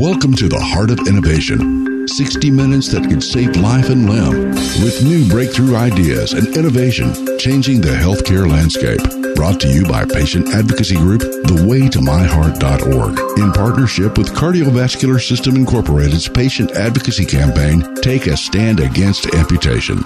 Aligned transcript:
Welcome 0.00 0.32
to 0.36 0.48
the 0.48 0.58
Heart 0.58 0.92
of 0.92 1.06
Innovation. 1.06 2.08
60 2.08 2.50
minutes 2.50 2.88
that 2.88 3.06
could 3.10 3.22
save 3.22 3.54
life 3.56 3.90
and 3.90 4.08
limb 4.08 4.52
with 4.82 5.04
new 5.04 5.28
breakthrough 5.28 5.76
ideas 5.76 6.32
and 6.32 6.48
innovation 6.56 7.12
changing 7.38 7.82
the 7.82 7.90
healthcare 7.90 8.48
landscape. 8.48 9.02
Brought 9.36 9.60
to 9.60 9.68
you 9.68 9.84
by 9.84 10.06
patient 10.06 10.48
advocacy 10.54 10.96
group 10.96 11.20
thewaytomyheart.org 11.20 13.38
in 13.40 13.52
partnership 13.52 14.16
with 14.16 14.32
Cardiovascular 14.32 15.20
System 15.20 15.54
Incorporated's 15.54 16.30
patient 16.30 16.72
advocacy 16.72 17.26
campaign 17.26 17.82
Take 17.96 18.26
a 18.26 18.38
Stand 18.38 18.80
Against 18.80 19.26
Amputation. 19.34 19.98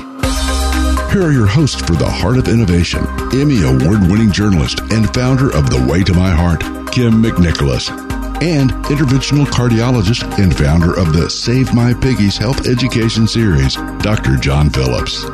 Here 1.12 1.22
are 1.22 1.30
your 1.30 1.46
hosts 1.46 1.80
for 1.80 1.94
the 1.94 2.10
Heart 2.10 2.38
of 2.38 2.48
Innovation, 2.48 3.06
Emmy 3.32 3.62
award 3.62 4.10
winning 4.10 4.32
journalist 4.32 4.80
and 4.90 5.14
founder 5.14 5.54
of 5.54 5.70
The 5.70 5.86
Way 5.88 6.02
to 6.02 6.14
My 6.14 6.32
Heart, 6.32 6.62
Kym 6.90 7.24
McNicholas, 7.24 8.13
and 8.42 8.70
interventional 8.90 9.46
cardiologist 9.46 10.22
and 10.38 10.56
founder 10.56 10.98
of 10.98 11.12
the 11.12 11.30
Save 11.30 11.72
My 11.74 11.94
Piggies 11.94 12.36
Health 12.36 12.66
Education 12.66 13.26
Series, 13.26 13.76
Dr. 14.00 14.36
John 14.36 14.70
Phillips. 14.70 15.24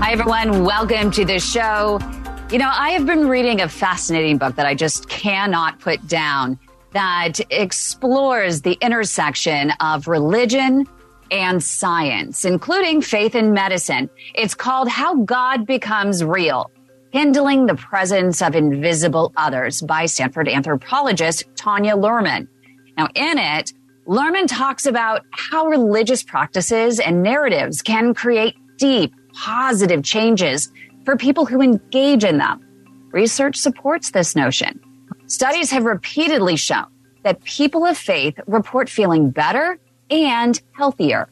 Hi, 0.00 0.12
everyone. 0.12 0.64
Welcome 0.64 1.10
to 1.12 1.24
the 1.24 1.38
show. 1.38 1.98
You 2.50 2.58
know, 2.58 2.70
I 2.70 2.90
have 2.90 3.06
been 3.06 3.26
reading 3.26 3.60
a 3.60 3.68
fascinating 3.68 4.38
book 4.38 4.56
that 4.56 4.66
I 4.66 4.74
just 4.74 5.08
cannot 5.08 5.80
put 5.80 6.06
down 6.06 6.58
that 6.92 7.40
explores 7.50 8.62
the 8.62 8.78
intersection 8.80 9.72
of 9.80 10.06
religion 10.06 10.86
and 11.30 11.62
science, 11.62 12.44
including 12.44 13.02
faith 13.02 13.34
and 13.34 13.52
medicine. 13.52 14.08
It's 14.34 14.54
called 14.54 14.88
How 14.88 15.16
God 15.16 15.66
Becomes 15.66 16.22
Real 16.22 16.70
Kindling 17.14 17.66
the 17.66 17.76
Presence 17.76 18.42
of 18.42 18.56
Invisible 18.56 19.32
Others 19.36 19.82
by 19.82 20.04
Stanford 20.06 20.48
anthropologist 20.48 21.44
Tanya 21.54 21.94
Luhrmann. 21.94 22.48
Now, 22.98 23.06
in 23.14 23.38
it, 23.38 23.72
Luhrmann 24.08 24.48
talks 24.48 24.84
about 24.84 25.20
how 25.30 25.66
religious 25.66 26.24
practices 26.24 26.98
and 26.98 27.22
narratives 27.22 27.82
can 27.82 28.14
create 28.14 28.56
deep, 28.78 29.14
positive 29.32 30.02
changes 30.02 30.72
for 31.04 31.16
people 31.16 31.46
who 31.46 31.60
engage 31.60 32.24
in 32.24 32.38
them. 32.38 32.58
Research 33.12 33.58
supports 33.58 34.10
this 34.10 34.34
notion. 34.34 34.80
Studies 35.28 35.70
have 35.70 35.84
repeatedly 35.84 36.56
shown 36.56 36.88
that 37.22 37.44
people 37.44 37.86
of 37.86 37.96
faith 37.96 38.40
report 38.48 38.90
feeling 38.90 39.30
better 39.30 39.78
and 40.10 40.60
healthier. 40.72 41.28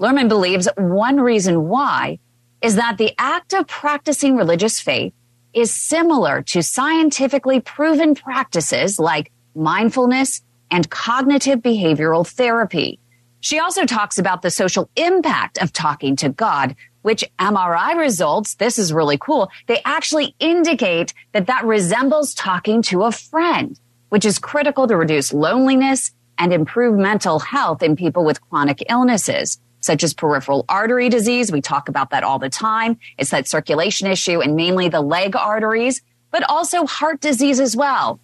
Luhrmann 0.00 0.28
believes 0.28 0.66
one 0.76 1.20
reason 1.20 1.68
why 1.68 2.18
is 2.62 2.74
that 2.74 2.98
the 2.98 3.12
act 3.16 3.52
of 3.52 3.68
practicing 3.68 4.36
religious 4.36 4.80
faith 4.80 5.14
is 5.52 5.72
similar 5.72 6.42
to 6.42 6.62
scientifically 6.62 7.60
proven 7.60 8.14
practices 8.14 8.98
like 8.98 9.32
mindfulness 9.54 10.42
and 10.70 10.88
cognitive 10.90 11.60
behavioral 11.60 12.26
therapy. 12.26 12.98
She 13.40 13.58
also 13.58 13.86
talks 13.86 14.18
about 14.18 14.42
the 14.42 14.50
social 14.50 14.90
impact 14.96 15.58
of 15.58 15.72
talking 15.72 16.16
to 16.16 16.28
God, 16.28 16.76
which 17.02 17.24
MRI 17.38 17.96
results, 17.96 18.54
this 18.54 18.78
is 18.78 18.92
really 18.92 19.18
cool, 19.18 19.50
they 19.66 19.80
actually 19.84 20.34
indicate 20.38 21.14
that 21.32 21.46
that 21.46 21.64
resembles 21.64 22.34
talking 22.34 22.82
to 22.82 23.04
a 23.04 23.12
friend, 23.12 23.78
which 24.10 24.24
is 24.24 24.38
critical 24.38 24.86
to 24.86 24.96
reduce 24.96 25.32
loneliness 25.32 26.12
and 26.38 26.52
improve 26.52 26.96
mental 26.96 27.38
health 27.38 27.82
in 27.82 27.96
people 27.96 28.24
with 28.24 28.40
chronic 28.48 28.82
illnesses 28.88 29.58
such 29.80 30.04
as 30.04 30.14
peripheral 30.14 30.64
artery 30.68 31.08
disease. 31.08 31.50
We 31.50 31.60
talk 31.60 31.88
about 31.88 32.10
that 32.10 32.22
all 32.22 32.38
the 32.38 32.50
time. 32.50 32.98
It's 33.18 33.30
that 33.30 33.48
circulation 33.48 34.06
issue 34.06 34.40
and 34.40 34.54
mainly 34.54 34.88
the 34.88 35.00
leg 35.00 35.34
arteries, 35.34 36.02
but 36.30 36.42
also 36.48 36.86
heart 36.86 37.20
disease 37.20 37.60
as 37.60 37.76
well. 37.76 38.20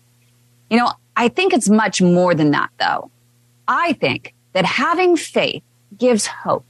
You 0.71 0.79
know, 0.79 0.93
I 1.17 1.29
think 1.29 1.53
it's 1.53 1.69
much 1.69 2.01
more 2.01 2.35
than 2.35 2.51
that 2.53 2.71
though. 2.79 3.11
I 3.67 3.95
think 3.95 4.35
that 4.53 4.65
having 4.65 5.17
faith 5.17 5.63
gives 5.97 6.27
hope 6.27 6.67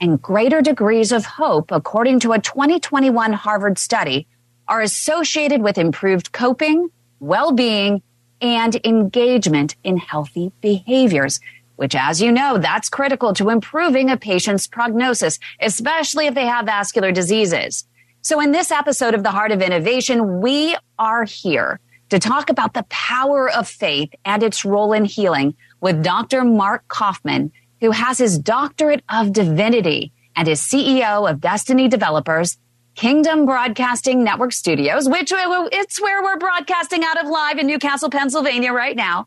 and 0.00 0.20
greater 0.20 0.60
degrees 0.60 1.12
of 1.12 1.24
hope, 1.24 1.70
according 1.70 2.20
to 2.20 2.32
a 2.32 2.38
2021 2.38 3.32
Harvard 3.32 3.78
study, 3.78 4.26
are 4.66 4.80
associated 4.80 5.62
with 5.62 5.78
improved 5.78 6.32
coping, 6.32 6.90
well-being, 7.20 8.02
and 8.40 8.78
engagement 8.84 9.76
in 9.84 9.96
healthy 9.96 10.52
behaviors 10.60 11.40
which 11.76 11.94
as 11.94 12.20
you 12.20 12.30
know, 12.30 12.58
that's 12.58 12.88
critical 12.88 13.32
to 13.34 13.50
improving 13.50 14.10
a 14.10 14.16
patient's 14.16 14.66
prognosis, 14.66 15.38
especially 15.60 16.26
if 16.26 16.34
they 16.34 16.46
have 16.46 16.66
vascular 16.66 17.12
diseases. 17.12 17.86
So 18.22 18.40
in 18.40 18.52
this 18.52 18.70
episode 18.70 19.14
of 19.14 19.22
the 19.22 19.30
Heart 19.30 19.52
of 19.52 19.60
Innovation, 19.60 20.40
we 20.40 20.76
are 20.98 21.24
here 21.24 21.80
to 22.10 22.18
talk 22.18 22.48
about 22.48 22.74
the 22.74 22.84
power 22.88 23.50
of 23.50 23.68
faith 23.68 24.10
and 24.24 24.42
its 24.42 24.64
role 24.64 24.92
in 24.92 25.04
healing 25.04 25.54
with 25.80 26.02
Dr. 26.02 26.44
Mark 26.44 26.86
Kauffman, 26.88 27.52
who 27.80 27.90
has 27.90 28.18
his 28.18 28.38
doctorate 28.38 29.02
of 29.10 29.32
divinity 29.32 30.12
and 30.36 30.48
is 30.48 30.60
CEO 30.60 31.28
of 31.28 31.40
Destiny 31.40 31.88
Developers, 31.88 32.56
Kingdom 32.94 33.44
Broadcasting 33.44 34.22
Network 34.22 34.52
Studios, 34.52 35.08
which 35.08 35.32
it's 35.34 36.00
where 36.00 36.22
we're 36.22 36.38
broadcasting 36.38 37.02
out 37.04 37.22
of 37.22 37.28
live 37.28 37.58
in 37.58 37.66
New 37.66 37.78
Castle, 37.78 38.08
Pennsylvania 38.08 38.72
right 38.72 38.96
now. 38.96 39.26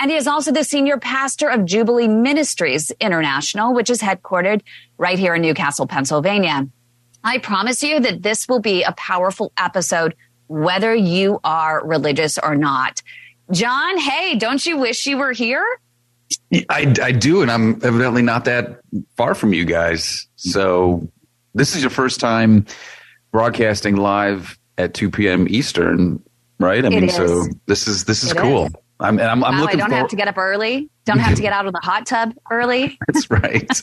And 0.00 0.10
he 0.10 0.16
is 0.16 0.26
also 0.28 0.52
the 0.52 0.62
senior 0.64 0.98
pastor 0.98 1.48
of 1.48 1.64
Jubilee 1.64 2.06
Ministries 2.08 2.90
International, 3.00 3.74
which 3.74 3.90
is 3.90 4.00
headquartered 4.00 4.62
right 4.96 5.18
here 5.18 5.34
in 5.34 5.42
New 5.42 5.54
Castle, 5.54 5.86
Pennsylvania. 5.86 6.68
I 7.24 7.38
promise 7.38 7.82
you 7.82 7.98
that 8.00 8.22
this 8.22 8.46
will 8.48 8.60
be 8.60 8.84
a 8.84 8.92
powerful 8.92 9.52
episode, 9.58 10.14
whether 10.46 10.94
you 10.94 11.40
are 11.42 11.84
religious 11.84 12.38
or 12.38 12.54
not. 12.54 13.02
John, 13.50 13.98
hey, 13.98 14.36
don't 14.36 14.64
you 14.64 14.76
wish 14.78 15.04
you 15.06 15.18
were 15.18 15.32
here? 15.32 15.66
I, 16.70 16.94
I 17.02 17.12
do, 17.12 17.42
and 17.42 17.50
I'm 17.50 17.74
evidently 17.82 18.22
not 18.22 18.44
that 18.44 18.80
far 19.16 19.34
from 19.34 19.52
you 19.52 19.64
guys. 19.64 20.28
So 20.36 21.08
this 21.54 21.74
is 21.74 21.82
your 21.82 21.90
first 21.90 22.20
time 22.20 22.66
broadcasting 23.32 23.96
live 23.96 24.58
at 24.76 24.94
2 24.94 25.10
p.m. 25.10 25.46
Eastern, 25.48 26.22
right? 26.60 26.84
I 26.84 26.88
It 26.88 26.90
mean, 26.90 27.04
is. 27.04 27.16
so 27.16 27.46
this 27.66 27.88
is 27.88 28.04
this 28.04 28.22
is 28.22 28.30
It 28.32 28.36
cool. 28.36 28.66
is. 28.66 28.72
I'm, 29.00 29.18
and 29.18 29.28
I'm, 29.28 29.44
I'm 29.44 29.58
wow, 29.60 29.66
I 29.66 29.74
don't 29.76 29.90
for. 29.90 29.94
have 29.96 30.08
to 30.08 30.16
get 30.16 30.28
up 30.28 30.38
early. 30.38 30.88
Don't 31.04 31.18
have 31.20 31.36
to 31.36 31.42
get 31.42 31.52
out 31.52 31.66
of 31.66 31.72
the 31.72 31.80
hot 31.82 32.04
tub 32.06 32.34
early. 32.50 32.98
That's 33.06 33.30
right. 33.30 33.80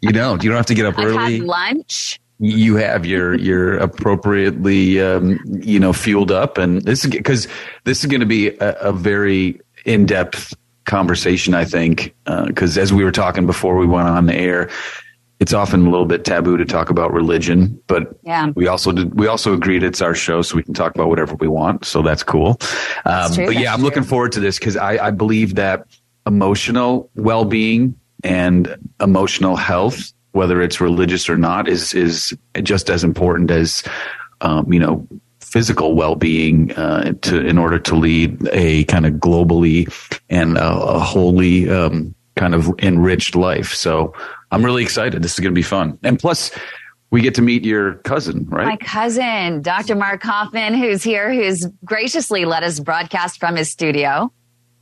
you 0.00 0.10
don't. 0.12 0.42
You 0.42 0.50
don't 0.50 0.56
have 0.56 0.66
to 0.66 0.74
get 0.74 0.84
up 0.86 0.98
I've 0.98 1.04
early. 1.06 1.38
had 1.38 1.46
lunch. 1.46 2.20
you 2.38 2.76
have 2.76 3.06
your 3.06 3.34
your 3.34 3.78
appropriately 3.78 5.00
um, 5.00 5.38
you 5.46 5.78
know 5.80 5.92
fueled 5.92 6.30
up 6.30 6.58
and 6.58 6.82
this 6.82 7.04
is 7.04 7.10
because 7.10 7.48
this 7.84 8.00
is 8.00 8.06
going 8.06 8.20
to 8.20 8.26
be 8.26 8.48
a, 8.48 8.72
a 8.80 8.92
very 8.92 9.58
in-depth 9.86 10.52
conversation 10.84 11.54
i 11.54 11.64
think 11.64 12.14
because 12.46 12.76
as 12.76 12.92
we 12.92 13.04
were 13.04 13.12
talking 13.12 13.46
before 13.46 13.76
we 13.76 13.86
went 13.86 14.06
on 14.06 14.26
the 14.26 14.34
air 14.34 14.68
it's 15.38 15.52
often 15.52 15.86
a 15.86 15.90
little 15.90 16.06
bit 16.06 16.24
taboo 16.24 16.56
to 16.56 16.64
talk 16.64 16.90
about 16.90 17.12
religion 17.12 17.80
but 17.86 18.18
Yeah. 18.22 18.50
we 18.54 18.66
also 18.66 18.92
did 18.92 19.18
we 19.18 19.26
also 19.26 19.52
agreed 19.52 19.82
it's 19.82 20.00
our 20.00 20.14
show 20.14 20.42
so 20.42 20.56
we 20.56 20.62
can 20.62 20.74
talk 20.74 20.94
about 20.94 21.08
whatever 21.08 21.34
we 21.34 21.48
want 21.48 21.84
so 21.84 22.02
that's 22.02 22.22
cool. 22.22 22.58
Um, 23.04 23.32
true, 23.32 23.46
but 23.46 23.54
yeah 23.54 23.62
that's 23.64 23.78
i'm 23.78 23.82
looking 23.82 24.02
forward 24.02 24.32
to 24.32 24.40
this 24.40 24.58
because 24.58 24.76
I, 24.76 25.06
I 25.06 25.10
believe 25.10 25.54
that 25.56 25.86
emotional 26.26 27.10
well-being 27.14 27.94
and 28.24 28.76
emotional 29.00 29.56
health 29.56 30.12
whether 30.32 30.60
it's 30.60 30.80
religious 30.80 31.28
or 31.28 31.36
not 31.36 31.68
is 31.68 31.94
is 31.94 32.36
just 32.62 32.90
as 32.90 33.04
important 33.04 33.50
as 33.50 33.82
um, 34.42 34.70
you 34.72 34.78
know 34.78 35.06
physical 35.40 35.94
well-being 35.94 36.72
uh, 36.72 37.12
to 37.22 37.46
in 37.46 37.56
order 37.56 37.78
to 37.78 37.94
lead 37.94 38.46
a 38.52 38.84
kind 38.84 39.06
of 39.06 39.14
globally 39.14 39.90
and 40.28 40.58
a, 40.58 40.74
a 40.74 40.98
wholly 40.98 41.70
um, 41.70 42.14
kind 42.34 42.54
of 42.54 42.68
enriched 42.80 43.34
life. 43.34 43.72
So 43.72 44.12
i'm 44.56 44.64
really 44.64 44.82
excited 44.82 45.22
this 45.22 45.34
is 45.34 45.40
going 45.40 45.52
to 45.54 45.58
be 45.58 45.62
fun 45.62 45.98
and 46.02 46.18
plus 46.18 46.50
we 47.10 47.20
get 47.20 47.34
to 47.36 47.42
meet 47.42 47.64
your 47.64 47.94
cousin 47.98 48.44
right 48.48 48.66
My 48.66 48.76
cousin, 48.76 49.62
Dr. 49.62 49.94
Mark 49.94 50.20
Kauffman, 50.20 50.74
who's 50.74 51.04
here, 51.04 51.32
who's 51.32 51.66
graciously 51.84 52.44
let 52.44 52.64
us 52.64 52.80
broadcast 52.80 53.38
from 53.38 53.54
his 53.54 53.70
studio. 53.70 54.32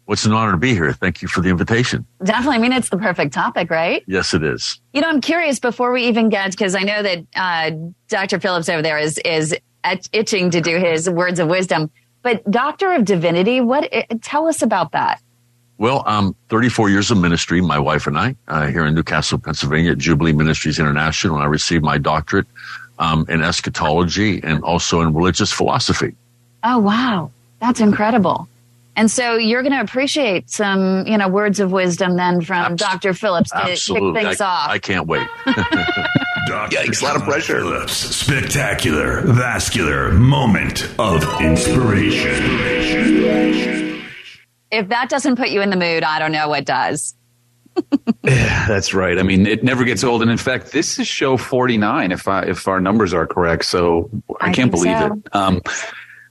What's 0.07 0.25
an 0.25 0.33
honor 0.33 0.53
to 0.53 0.57
be 0.57 0.73
here. 0.73 0.93
Thank 0.95 1.21
you 1.21 1.29
for 1.29 1.43
the 1.43 1.51
invitation. 1.51 2.07
Definitely. 2.25 2.57
I 2.57 2.59
mean, 2.61 2.73
it's 2.73 2.89
the 2.89 2.97
perfect 2.97 3.35
topic, 3.35 3.71
right? 3.71 4.03
Yes, 4.07 4.33
it 4.33 4.43
is. 4.43 4.81
You 4.95 5.03
know, 5.03 5.09
I'm 5.11 5.21
curious 5.21 5.59
before 5.61 5.93
we 5.93 6.05
even 6.05 6.31
get, 6.31 6.51
because 6.51 6.75
I 6.75 6.81
know 6.81 7.03
that 7.03 7.27
uh, 7.37 7.71
Dr. 8.09 8.41
Phillips 8.41 8.71
over 8.71 8.83
there 8.83 8.99
is 8.99 9.19
is 9.19 9.55
itching 10.13 10.51
to 10.51 10.61
do 10.63 10.79
his 10.79 11.09
words 11.11 11.39
of 11.39 11.49
wisdom. 11.49 11.91
But 12.23 12.51
Doctor 12.51 12.93
of 12.93 13.05
Divinity, 13.05 13.61
what? 13.61 13.89
Eh, 13.93 14.05
tell 14.23 14.47
us 14.47 14.63
about 14.63 14.93
that. 14.93 15.21
Well, 15.79 16.05
um, 16.07 16.37
34 16.51 16.91
years 16.91 17.11
of 17.11 17.19
ministry, 17.19 17.61
my 17.61 17.79
wife 17.79 18.07
and 18.07 18.17
I, 18.17 18.37
uh, 18.47 18.69
here 18.69 18.87
in 18.87 18.95
New 18.95 19.03
Castle, 19.03 19.39
Pennsylvania, 19.39 19.93
at 19.93 19.99
Jubilee 19.99 20.33
Ministries 20.33 20.79
International. 20.79 21.37
And 21.37 21.45
I 21.45 21.47
received 21.47 21.85
my 21.85 21.99
doctorate 21.99 22.47
um, 22.99 23.27
in 23.29 23.43
eschatology 23.43 24.41
and 24.43 24.63
also 24.63 25.01
in 25.01 25.15
religious 25.15 25.53
philosophy. 25.53 26.15
Oh, 26.63 26.79
wow. 26.79 27.31
That's 27.61 27.81
incredible. 27.81 28.49
And 28.97 29.11
so 29.11 29.35
you're 29.35 29.63
going 29.63 29.73
to 29.73 29.81
appreciate 29.81 30.51
some, 30.51 31.05
you 31.07 31.19
know, 31.19 31.27
words 31.27 31.59
of 31.59 31.73
wisdom 31.73 32.17
then 32.17 32.43
from 32.43 32.75
Abs- 32.75 32.81
Dr. 32.81 33.13
Phillips 33.13 33.51
to 33.51 33.57
absolutely. 33.57 34.21
kick 34.21 34.29
things 34.29 34.41
I, 34.41 34.47
off. 34.47 34.71
I 34.71 34.79
can't 34.79 35.09
wait. 35.09 35.27
Yikes, 36.47 37.03
a 37.03 37.05
lot 37.05 37.17
of 37.17 37.23
pressure. 37.23 37.61
Phillips, 37.61 37.95
spectacular, 37.95 39.23
vascular 39.23 40.13
moment 40.13 40.89
of 40.99 41.25
inspiration. 41.41 42.35
If 44.75 44.89
that 44.89 45.09
doesn't 45.09 45.37
put 45.37 45.51
you 45.51 45.61
in 45.63 45.71
the 45.71 45.77
mood, 45.77 46.03
I 46.03 46.19
don't 46.19 46.33
know 46.33 46.49
what 46.49 46.65
does. 46.65 47.15
yeah, 48.23 48.67
that's 48.67 48.95
right. 48.95 49.19
I 49.19 49.23
mean, 49.23 49.47
it 49.47 49.65
never 49.65 49.85
gets 49.85 50.05
old. 50.05 50.23
And 50.23 50.31
in 50.31 50.39
fact, 50.39 50.73
this 50.73 50.99
is 50.99 51.07
show 51.07 51.37
49, 51.37 52.13
if 52.13 52.29
I, 52.29 52.43
if 52.43 52.69
our 52.69 52.81
numbers 52.81 53.13
are 53.13 53.27
correct. 53.27 53.65
So 53.65 54.11
I, 54.41 54.51
I 54.51 54.53
can't 54.53 54.71
believe 54.71 54.99
so. 54.99 55.07
it. 55.07 55.35
Um, 55.35 55.63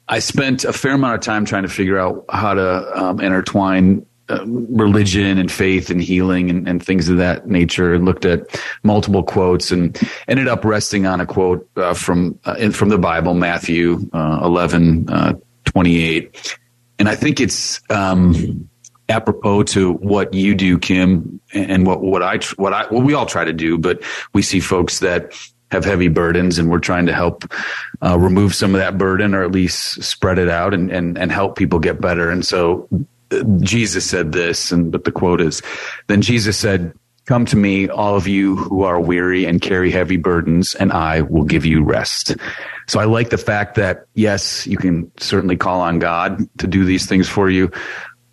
I 0.07 0.19
spent 0.19 0.65
a 0.65 0.73
fair 0.73 0.93
amount 0.93 1.15
of 1.15 1.21
time 1.21 1.45
trying 1.45 1.63
to 1.63 1.69
figure 1.69 1.97
out 1.97 2.25
how 2.29 2.53
to 2.53 3.01
um, 3.01 3.19
intertwine 3.19 4.05
uh, 4.29 4.45
religion 4.45 5.37
and 5.37 5.51
faith 5.51 5.89
and 5.89 6.01
healing 6.01 6.49
and, 6.49 6.67
and, 6.67 6.83
things 6.83 7.09
of 7.09 7.17
that 7.17 7.47
nature 7.47 7.93
and 7.93 8.05
looked 8.05 8.23
at 8.23 8.41
multiple 8.83 9.21
quotes 9.21 9.69
and 9.69 9.99
ended 10.29 10.47
up 10.47 10.63
resting 10.63 11.05
on 11.05 11.19
a 11.19 11.25
quote 11.25 11.67
uh, 11.75 11.93
from 11.93 12.39
uh, 12.45 12.55
in, 12.57 12.71
from 12.71 12.87
the 12.87 12.97
Bible, 12.97 13.33
Matthew 13.33 14.09
uh, 14.13 14.39
11, 14.41 15.09
uh, 15.09 15.33
28. 15.65 16.57
And 16.99 17.09
I 17.09 17.15
think 17.15 17.39
it's 17.39 17.81
um, 17.89 18.69
apropos 19.09 19.63
to 19.63 19.93
what 19.93 20.33
you 20.33 20.55
do, 20.55 20.77
Kym, 20.77 21.39
and 21.53 21.85
what, 21.85 22.01
what 22.01 22.23
I, 22.23 22.39
what 22.55 22.73
I, 22.73 22.87
what 22.87 23.03
we 23.03 23.13
all 23.13 23.25
try 23.25 23.43
to 23.43 23.53
do, 23.53 23.77
but 23.77 24.01
we 24.33 24.41
see 24.41 24.59
folks 24.59 24.99
that 24.99 25.33
have 25.71 25.83
heavy 25.83 26.07
burdens 26.07 26.59
and 26.59 26.69
we're 26.69 26.79
trying 26.79 27.07
to 27.07 27.13
help 27.13 27.51
uh, 28.03 28.17
remove 28.17 28.53
some 28.53 28.75
of 28.75 28.79
that 28.79 28.97
burden 28.97 29.33
or 29.33 29.43
at 29.43 29.51
least 29.51 30.03
spread 30.03 30.37
it 30.37 30.47
out 30.47 30.73
and, 30.73 30.91
and, 30.91 31.17
and 31.17 31.31
help 31.31 31.57
people 31.57 31.79
get 31.79 31.99
better. 31.99 32.29
And 32.29 32.45
so 32.45 32.87
uh, 33.31 33.43
Jesus 33.59 34.07
said 34.07 34.31
this, 34.31 34.71
and 34.71 34.91
but 34.91 35.03
the 35.03 35.11
quote 35.11 35.41
is, 35.41 35.61
then 36.07 36.21
Jesus 36.21 36.57
said, 36.57 36.93
Come 37.25 37.45
to 37.45 37.55
me, 37.55 37.87
all 37.87 38.15
of 38.15 38.27
you 38.27 38.57
who 38.57 38.83
are 38.83 38.99
weary 38.99 39.45
and 39.45 39.61
carry 39.61 39.91
heavy 39.91 40.17
burdens, 40.17 40.75
and 40.75 40.91
I 40.91 41.21
will 41.21 41.45
give 41.45 41.65
you 41.65 41.81
rest. 41.81 42.35
So 42.87 42.99
I 42.99 43.05
like 43.05 43.29
the 43.29 43.37
fact 43.37 43.75
that, 43.75 44.07
yes, 44.13 44.67
you 44.67 44.77
can 44.77 45.09
certainly 45.17 45.55
call 45.55 45.79
on 45.79 45.99
God 45.99 46.41
to 46.57 46.67
do 46.67 46.83
these 46.83 47.05
things 47.05 47.29
for 47.29 47.49
you, 47.49 47.71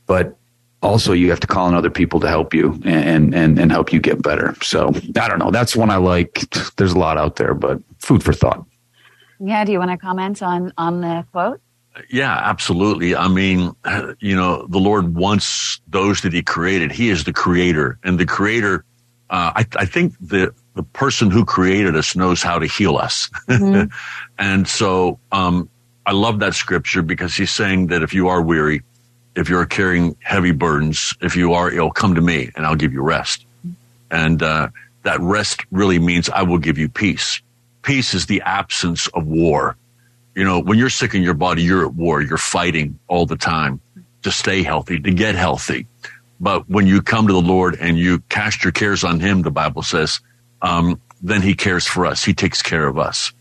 but 0.06 0.37
also 0.82 1.12
you 1.12 1.31
have 1.31 1.38
to 1.40 1.46
call 1.46 1.66
on 1.66 1.75
other 1.75 1.90
people 1.90 2.19
to 2.20 2.28
help 2.28 2.52
you 2.52 2.81
and, 2.84 3.32
and, 3.32 3.60
and 3.60 3.70
help 3.70 3.92
you 3.92 4.00
get 4.00 4.22
better. 4.22 4.56
So 4.62 4.88
I 5.16 5.28
don't 5.28 5.38
know. 5.38 5.52
That's 5.52 5.76
one 5.76 5.90
I 5.90 5.96
like. 5.96 6.40
There's 6.76 6.92
a 6.92 6.98
lot 6.98 7.16
out 7.16 7.37
there, 7.37 7.54
but 7.54 7.81
food 7.98 8.25
for 8.25 8.32
thought. 8.32 8.66
Yeah. 9.38 9.64
Do 9.64 9.70
you 9.70 9.78
want 9.78 9.92
to 9.92 9.98
comment 9.98 10.42
on, 10.42 10.72
on 10.76 11.00
the 11.00 11.25
quote? 11.31 11.60
Yeah, 12.08 12.32
absolutely. 12.32 13.16
I 13.16 13.28
mean, 13.28 13.75
you 14.20 14.37
know, 14.37 14.66
the 14.66 14.78
Lord 14.78 15.14
wants 15.14 15.81
those 15.88 16.22
that 16.22 16.32
he 16.32 16.42
created. 16.42 16.92
He 16.92 17.10
is 17.10 17.25
the 17.25 17.32
creator 17.32 17.98
and 18.04 18.19
the 18.19 18.26
creator. 18.26 18.84
Uh, 19.28 19.52
I, 19.56 19.66
I 19.76 19.84
think 19.84 20.14
the, 20.20 20.54
the 20.75 20.82
person 20.82 21.31
who 21.31 21.44
created 21.44 21.96
us 21.96 22.16
knows 22.16 22.42
how 22.42 22.58
to 22.58 22.66
heal 22.66 22.96
us. 22.96 23.28
Mm-hmm. 23.48 23.92
and 24.38 24.66
so, 24.66 25.19
um, 25.32 25.69
I 26.06 26.12
love 26.12 26.40
that 26.40 26.54
scripture 26.54 27.02
because 27.02 27.34
he's 27.34 27.50
saying 27.50 27.88
that 27.88 28.02
if 28.02 28.14
you 28.14 28.28
are 28.28 28.42
weary, 28.42 28.82
if 29.37 29.48
you're 29.48 29.66
carrying 29.66 30.16
heavy 30.20 30.50
burdens, 30.50 31.14
if 31.20 31.37
you 31.37 31.52
are 31.54 31.70
ill, 31.70 31.90
come 31.90 32.14
to 32.14 32.20
me 32.20 32.50
and 32.56 32.66
I'll 32.66 32.75
give 32.75 32.92
you 32.92 33.02
rest. 33.02 33.44
And 34.10 34.42
uh, 34.42 34.70
that 35.04 35.20
rest 35.20 35.64
really 35.70 35.98
means 35.98 36.28
I 36.28 36.42
will 36.42 36.58
give 36.58 36.78
you 36.78 36.88
peace. 36.88 37.40
Peace 37.82 38.12
is 38.14 38.26
the 38.26 38.42
absence 38.42 39.06
of 39.08 39.26
war. 39.26 39.76
You 40.40 40.46
know, 40.46 40.58
when 40.58 40.78
you're 40.78 40.88
sick 40.88 41.14
in 41.14 41.22
your 41.22 41.34
body, 41.34 41.62
you're 41.62 41.84
at 41.84 41.92
war. 41.92 42.22
You're 42.22 42.38
fighting 42.38 42.98
all 43.08 43.26
the 43.26 43.37
time 43.37 43.78
to 44.22 44.32
stay 44.32 44.62
healthy, 44.62 44.98
to 44.98 45.10
get 45.10 45.34
healthy. 45.34 45.87
But 46.40 46.66
when 46.66 46.87
you 46.87 47.02
come 47.02 47.26
to 47.26 47.32
the 47.34 47.42
Lord 47.42 47.76
and 47.78 47.98
you 47.98 48.20
cast 48.31 48.64
your 48.64 48.72
cares 48.72 49.04
on 49.04 49.20
Him, 49.20 49.42
the 49.42 49.50
Bible 49.50 49.82
says, 49.82 50.19
um, 50.62 50.98
then 51.20 51.42
He 51.42 51.52
cares 51.52 51.87
for 51.87 52.06
us. 52.06 52.25
He 52.25 52.32
takes 52.32 52.62
care 52.62 52.87
of 52.87 52.98
us. 52.98 53.34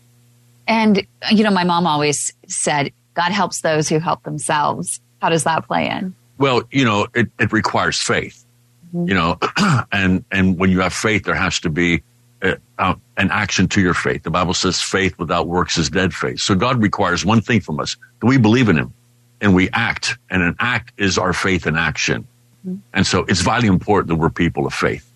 And, 0.68 1.06
you 1.30 1.42
know, 1.42 1.50
my 1.50 1.64
mom 1.64 1.86
always 1.86 2.34
said, 2.48 2.92
God 3.14 3.32
helps 3.32 3.62
those 3.62 3.88
who 3.88 3.98
help 3.98 4.22
themselves. 4.24 5.00
How 5.22 5.30
does 5.30 5.44
that 5.44 5.66
play 5.66 5.88
in? 5.88 6.14
Well, 6.36 6.64
you 6.70 6.84
know, 6.84 7.06
it, 7.14 7.28
it 7.38 7.50
requires 7.50 7.98
faith. 7.98 8.44
Mm-hmm. 8.94 9.08
You 9.08 9.14
know, 9.14 9.38
and 9.90 10.22
and 10.30 10.58
when 10.58 10.68
you 10.68 10.80
have 10.80 10.92
faith, 10.92 11.24
there 11.24 11.34
has 11.34 11.60
to 11.60 11.70
be 11.70 12.02
a, 12.42 12.96
an 13.16 13.30
action 13.30 13.68
to 13.68 13.80
your 13.80 13.94
faith. 13.94 14.22
The 14.22 14.30
Bible 14.30 14.54
says 14.54 14.80
faith 14.80 15.18
without 15.18 15.46
works 15.46 15.78
is 15.78 15.90
dead 15.90 16.14
faith. 16.14 16.40
So 16.40 16.54
God 16.54 16.82
requires 16.82 17.24
one 17.24 17.40
thing 17.40 17.60
from 17.60 17.80
us: 17.80 17.96
that 18.20 18.26
we 18.26 18.38
believe 18.38 18.68
in 18.68 18.76
Him 18.76 18.92
and 19.40 19.54
we 19.54 19.70
act. 19.70 20.18
And 20.30 20.42
an 20.42 20.56
act 20.58 20.92
is 20.98 21.18
our 21.18 21.32
faith 21.32 21.66
in 21.66 21.76
action. 21.76 22.26
Mm-hmm. 22.66 22.76
And 22.94 23.06
so 23.06 23.24
it's 23.28 23.40
vitally 23.40 23.68
important 23.68 24.08
that 24.08 24.16
we're 24.16 24.30
people 24.30 24.66
of 24.66 24.74
faith. 24.74 25.06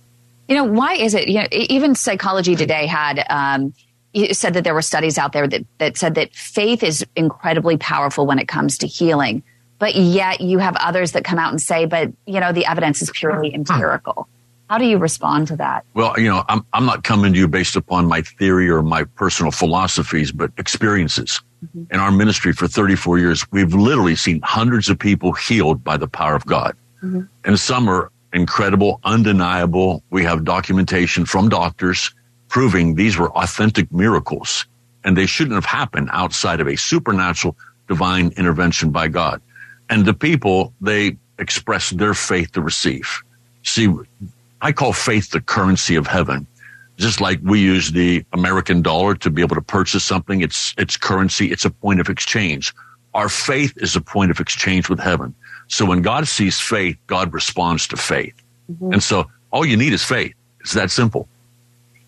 You 0.49 0.57
know, 0.57 0.65
why 0.65 0.95
is 0.95 1.15
it? 1.15 1.29
You 1.29 1.43
know, 1.43 1.49
even 1.51 1.95
psychology 1.95 2.57
today 2.57 2.87
had. 2.87 3.25
Um, 3.29 3.75
you 4.13 4.33
said 4.33 4.55
that 4.55 4.63
there 4.63 4.75
were 4.75 4.83
studies 4.83 5.19
out 5.19 5.33
there 5.33 5.49
that, 5.49 5.67
that 5.79 5.97
said 5.97 6.15
that 6.15 6.33
faith 6.37 6.85
is 6.85 7.05
incredibly 7.17 7.77
powerful 7.77 8.27
when 8.27 8.39
it 8.39 8.47
comes 8.47 8.79
to 8.79 8.87
healing 8.87 9.43
but 9.79 9.97
yet 9.97 10.41
you 10.41 10.59
have 10.59 10.77
others 10.77 11.13
that 11.13 11.25
come 11.25 11.39
out 11.39 11.51
and 11.51 11.61
say, 11.61 11.85
but 11.85 12.13
you 12.27 12.41
know, 12.41 12.53
the 12.53 12.67
evidence 12.67 13.03
is 13.03 13.11
purely 13.11 13.55
empirical. 13.55 14.29
How 14.71 14.79
do 14.79 14.87
you 14.87 14.99
respond 14.99 15.49
to 15.49 15.57
that? 15.57 15.85
Well, 15.95 16.19
you 16.19 16.29
know, 16.29 16.45
I'm, 16.49 16.65
I'm 16.73 16.87
not 16.87 17.05
coming 17.05 17.33
to 17.33 17.39
you 17.39 17.49
based 17.49 17.77
upon 17.77 18.07
my 18.07 18.23
theory 18.23 18.69
or 18.71 18.83
my 18.83 19.05
personal 19.05 19.53
philosophies, 19.53 20.33
but 20.33 20.51
experiences. 20.57 21.41
Mm-hmm. 21.65 21.95
In 21.95 22.01
our 22.01 22.11
ministry 22.11 22.53
for 22.53 22.67
34 22.67 23.19
years, 23.19 23.45
we've 23.53 23.75
literally 23.75 24.17
seen 24.17 24.41
hundreds 24.43 24.89
of 24.89 24.99
people 24.99 25.33
healed 25.33 25.85
by 25.85 25.97
the 25.97 26.09
power 26.09 26.35
of 26.35 26.47
God. 26.47 26.77
Mm-hmm. 27.03 27.23
And 27.45 27.61
some 27.61 27.89
are 27.89 28.11
incredible, 28.33 29.01
undeniable. 29.05 30.03
We 30.11 30.25
have 30.25 30.45
documentation 30.45 31.27
from 31.27 31.49
doctors 31.49 32.15
proving 32.49 32.95
these 32.95 33.17
were 33.17 33.33
authentic 33.33 33.91
miracles 33.93 34.67
and 35.05 35.17
they 35.17 35.27
shouldn't 35.27 35.55
have 35.55 35.65
happened 35.65 36.09
outside 36.13 36.61
of 36.61 36.69
a 36.69 36.77
supernatural 36.77 37.57
divine 37.89 38.33
intervention 38.37 38.91
by 38.91 39.09
God 39.09 39.43
and 39.91 40.07
the 40.07 40.15
people 40.15 40.73
they 40.81 41.17
express 41.39 41.91
their 41.91 42.15
faith 42.15 42.53
to 42.53 42.63
receive. 42.63 43.23
See, 43.65 43.89
I 44.65 44.73
call 44.73 44.95
faith 44.95 45.31
the 45.31 45.43
currency 45.43 45.95
of 45.95 46.07
heaven. 46.07 46.47
Just 46.97 47.21
like 47.21 47.39
we 47.43 47.61
use 47.61 47.93
the 47.93 48.25
American 48.33 48.81
dollar 48.81 49.15
to 49.17 49.31
be 49.31 49.43
able 49.43 49.57
to 49.57 49.63
purchase 49.63 50.03
something, 50.03 50.41
it's 50.41 50.75
it's 50.79 50.97
currency, 50.97 51.53
it's 51.53 51.67
a 51.67 51.71
point 51.71 52.01
of 52.01 52.09
exchange. 52.09 52.73
Our 53.13 53.29
faith 53.29 53.75
is 53.77 53.95
a 53.95 54.01
point 54.01 54.31
of 54.31 54.41
exchange 54.41 54.89
with 54.89 54.99
heaven. 54.99 55.35
So 55.69 55.85
when 55.85 56.01
God 56.01 56.27
sees 56.27 56.59
faith, 56.59 56.97
God 57.07 57.35
responds 57.35 57.87
to 57.89 57.99
faith. 57.99 58.35
Mm-hmm. 58.73 58.95
And 58.95 59.03
so 59.03 59.31
all 59.51 59.67
you 59.67 59.77
need 59.77 59.93
is 59.93 60.03
faith. 60.03 60.33
It's 60.61 60.73
that 60.73 60.91
simple. 60.91 61.29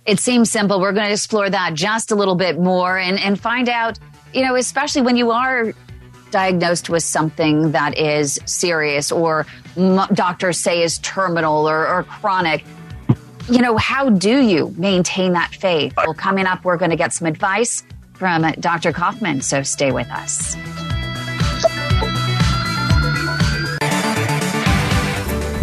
It 0.06 0.18
seems 0.18 0.50
simple. 0.50 0.80
We're 0.80 0.92
going 0.92 1.06
to 1.06 1.12
explore 1.12 1.50
that 1.50 1.74
just 1.74 2.10
a 2.10 2.14
little 2.14 2.36
bit 2.36 2.58
more 2.58 2.96
and, 2.96 3.18
and 3.18 3.38
find 3.38 3.68
out, 3.68 3.98
you 4.32 4.42
know, 4.42 4.56
especially 4.56 5.02
when 5.02 5.16
you 5.16 5.30
are 5.30 5.74
diagnosed 6.30 6.90
with 6.90 7.02
something 7.02 7.72
that 7.72 7.96
is 7.96 8.38
serious 8.46 9.12
or 9.12 9.46
doctors 10.14 10.58
say 10.58 10.82
is 10.82 10.98
terminal 10.98 11.68
or, 11.68 11.86
or 11.86 12.02
chronic, 12.04 12.64
you 13.50 13.60
know, 13.60 13.76
how 13.76 14.10
do 14.10 14.40
you 14.40 14.74
maintain 14.76 15.32
that 15.32 15.54
faith? 15.54 15.94
Well, 15.96 16.14
coming 16.14 16.46
up, 16.46 16.64
we're 16.64 16.76
going 16.76 16.90
to 16.90 16.96
get 16.96 17.12
some 17.12 17.26
advice 17.26 17.84
from 18.14 18.42
Dr. 18.58 18.92
Kauffman, 18.92 19.40
so 19.42 19.62
stay 19.62 19.92
with 19.92 20.10
us. 20.10 20.56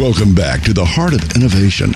Welcome 0.00 0.34
back 0.34 0.62
to 0.62 0.72
the 0.72 0.82
Heart 0.82 1.12
of 1.12 1.36
Innovation. 1.36 1.92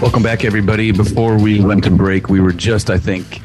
Welcome 0.00 0.22
back, 0.22 0.46
everybody. 0.46 0.92
Before 0.92 1.38
we 1.38 1.60
went 1.60 1.84
to 1.84 1.90
break, 1.90 2.30
we 2.30 2.40
were 2.40 2.54
just, 2.54 2.88
I 2.88 2.96
think, 2.96 3.42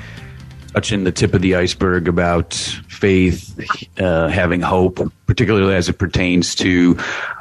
touching 0.73 1.03
the 1.03 1.11
tip 1.11 1.33
of 1.33 1.41
the 1.41 1.55
iceberg 1.55 2.07
about 2.07 2.79
faith, 3.03 3.99
uh, 3.99 4.29
having 4.29 4.61
hope, 4.61 4.97
particularly 5.27 5.75
as 5.75 5.89
it 5.89 5.97
pertains 5.99 6.55
to 6.55 6.97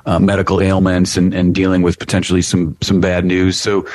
uh, 0.06 0.18
medical 0.18 0.60
ailments 0.60 1.16
and, 1.16 1.32
and 1.32 1.54
dealing 1.54 1.82
with 1.82 2.00
potentially 2.00 2.42
some 2.42 2.76
some 2.80 3.00
bad 3.00 3.24
news. 3.24 3.60
So, 3.60 3.86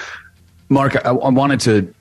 Mark, 0.69 0.95
I, 0.95 1.09
I 1.09 1.29
wanted 1.29 1.59
to 1.61 1.93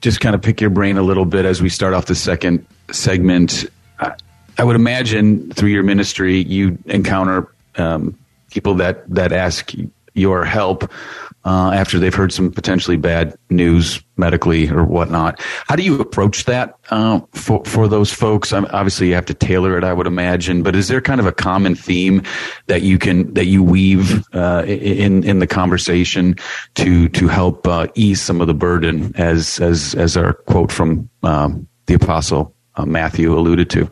just 0.00 0.22
kind 0.22 0.34
of 0.34 0.40
pick 0.40 0.62
your 0.62 0.70
brain 0.70 0.96
a 0.96 1.02
little 1.02 1.26
bit 1.26 1.44
as 1.44 1.60
we 1.60 1.68
start 1.68 1.92
off 1.92 2.06
the 2.06 2.14
second 2.14 2.64
segment. 2.90 3.66
I, 4.00 4.14
I 4.56 4.64
would 4.64 4.76
imagine 4.76 5.50
through 5.50 5.68
your 5.68 5.82
ministry, 5.82 6.38
you 6.38 6.78
encounter 6.86 7.52
um, 7.76 8.18
people 8.50 8.76
that 8.76 9.06
that 9.10 9.30
ask 9.30 9.74
your 10.14 10.42
help 10.46 10.90
uh, 11.44 11.72
after 11.74 11.98
they've 11.98 12.14
heard 12.14 12.32
some 12.32 12.50
potentially 12.50 12.96
bad 12.96 13.34
news 13.50 14.02
medically 14.16 14.68
or 14.70 14.84
whatnot. 14.84 15.40
How 15.66 15.74
do 15.74 15.82
you 15.82 16.00
approach 16.00 16.44
that 16.44 16.76
uh, 16.90 17.20
for 17.32 17.64
for 17.64 17.88
those 17.88 18.12
folks? 18.12 18.52
Um, 18.52 18.66
obviously, 18.72 19.08
you 19.08 19.14
have 19.14 19.26
to 19.26 19.34
tailor 19.34 19.76
it, 19.76 19.84
I 19.84 19.92
would 19.92 20.06
imagine. 20.06 20.62
But 20.62 20.76
is 20.76 20.88
there 20.88 21.00
kind 21.00 21.20
of 21.20 21.26
a 21.26 21.32
common 21.32 21.74
theme 21.74 22.22
that 22.66 22.82
you 22.82 22.98
can 22.98 23.32
that 23.34 23.46
you 23.46 23.62
weave 23.62 24.22
uh, 24.34 24.64
in 24.66 25.24
in 25.24 25.40
the 25.40 25.46
conversation 25.46 26.36
to 26.76 27.08
to 27.08 27.28
help 27.28 27.66
uh, 27.66 27.88
ease 27.94 28.20
some 28.20 28.40
of 28.40 28.46
the 28.46 28.54
burden, 28.54 29.12
as 29.16 29.58
as 29.60 29.94
as 29.94 30.16
our 30.16 30.34
quote 30.34 30.70
from 30.70 31.08
um, 31.22 31.66
the 31.86 31.94
apostle 31.94 32.54
uh, 32.76 32.86
Matthew 32.86 33.36
alluded 33.36 33.68
to? 33.70 33.90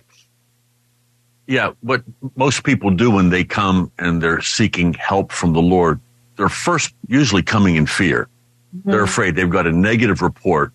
Yeah, 1.47 1.73
what 1.81 2.05
most 2.37 2.63
people 2.63 2.93
do 2.93 3.11
when 3.11 3.31
they 3.31 3.43
come 3.43 3.91
and 3.99 4.23
they're 4.23 4.41
seeking 4.41 4.95
help 4.95 5.33
from 5.33 5.53
the 5.53 5.61
Lord 5.61 6.01
they're 6.41 6.49
first 6.49 6.95
usually 7.07 7.43
coming 7.43 7.77
in 7.77 7.85
fear. 7.85 8.27
Mm-hmm. 8.75 8.91
They're 8.91 9.03
afraid 9.03 9.37
they've 9.37 9.51
got 9.51 9.67
a 9.67 9.73
negative 9.73 10.23
report. 10.23 10.73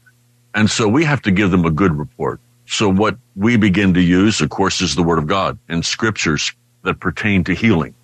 And 0.53 0.69
so 0.69 0.87
we 0.87 1.03
have 1.05 1.23
to 1.23 1.31
give 1.31 1.49
them 1.49 1.65
a 1.65 1.71
good 1.71 1.97
report. 1.97 2.39
So 2.67 2.87
what 2.87 3.17
we 3.35 3.57
begin 3.57 3.95
to 3.95 3.99
use, 3.99 4.41
of 4.41 4.51
course, 4.51 4.79
is 4.79 4.93
the 4.93 5.01
word 5.01 5.17
of 5.17 5.25
God 5.25 5.57
and 5.67 5.83
scriptures 5.83 6.51
that 6.83 6.99
pertain 6.99 7.43
to 7.45 7.55
healing. 7.55 7.95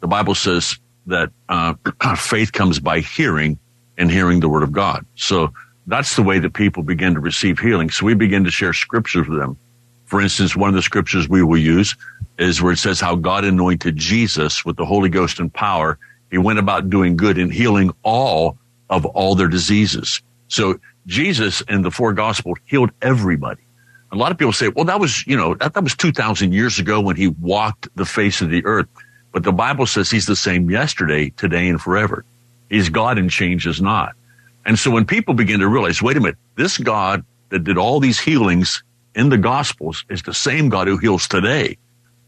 The 0.00 0.06
Bible 0.06 0.34
says 0.34 0.78
that 1.08 1.28
uh, 1.50 1.74
faith 2.16 2.52
comes 2.52 2.78
by 2.78 3.00
hearing 3.00 3.58
and 3.98 4.10
hearing 4.10 4.40
the 4.40 4.48
word 4.48 4.62
of 4.62 4.72
God. 4.72 5.04
So 5.14 5.52
that's 5.86 6.16
the 6.16 6.22
way 6.22 6.38
that 6.38 6.54
people 6.54 6.82
begin 6.82 7.12
to 7.12 7.20
receive 7.20 7.58
healing. 7.58 7.90
So 7.90 8.06
we 8.06 8.14
begin 8.14 8.44
to 8.44 8.50
share 8.50 8.72
scriptures 8.72 9.28
with 9.28 9.38
them. 9.38 9.58
For 10.06 10.22
instance, 10.22 10.56
one 10.56 10.70
of 10.70 10.74
the 10.74 10.80
scriptures 10.80 11.28
we 11.28 11.42
will 11.42 11.58
use 11.58 11.96
is 12.38 12.62
where 12.62 12.72
it 12.72 12.78
says 12.78 12.98
how 12.98 13.14
God 13.14 13.44
anointed 13.44 13.98
Jesus 13.98 14.64
with 14.64 14.78
the 14.78 14.86
Holy 14.86 15.10
Ghost 15.10 15.38
and 15.38 15.52
power 15.52 15.98
he 16.30 16.38
went 16.38 16.58
about 16.58 16.90
doing 16.90 17.16
good 17.16 17.38
and 17.38 17.52
healing 17.52 17.92
all 18.02 18.56
of 18.88 19.04
all 19.06 19.34
their 19.34 19.48
diseases. 19.48 20.22
So 20.48 20.80
Jesus 21.06 21.60
in 21.62 21.82
the 21.82 21.90
four 21.90 22.12
gospels 22.12 22.58
healed 22.64 22.90
everybody. 23.02 23.62
A 24.12 24.16
lot 24.16 24.32
of 24.32 24.38
people 24.38 24.52
say, 24.52 24.68
well, 24.68 24.84
that 24.86 24.98
was, 24.98 25.24
you 25.26 25.36
know, 25.36 25.54
that, 25.54 25.74
that 25.74 25.84
was 25.84 25.94
2000 25.94 26.52
years 26.52 26.78
ago 26.78 27.00
when 27.00 27.16
he 27.16 27.28
walked 27.28 27.88
the 27.96 28.04
face 28.04 28.40
of 28.40 28.50
the 28.50 28.64
earth. 28.64 28.88
But 29.32 29.44
the 29.44 29.52
Bible 29.52 29.86
says 29.86 30.10
he's 30.10 30.26
the 30.26 30.34
same 30.34 30.68
yesterday, 30.68 31.30
today, 31.30 31.68
and 31.68 31.80
forever. 31.80 32.24
He's 32.68 32.88
God 32.88 33.18
and 33.18 33.30
changes 33.30 33.80
not. 33.80 34.14
And 34.66 34.78
so 34.78 34.90
when 34.90 35.04
people 35.04 35.34
begin 35.34 35.60
to 35.60 35.68
realize, 35.68 36.02
wait 36.02 36.16
a 36.16 36.20
minute, 36.20 36.38
this 36.56 36.76
God 36.76 37.24
that 37.50 37.64
did 37.64 37.78
all 37.78 38.00
these 38.00 38.18
healings 38.18 38.82
in 39.14 39.28
the 39.28 39.38
gospels 39.38 40.04
is 40.08 40.22
the 40.22 40.34
same 40.34 40.68
God 40.68 40.88
who 40.88 40.96
heals 40.96 41.28
today. 41.28 41.78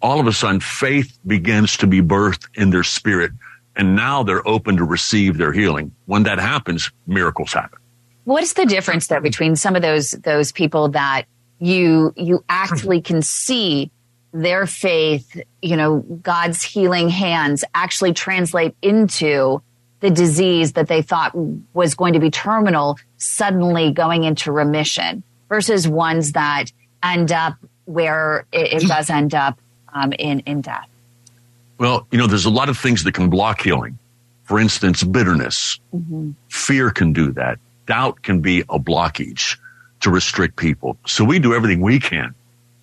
All 0.00 0.18
of 0.18 0.26
a 0.26 0.32
sudden, 0.32 0.60
faith 0.60 1.16
begins 1.26 1.76
to 1.78 1.86
be 1.86 2.00
birthed 2.00 2.46
in 2.54 2.70
their 2.70 2.82
spirit 2.82 3.32
and 3.76 3.96
now 3.96 4.22
they're 4.22 4.46
open 4.46 4.76
to 4.76 4.84
receive 4.84 5.38
their 5.38 5.52
healing. 5.52 5.94
When 6.06 6.24
that 6.24 6.38
happens, 6.38 6.90
miracles 7.06 7.52
happen. 7.52 7.78
What 8.24 8.42
is 8.42 8.52
the 8.52 8.66
difference 8.66 9.06
though 9.08 9.20
between 9.20 9.56
some 9.56 9.74
of 9.74 9.82
those 9.82 10.12
those 10.12 10.52
people 10.52 10.90
that 10.90 11.24
you 11.58 12.12
you 12.16 12.44
actually 12.48 13.00
can 13.00 13.22
see 13.22 13.90
their 14.32 14.66
faith, 14.66 15.40
you 15.60 15.76
know, 15.76 15.98
God's 16.00 16.62
healing 16.62 17.08
hands 17.08 17.64
actually 17.74 18.14
translate 18.14 18.74
into 18.80 19.62
the 20.00 20.10
disease 20.10 20.72
that 20.72 20.88
they 20.88 21.02
thought 21.02 21.32
was 21.74 21.94
going 21.94 22.14
to 22.14 22.18
be 22.18 22.30
terminal 22.30 22.98
suddenly 23.18 23.92
going 23.92 24.24
into 24.24 24.50
remission 24.50 25.22
versus 25.48 25.86
ones 25.86 26.32
that 26.32 26.72
end 27.02 27.30
up 27.30 27.56
where 27.84 28.46
it, 28.52 28.82
it 28.82 28.88
does 28.88 29.10
end 29.10 29.34
up 29.34 29.60
um, 29.92 30.12
in 30.12 30.40
in 30.40 30.60
death. 30.60 30.88
Well, 31.82 32.06
you 32.12 32.18
know, 32.18 32.28
there's 32.28 32.44
a 32.44 32.50
lot 32.50 32.68
of 32.68 32.78
things 32.78 33.02
that 33.02 33.12
can 33.12 33.28
block 33.28 33.60
healing. 33.60 33.98
For 34.44 34.60
instance, 34.60 35.02
bitterness. 35.02 35.80
Mm-hmm. 35.92 36.30
Fear 36.48 36.92
can 36.92 37.12
do 37.12 37.32
that. 37.32 37.58
Doubt 37.86 38.22
can 38.22 38.40
be 38.40 38.60
a 38.60 38.78
blockage 38.78 39.58
to 40.02 40.10
restrict 40.10 40.54
people. 40.54 40.96
So 41.08 41.24
we 41.24 41.40
do 41.40 41.54
everything 41.54 41.80
we 41.80 41.98
can. 41.98 42.36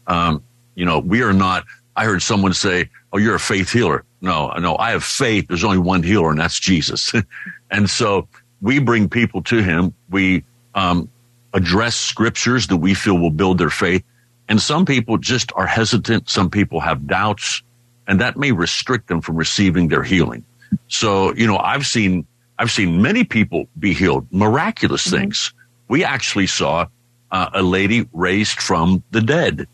Um, 0.08 0.44
you 0.76 0.84
know, 0.84 1.00
we 1.00 1.22
are 1.22 1.32
not, 1.32 1.64
I 1.96 2.04
heard 2.04 2.22
someone 2.22 2.54
say, 2.54 2.90
Oh, 3.14 3.18
you're 3.18 3.36
a 3.36 3.40
faith 3.40 3.72
healer. 3.72 4.04
No, 4.20 4.52
no, 4.60 4.76
I 4.76 4.92
have 4.92 5.06
faith. 5.06 5.48
There's 5.48 5.64
only 5.64 5.78
one 5.78 6.04
healer 6.04 6.32
and 6.32 6.40
that's 6.40 6.60
Jesus. 6.60 7.14
and 7.72 7.90
so 7.90 8.28
we 8.62 8.80
bring 8.80 9.08
people 9.08 9.42
to 9.44 9.64
him. 9.64 9.94
We, 10.10 10.44
um, 10.76 11.10
address 11.54 11.96
scriptures 11.96 12.68
that 12.68 12.78
we 12.78 12.96
feel 12.96 13.18
will 13.18 13.32
build 13.32 13.60
their 13.60 13.70
faith. 13.70 14.04
And 14.50 14.62
some 14.62 14.86
people 14.86 15.18
just 15.18 15.54
are 15.56 15.66
hesitant. 15.66 16.30
Some 16.30 16.50
people 16.50 16.82
have 16.82 17.08
doubts 17.08 17.64
and 18.10 18.20
that 18.20 18.36
may 18.36 18.52
restrict 18.52 19.08
them 19.08 19.22
from 19.22 19.38
receiving 19.38 19.88
their 19.88 20.04
healing. 20.04 20.44
So, 20.90 21.34
you 21.36 21.48
know, 21.48 21.58
I've 21.58 21.86
seen, 21.86 22.26
I've 22.58 22.72
seen 22.72 23.02
many 23.02 23.24
people 23.24 23.68
be 23.78 23.94
healed, 23.94 24.28
miraculous 24.32 25.08
mm-hmm. 25.08 25.18
things. 25.18 25.54
We 25.88 26.04
actually 26.04 26.48
saw 26.48 26.88
uh, 27.32 27.50
a 27.54 27.62
lady 27.62 28.10
raised 28.12 28.60
from 28.60 29.04
the 29.12 29.22
dead. 29.22 29.68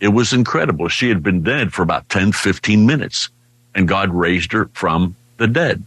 It 0.00 0.08
was 0.08 0.32
incredible. 0.32 0.88
She 0.88 1.08
had 1.08 1.22
been 1.22 1.42
dead 1.42 1.72
for 1.72 1.82
about 1.82 2.08
10, 2.08 2.32
15 2.32 2.84
minutes 2.86 3.28
and 3.74 3.86
God 3.86 4.10
raised 4.10 4.52
her 4.52 4.70
from 4.72 5.16
the 5.36 5.46
dead. 5.46 5.82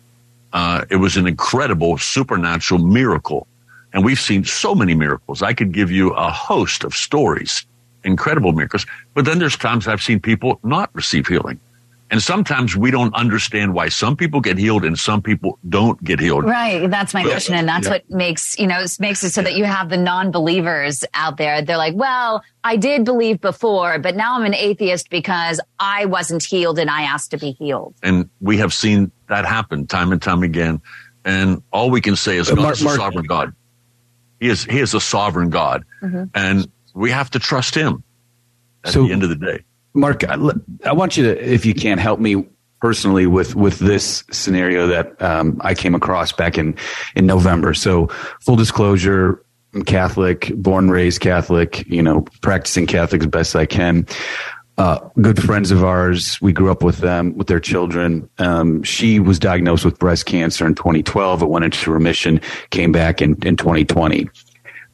Uh, 0.54 0.86
it 0.90 0.98
was 0.98 1.18
an 1.18 1.28
incredible 1.28 1.98
supernatural 1.98 2.80
miracle. 2.80 3.48
And 3.94 4.04
we've 4.04 4.20
seen 4.20 4.44
so 4.44 4.76
many 4.76 4.94
miracles. 4.94 5.42
I 5.42 5.54
could 5.54 5.72
give 5.72 5.90
you 5.90 6.12
a 6.12 6.30
host 6.30 6.84
of 6.84 6.94
stories, 6.94 7.66
incredible 8.04 8.52
miracles. 8.52 8.86
But 9.14 9.26
then 9.26 9.40
there's 9.40 9.58
times 9.58 9.88
I've 9.88 10.02
seen 10.02 10.20
people 10.20 10.60
not 10.64 10.90
receive 10.94 11.28
healing. 11.28 11.60
And 12.10 12.24
sometimes 12.24 12.76
we 12.78 12.90
don't 12.90 13.14
understand 13.16 13.74
why 13.74 13.90
some 13.90 14.16
people 14.16 14.40
get 14.40 14.58
healed 14.58 14.86
and 14.86 14.98
some 14.98 15.22
people 15.22 15.60
don't 15.68 16.02
get 16.02 16.22
healed. 16.22 16.46
Right. 16.46 16.90
That's 16.90 17.14
my 17.14 17.24
question. 17.24 17.56
And 17.56 17.68
that's 17.68 17.86
yeah. 17.86 17.94
what 17.94 18.10
makes, 18.10 18.58
you 18.58 18.66
know, 18.66 18.86
makes 19.00 19.24
it 19.26 19.32
so 19.32 19.42
that 19.42 19.56
you 19.56 19.66
have 19.66 19.90
the 19.90 19.98
non-believers 19.98 21.04
out 21.14 21.36
there. 21.36 21.62
They're 21.62 21.78
like, 21.78 21.96
well, 21.96 22.44
I 22.64 22.78
did 22.78 23.04
believe 23.04 23.42
before, 23.42 24.00
but 24.00 24.16
now 24.16 24.36
I'm 24.36 24.46
an 24.46 24.54
atheist 24.54 25.10
because 25.10 25.60
I 25.80 26.06
wasn't 26.06 26.44
healed 26.44 26.80
and 26.80 26.90
I 26.90 27.02
asked 27.02 27.32
to 27.32 27.38
be 27.38 27.52
healed. 27.52 27.94
And 28.02 28.30
we 28.40 28.58
have 28.58 28.74
seen 28.74 29.12
that 29.28 29.46
happen 29.46 29.86
time 29.86 30.14
and 30.14 30.22
time 30.22 30.44
again. 30.44 30.82
And 31.26 31.62
all 31.74 31.90
we 31.90 32.00
can 32.00 32.16
say 32.16 32.38
is 32.38 32.48
God 32.48 32.58
Mark, 32.58 32.76
is 32.76 32.82
a 32.84 32.86
Mark, 32.86 32.98
sovereign 32.98 33.26
God. 33.26 33.54
He 34.40 34.48
is, 34.48 34.64
he 34.64 34.80
is 34.80 34.94
a 34.94 35.02
sovereign 35.02 35.50
God. 35.50 35.84
Mm-hmm. 36.02 36.24
And 36.34 36.72
we 36.94 37.12
have 37.12 37.30
to 37.32 37.40
trust 37.40 37.76
him 37.76 38.02
at 38.86 38.94
so, 38.94 39.06
the 39.06 39.12
end 39.12 39.24
of 39.24 39.30
the 39.30 39.36
day. 39.36 39.66
Mark, 39.98 40.24
I 40.24 40.94
want 40.94 41.18
you 41.18 41.24
to, 41.26 41.54
if 41.54 41.66
you 41.66 41.74
can, 41.74 41.98
help 41.98 42.20
me 42.20 42.48
personally 42.80 43.26
with 43.26 43.56
with 43.56 43.80
this 43.80 44.24
scenario 44.32 44.88
that 44.88 45.20
um, 45.22 45.60
I 45.62 45.74
came 45.74 45.96
across 45.96 46.32
back 46.32 46.58
in 46.58 46.76
in 47.16 47.26
November. 47.26 47.74
So, 47.74 48.08
full 48.42 48.56
disclosure, 48.56 49.44
I'm 49.74 49.84
Catholic, 49.84 50.52
born 50.56 50.90
raised 50.90 51.22
Catholic. 51.22 51.88
You 51.88 52.04
know, 52.04 52.22
practicing 52.42 52.86
Catholic 52.88 53.22
as 53.24 53.28
best 53.28 53.56
I 53.56 53.66
can. 53.66 54.06
uh, 54.78 55.00
good 55.22 55.42
friends 55.42 55.72
of 55.72 55.84
ours. 55.84 56.40
We 56.42 56.54
grew 56.54 56.72
up 56.72 56.84
with 56.84 57.00
them, 57.00 57.36
with 57.36 57.48
their 57.48 57.60
children. 57.60 58.30
Um, 58.38 58.84
she 58.84 59.20
was 59.20 59.40
diagnosed 59.40 59.84
with 59.84 59.98
breast 59.98 60.26
cancer 60.26 60.68
in 60.68 60.76
2012. 60.76 61.42
It 61.42 61.50
went 61.50 61.66
into 61.66 61.92
remission, 61.92 62.40
came 62.70 62.92
back 62.92 63.22
in, 63.22 63.32
in 63.44 63.58
2020. 63.58 64.30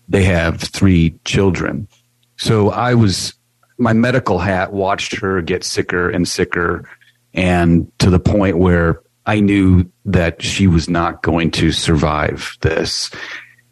They 0.07 0.23
have 0.23 0.61
three 0.61 1.15
children. 1.25 1.87
So 2.37 2.69
I 2.69 2.93
was, 2.93 3.33
my 3.83 3.93
medical 3.93 4.39
hat 4.39 4.73
watched 4.73 5.15
her 5.17 5.41
get 5.41 5.63
sicker 5.63 6.09
and 6.09 6.27
sicker 6.27 6.89
and 7.33 7.91
to 7.99 8.09
the 8.09 8.19
point 8.19 8.57
where 8.57 9.01
I 9.25 9.39
knew 9.39 9.89
that 10.05 10.41
she 10.41 10.67
was 10.67 10.89
not 10.89 11.21
going 11.21 11.51
to 11.51 11.71
survive 11.71 12.57
this. 12.61 13.11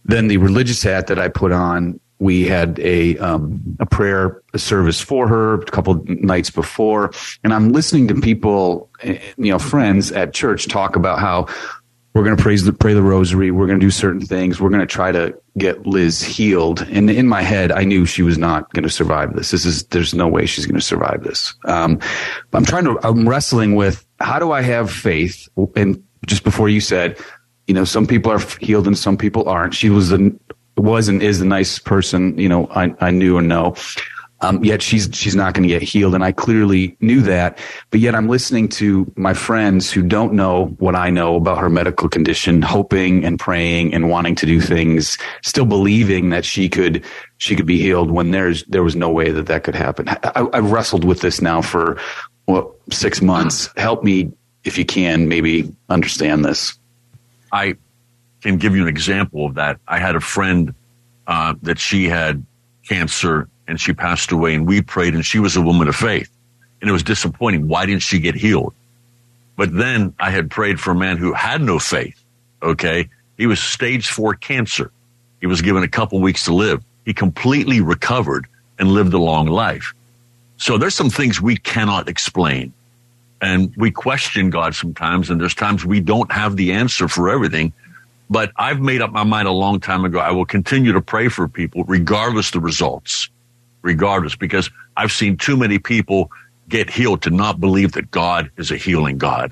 Then 0.05 0.27
the 0.27 0.37
religious 0.37 0.83
hat 0.83 1.07
that 1.07 1.19
I 1.19 1.27
put 1.29 1.51
on, 1.51 1.99
we 2.19 2.45
had 2.45 2.79
a 2.79 3.17
um, 3.17 3.61
a 3.79 3.85
prayer 3.85 4.41
service 4.55 5.01
for 5.01 5.27
her 5.27 5.55
a 5.55 5.65
couple 5.65 6.03
nights 6.05 6.51
before, 6.51 7.11
and 7.43 7.53
I'm 7.53 7.71
listening 7.71 8.07
to 8.09 8.15
people, 8.15 8.89
eh, 9.01 9.19
you 9.37 9.51
know, 9.51 9.59
friends 9.59 10.11
at 10.11 10.33
church 10.33 10.67
talk 10.67 10.95
about 10.95 11.19
how 11.19 11.47
we're 12.13 12.23
going 12.23 12.35
to 12.35 12.41
praise 12.41 12.63
the 12.65 12.73
pray 12.73 12.93
the 12.93 13.01
rosary, 13.01 13.51
we're 13.51 13.67
going 13.67 13.79
to 13.79 13.85
do 13.85 13.91
certain 13.91 14.21
things, 14.21 14.59
we're 14.59 14.69
going 14.69 14.81
to 14.81 14.85
try 14.85 15.11
to 15.11 15.37
get 15.57 15.85
Liz 15.85 16.21
healed. 16.21 16.81
And 16.91 17.09
in 17.09 17.27
my 17.27 17.41
head, 17.41 17.71
I 17.71 17.83
knew 17.83 18.05
she 18.05 18.21
was 18.21 18.37
not 18.37 18.71
going 18.73 18.83
to 18.83 18.89
survive 18.89 19.35
this. 19.35 19.51
This 19.51 19.65
is 19.65 19.83
there's 19.85 20.13
no 20.13 20.27
way 20.27 20.45
she's 20.45 20.65
going 20.65 20.79
to 20.79 20.85
survive 20.85 21.23
this. 21.23 21.53
Um, 21.65 21.99
I'm 22.53 22.65
trying 22.65 22.85
to 22.85 22.99
I'm 23.03 23.27
wrestling 23.27 23.75
with 23.75 24.05
how 24.19 24.39
do 24.39 24.51
I 24.51 24.61
have 24.61 24.91
faith? 24.91 25.47
And 25.75 26.03
just 26.25 26.43
before 26.43 26.69
you 26.69 26.81
said, 26.81 27.17
you 27.67 27.73
know, 27.73 27.85
some 27.85 28.05
people 28.07 28.31
are 28.31 28.39
healed 28.59 28.87
and 28.87 28.97
some 28.97 29.17
people 29.17 29.47
aren't. 29.47 29.73
She 29.73 29.89
was 29.89 30.09
the 30.09 30.37
was 30.77 31.07
and 31.07 31.21
is 31.21 31.39
the 31.39 31.45
nice 31.45 31.79
person, 31.79 32.37
you 32.37 32.49
know, 32.49 32.67
I, 32.67 32.93
I 32.99 33.11
knew 33.11 33.37
and 33.37 33.47
know. 33.47 33.75
Um, 34.41 34.63
yet 34.63 34.81
she's 34.81 35.09
she's 35.13 35.35
not 35.35 35.53
going 35.53 35.63
to 35.63 35.69
get 35.69 35.83
healed, 35.83 36.15
and 36.15 36.23
I 36.23 36.31
clearly 36.31 36.97
knew 36.99 37.21
that. 37.21 37.59
But 37.91 37.99
yet 37.99 38.15
I'm 38.15 38.27
listening 38.27 38.69
to 38.69 39.11
my 39.15 39.33
friends 39.33 39.91
who 39.91 40.01
don't 40.01 40.33
know 40.33 40.67
what 40.79 40.95
I 40.95 41.11
know 41.11 41.35
about 41.35 41.59
her 41.59 41.69
medical 41.69 42.09
condition, 42.09 42.61
hoping 42.61 43.23
and 43.23 43.39
praying 43.39 43.93
and 43.93 44.09
wanting 44.09 44.35
to 44.35 44.45
do 44.45 44.59
things, 44.59 45.17
still 45.43 45.65
believing 45.65 46.31
that 46.31 46.43
she 46.43 46.69
could 46.69 47.05
she 47.37 47.55
could 47.55 47.67
be 47.67 47.79
healed 47.79 48.09
when 48.09 48.31
there's 48.31 48.63
there 48.65 48.83
was 48.83 48.95
no 48.95 49.09
way 49.09 49.31
that 49.31 49.45
that 49.45 49.63
could 49.63 49.75
happen. 49.75 50.09
I, 50.09 50.47
I've 50.53 50.71
wrestled 50.71 51.05
with 51.05 51.21
this 51.21 51.41
now 51.41 51.61
for 51.61 51.99
well, 52.47 52.75
six 52.91 53.21
months. 53.21 53.69
Help 53.77 54.03
me 54.03 54.31
if 54.63 54.77
you 54.77 54.85
can, 54.85 55.27
maybe 55.27 55.71
understand 55.89 56.43
this. 56.45 56.77
I 57.51 57.75
can 58.41 58.57
give 58.57 58.75
you 58.75 58.83
an 58.83 58.87
example 58.87 59.45
of 59.45 59.55
that. 59.55 59.79
I 59.87 59.99
had 59.99 60.15
a 60.15 60.19
friend 60.19 60.73
uh, 61.27 61.55
that 61.61 61.79
she 61.79 62.07
had 62.07 62.45
cancer 62.87 63.47
and 63.71 63.79
she 63.79 63.93
passed 63.93 64.33
away 64.33 64.53
and 64.53 64.67
we 64.67 64.81
prayed 64.81 65.15
and 65.15 65.25
she 65.25 65.39
was 65.39 65.55
a 65.55 65.61
woman 65.61 65.87
of 65.87 65.95
faith 65.95 66.29
and 66.81 66.89
it 66.89 66.93
was 66.93 67.03
disappointing. 67.03 67.69
Why 67.69 67.85
didn't 67.85 68.01
she 68.01 68.19
get 68.19 68.35
healed? 68.35 68.73
But 69.55 69.73
then 69.73 70.13
I 70.19 70.29
had 70.29 70.51
prayed 70.51 70.77
for 70.77 70.91
a 70.91 70.95
man 70.95 71.15
who 71.15 71.31
had 71.31 71.61
no 71.61 71.79
faith. 71.79 72.21
Okay. 72.61 73.07
He 73.37 73.47
was 73.47 73.61
stage 73.61 74.09
four 74.09 74.33
cancer. 74.35 74.91
He 75.39 75.47
was 75.47 75.61
given 75.61 75.83
a 75.83 75.87
couple 75.87 76.19
weeks 76.19 76.43
to 76.45 76.53
live. 76.53 76.83
He 77.05 77.13
completely 77.13 77.79
recovered 77.79 78.45
and 78.77 78.91
lived 78.91 79.13
a 79.13 79.17
long 79.17 79.47
life. 79.47 79.93
So 80.57 80.77
there's 80.77 80.93
some 80.93 81.09
things 81.09 81.41
we 81.41 81.55
cannot 81.55 82.09
explain 82.09 82.73
and 83.41 83.73
we 83.77 83.89
question 83.89 84.49
God 84.49 84.75
sometimes. 84.75 85.29
And 85.29 85.39
there's 85.39 85.55
times 85.55 85.85
we 85.85 86.01
don't 86.01 86.29
have 86.29 86.57
the 86.57 86.73
answer 86.73 87.07
for 87.07 87.29
everything. 87.29 87.71
But 88.29 88.51
I've 88.57 88.81
made 88.81 89.01
up 89.01 89.11
my 89.11 89.23
mind 89.23 89.47
a 89.47 89.53
long 89.53 89.79
time 89.79 90.03
ago. 90.03 90.19
I 90.19 90.31
will 90.31 90.45
continue 90.45 90.91
to 90.91 91.01
pray 91.01 91.29
for 91.29 91.47
people 91.47 91.85
regardless 91.85 92.51
the 92.51 92.59
results 92.59 93.29
regardless, 93.81 94.35
because 94.35 94.69
I've 94.95 95.11
seen 95.11 95.37
too 95.37 95.57
many 95.57 95.79
people 95.79 96.31
get 96.69 96.89
healed 96.89 97.21
to 97.23 97.29
not 97.29 97.59
believe 97.59 97.93
that 97.93 98.11
God 98.11 98.49
is 98.57 98.71
a 98.71 98.77
healing 98.77 99.17
God. 99.17 99.51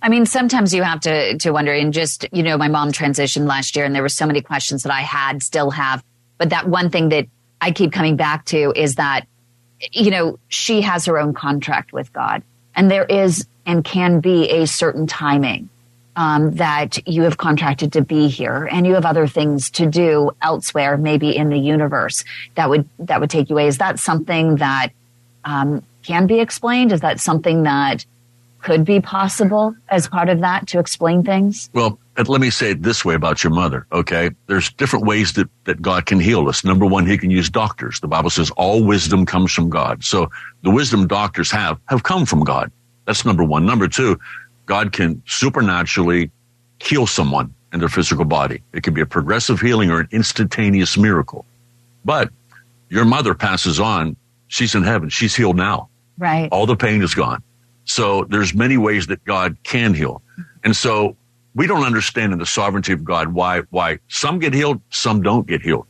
I 0.00 0.08
mean, 0.08 0.26
sometimes 0.26 0.74
you 0.74 0.82
have 0.82 1.00
to 1.00 1.38
to 1.38 1.52
wonder. 1.52 1.72
And 1.72 1.92
just 1.92 2.26
you 2.32 2.42
know, 2.42 2.58
my 2.58 2.68
mom 2.68 2.90
transitioned 2.92 3.46
last 3.46 3.76
year, 3.76 3.84
and 3.84 3.94
there 3.94 4.02
were 4.02 4.08
so 4.08 4.26
many 4.26 4.40
questions 4.40 4.82
that 4.82 4.92
I 4.92 5.02
had, 5.02 5.42
still 5.42 5.70
have. 5.70 6.02
But 6.38 6.50
that 6.50 6.68
one 6.68 6.90
thing 6.90 7.10
that 7.10 7.26
I 7.60 7.70
keep 7.70 7.92
coming 7.92 8.16
back 8.16 8.44
to 8.46 8.72
is 8.74 8.96
that 8.96 9.28
you 9.92 10.10
know 10.10 10.38
she 10.48 10.80
has 10.80 11.04
her 11.06 11.18
own 11.18 11.34
contract 11.34 11.92
with 11.92 12.12
God, 12.12 12.42
and 12.74 12.90
there 12.90 13.04
is 13.04 13.46
and 13.64 13.84
can 13.84 14.18
be 14.18 14.48
a 14.50 14.66
certain 14.66 15.06
timing 15.06 15.68
um, 16.16 16.52
that 16.52 17.06
you 17.08 17.22
have 17.22 17.38
contracted 17.38 17.92
to 17.94 18.02
be 18.02 18.28
here 18.28 18.68
and 18.70 18.86
you 18.86 18.94
have 18.94 19.06
other 19.06 19.26
things 19.26 19.70
to 19.70 19.86
do 19.86 20.30
elsewhere, 20.42 20.96
maybe 20.96 21.34
in 21.34 21.48
the 21.48 21.58
universe 21.58 22.24
that 22.54 22.68
would 22.68 22.88
that 22.98 23.20
would 23.20 23.30
take 23.30 23.48
you 23.48 23.56
away. 23.56 23.66
Is 23.66 23.78
that 23.78 23.98
something 23.98 24.56
that 24.56 24.88
um, 25.44 25.82
can 26.02 26.26
be 26.26 26.40
explained? 26.40 26.92
Is 26.92 27.00
that 27.00 27.20
something 27.20 27.62
that 27.62 28.04
could 28.60 28.84
be 28.84 29.00
possible 29.00 29.74
as 29.88 30.08
part 30.08 30.28
of 30.28 30.40
that 30.40 30.66
to 30.68 30.78
explain 30.78 31.22
things? 31.22 31.68
Well, 31.72 31.98
let 32.16 32.40
me 32.40 32.50
say 32.50 32.70
it 32.70 32.82
this 32.82 33.04
way 33.04 33.14
about 33.14 33.42
your 33.42 33.52
mother, 33.52 33.86
okay? 33.90 34.30
There's 34.46 34.72
different 34.72 35.04
ways 35.04 35.32
that, 35.32 35.48
that 35.64 35.82
God 35.82 36.06
can 36.06 36.20
heal 36.20 36.48
us. 36.48 36.64
Number 36.64 36.86
one, 36.86 37.06
he 37.06 37.18
can 37.18 37.30
use 37.30 37.50
doctors. 37.50 38.00
The 38.00 38.08
Bible 38.08 38.30
says 38.30 38.50
all 38.52 38.84
wisdom 38.84 39.26
comes 39.26 39.52
from 39.52 39.68
God. 39.68 40.04
So 40.04 40.30
the 40.62 40.70
wisdom 40.70 41.06
doctors 41.06 41.50
have, 41.50 41.80
have 41.86 42.02
come 42.02 42.24
from 42.24 42.44
God. 42.44 42.70
That's 43.06 43.24
number 43.24 43.42
one. 43.42 43.66
Number 43.66 43.88
two, 43.88 44.20
God 44.72 44.90
can 44.90 45.22
supernaturally 45.26 46.30
heal 46.78 47.06
someone 47.06 47.54
in 47.74 47.80
their 47.80 47.90
physical 47.90 48.24
body. 48.24 48.62
It 48.72 48.82
could 48.82 48.94
be 48.94 49.02
a 49.02 49.06
progressive 49.06 49.60
healing 49.60 49.90
or 49.90 50.00
an 50.00 50.08
instantaneous 50.12 50.96
miracle. 50.96 51.44
But 52.06 52.30
your 52.88 53.04
mother 53.04 53.34
passes 53.34 53.78
on. 53.78 54.16
She's 54.48 54.74
in 54.74 54.82
heaven. 54.82 55.10
She's 55.10 55.36
healed 55.36 55.56
now. 55.56 55.90
Right. 56.16 56.48
All 56.50 56.64
the 56.64 56.74
pain 56.74 57.02
is 57.02 57.14
gone. 57.14 57.42
So 57.84 58.24
there's 58.24 58.54
many 58.54 58.78
ways 58.78 59.08
that 59.08 59.22
God 59.26 59.58
can 59.62 59.92
heal. 59.92 60.22
And 60.64 60.74
so 60.74 61.18
we 61.54 61.66
don't 61.66 61.84
understand 61.84 62.32
in 62.32 62.38
the 62.38 62.46
sovereignty 62.46 62.94
of 62.94 63.04
God 63.04 63.34
why, 63.34 63.60
why 63.68 63.98
some 64.08 64.38
get 64.38 64.54
healed, 64.54 64.80
some 64.88 65.20
don't 65.20 65.46
get 65.46 65.60
healed. 65.60 65.86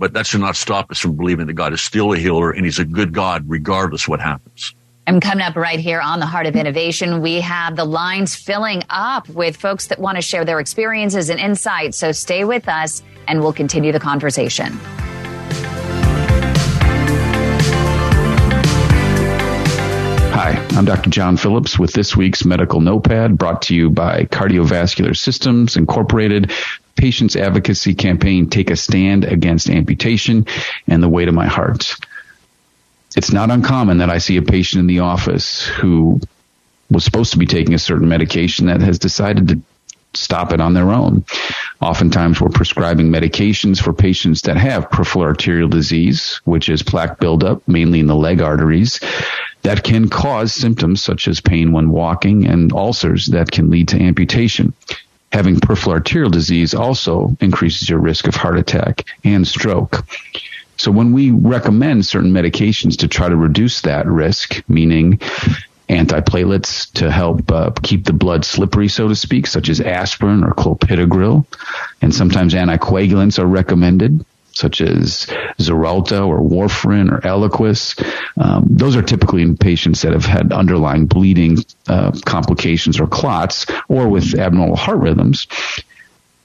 But 0.00 0.12
that 0.14 0.26
should 0.26 0.40
not 0.40 0.56
stop 0.56 0.90
us 0.90 0.98
from 0.98 1.14
believing 1.14 1.46
that 1.46 1.52
God 1.52 1.72
is 1.72 1.82
still 1.82 2.12
a 2.14 2.18
healer 2.18 2.50
and 2.50 2.64
he's 2.64 2.80
a 2.80 2.84
good 2.84 3.12
God 3.12 3.44
regardless 3.46 4.08
what 4.08 4.18
happens. 4.18 4.74
And 5.08 5.22
coming 5.22 5.42
up 5.42 5.56
right 5.56 5.80
here 5.80 6.02
on 6.02 6.20
the 6.20 6.26
Heart 6.26 6.48
of 6.48 6.54
Innovation, 6.54 7.22
we 7.22 7.40
have 7.40 7.76
the 7.76 7.86
lines 7.86 8.36
filling 8.36 8.82
up 8.90 9.26
with 9.30 9.56
folks 9.56 9.86
that 9.86 9.98
want 9.98 10.16
to 10.16 10.22
share 10.22 10.44
their 10.44 10.60
experiences 10.60 11.30
and 11.30 11.40
insights. 11.40 11.96
So 11.96 12.12
stay 12.12 12.44
with 12.44 12.68
us 12.68 13.02
and 13.26 13.40
we'll 13.40 13.54
continue 13.54 13.90
the 13.90 14.00
conversation. 14.00 14.70
Hi, 20.34 20.62
I'm 20.72 20.84
Dr. 20.84 21.08
John 21.08 21.38
Phillips 21.38 21.78
with 21.78 21.94
this 21.94 22.14
week's 22.14 22.44
Medical 22.44 22.82
Notepad 22.82 23.38
brought 23.38 23.62
to 23.62 23.74
you 23.74 23.88
by 23.88 24.24
Cardiovascular 24.24 25.16
Systems 25.16 25.78
Incorporated. 25.78 26.52
Patients 26.96 27.34
Advocacy 27.34 27.94
Campaign 27.94 28.50
Take 28.50 28.68
a 28.70 28.76
Stand 28.76 29.24
Against 29.24 29.70
Amputation 29.70 30.44
and 30.86 31.02
the 31.02 31.08
Way 31.08 31.24
to 31.24 31.32
My 31.32 31.46
Heart 31.46 31.96
it's 33.18 33.32
not 33.32 33.50
uncommon 33.50 33.98
that 33.98 34.10
I 34.10 34.18
see 34.18 34.36
a 34.36 34.42
patient 34.42 34.78
in 34.78 34.86
the 34.86 35.00
office 35.00 35.66
who 35.66 36.20
was 36.88 37.04
supposed 37.04 37.32
to 37.32 37.38
be 37.38 37.46
taking 37.46 37.74
a 37.74 37.78
certain 37.78 38.06
medication 38.06 38.66
that 38.66 38.80
has 38.80 38.96
decided 38.96 39.48
to 39.48 39.60
stop 40.14 40.52
it 40.52 40.60
on 40.60 40.72
their 40.72 40.90
own. 40.90 41.24
Oftentimes 41.80 42.40
we're 42.40 42.48
prescribing 42.48 43.08
medications 43.08 43.82
for 43.82 43.92
patients 43.92 44.42
that 44.42 44.56
have 44.56 44.88
peripheral 44.92 45.24
arterial 45.24 45.68
disease, 45.68 46.40
which 46.44 46.68
is 46.68 46.80
plaque 46.84 47.18
buildup, 47.18 47.66
mainly 47.66 47.98
in 47.98 48.06
the 48.06 48.14
leg 48.14 48.40
arteries, 48.40 49.00
that 49.62 49.82
can 49.82 50.08
cause 50.08 50.54
symptoms 50.54 51.02
such 51.02 51.26
as 51.26 51.40
pain 51.40 51.72
when 51.72 51.90
walking 51.90 52.46
and 52.46 52.72
ulcers 52.72 53.26
that 53.26 53.50
can 53.50 53.68
lead 53.68 53.88
to 53.88 54.00
amputation. 54.00 54.72
Having 55.32 55.58
peripheral 55.58 55.94
arterial 55.94 56.30
disease 56.30 56.72
also 56.72 57.36
increases 57.40 57.90
your 57.90 57.98
risk 57.98 58.28
of 58.28 58.36
heart 58.36 58.58
attack 58.58 59.04
and 59.24 59.44
stroke. 59.44 60.04
So 60.78 60.92
when 60.92 61.12
we 61.12 61.30
recommend 61.32 62.06
certain 62.06 62.32
medications 62.32 62.98
to 62.98 63.08
try 63.08 63.28
to 63.28 63.36
reduce 63.36 63.82
that 63.82 64.06
risk, 64.06 64.62
meaning 64.68 65.18
antiplatelets 65.88 66.92
to 66.92 67.10
help 67.10 67.50
uh, 67.50 67.72
keep 67.82 68.04
the 68.04 68.12
blood 68.12 68.44
slippery, 68.44 68.88
so 68.88 69.08
to 69.08 69.16
speak, 69.16 69.46
such 69.46 69.68
as 69.68 69.80
aspirin 69.80 70.44
or 70.44 70.52
clopidogrel, 70.52 71.46
and 72.00 72.14
sometimes 72.14 72.54
anticoagulants 72.54 73.38
are 73.38 73.46
recommended, 73.46 74.24
such 74.52 74.80
as 74.80 75.26
Xarelto 75.58 76.26
or 76.26 76.40
warfarin 76.40 77.10
or 77.10 77.20
Eliquis. 77.20 78.00
Um, 78.36 78.66
those 78.70 78.96
are 78.96 79.02
typically 79.02 79.42
in 79.42 79.56
patients 79.56 80.02
that 80.02 80.12
have 80.12 80.26
had 80.26 80.52
underlying 80.52 81.06
bleeding 81.06 81.58
uh, 81.88 82.12
complications 82.24 83.00
or 83.00 83.06
clots, 83.06 83.66
or 83.88 84.08
with 84.08 84.38
abnormal 84.38 84.76
heart 84.76 84.98
rhythms. 84.98 85.46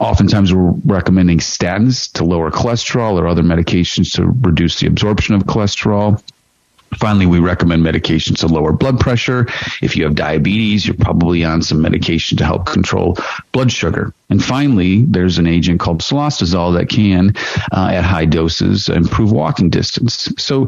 Oftentimes, 0.04 0.54
we're 0.54 0.72
recommending 0.86 1.40
statins 1.40 2.12
to 2.12 2.26
lower 2.26 2.52
cholesterol 2.52 3.14
or 3.14 3.26
other 3.26 3.42
medications 3.42 4.12
to 4.16 4.26
reduce 4.26 4.82
the 4.82 4.88
absorption 4.88 5.34
of 5.34 5.44
cholesterol. 5.44 6.22
Finally, 6.98 7.26
we 7.26 7.40
recommend 7.40 7.86
medications 7.86 8.40
to 8.40 8.48
lower 8.48 8.74
blood 8.74 9.00
pressure. 9.00 9.48
If 9.82 9.96
you 9.96 10.04
have 10.04 10.16
diabetes, 10.16 10.86
you're 10.86 10.98
probably 10.98 11.46
on 11.46 11.62
some 11.62 11.82
medication 11.82 12.38
to 12.40 12.46
help 12.46 12.66
control 12.66 13.18
blood 13.54 13.72
sugar. 13.72 14.14
And 14.30 14.44
finally, 14.44 15.04
there's 15.04 15.38
an 15.38 15.48
agent 15.48 15.80
called 15.80 16.02
cilostazol 16.02 16.78
that 16.78 16.90
can, 16.90 17.34
uh, 17.72 17.92
at 17.94 18.04
high 18.04 18.26
doses, 18.26 18.90
improve 18.90 19.32
walking 19.32 19.70
distance. 19.70 20.28
So 20.38 20.68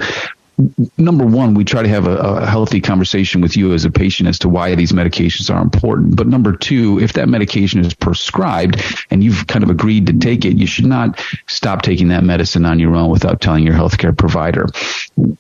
number 0.97 1.25
one, 1.25 1.53
we 1.53 1.65
try 1.65 1.81
to 1.81 1.89
have 1.89 2.07
a, 2.07 2.15
a, 2.15 2.45
healthy 2.45 2.79
conversation 2.79 3.41
with 3.41 3.57
you 3.57 3.73
as 3.73 3.83
a 3.83 3.91
patient 3.91 4.29
as 4.29 4.39
to 4.39 4.49
why 4.49 4.73
these 4.75 4.93
medications 4.93 5.53
are 5.53 5.61
important. 5.61 6.15
But 6.15 6.27
number 6.27 6.55
two, 6.55 6.99
if 6.99 7.13
that 7.13 7.27
medication 7.27 7.81
is 7.81 7.93
prescribed 7.93 8.81
and 9.11 9.23
you've 9.23 9.47
kind 9.47 9.63
of 9.63 9.69
agreed 9.69 10.07
to 10.07 10.13
take 10.13 10.45
it, 10.45 10.55
you 10.55 10.65
should 10.65 10.85
not 10.85 11.21
stop 11.47 11.81
taking 11.81 12.07
that 12.09 12.23
medicine 12.23 12.65
on 12.65 12.79
your 12.79 12.95
own 12.95 13.09
without 13.09 13.41
telling 13.41 13.65
your 13.65 13.75
healthcare 13.75 14.17
provider. 14.17 14.67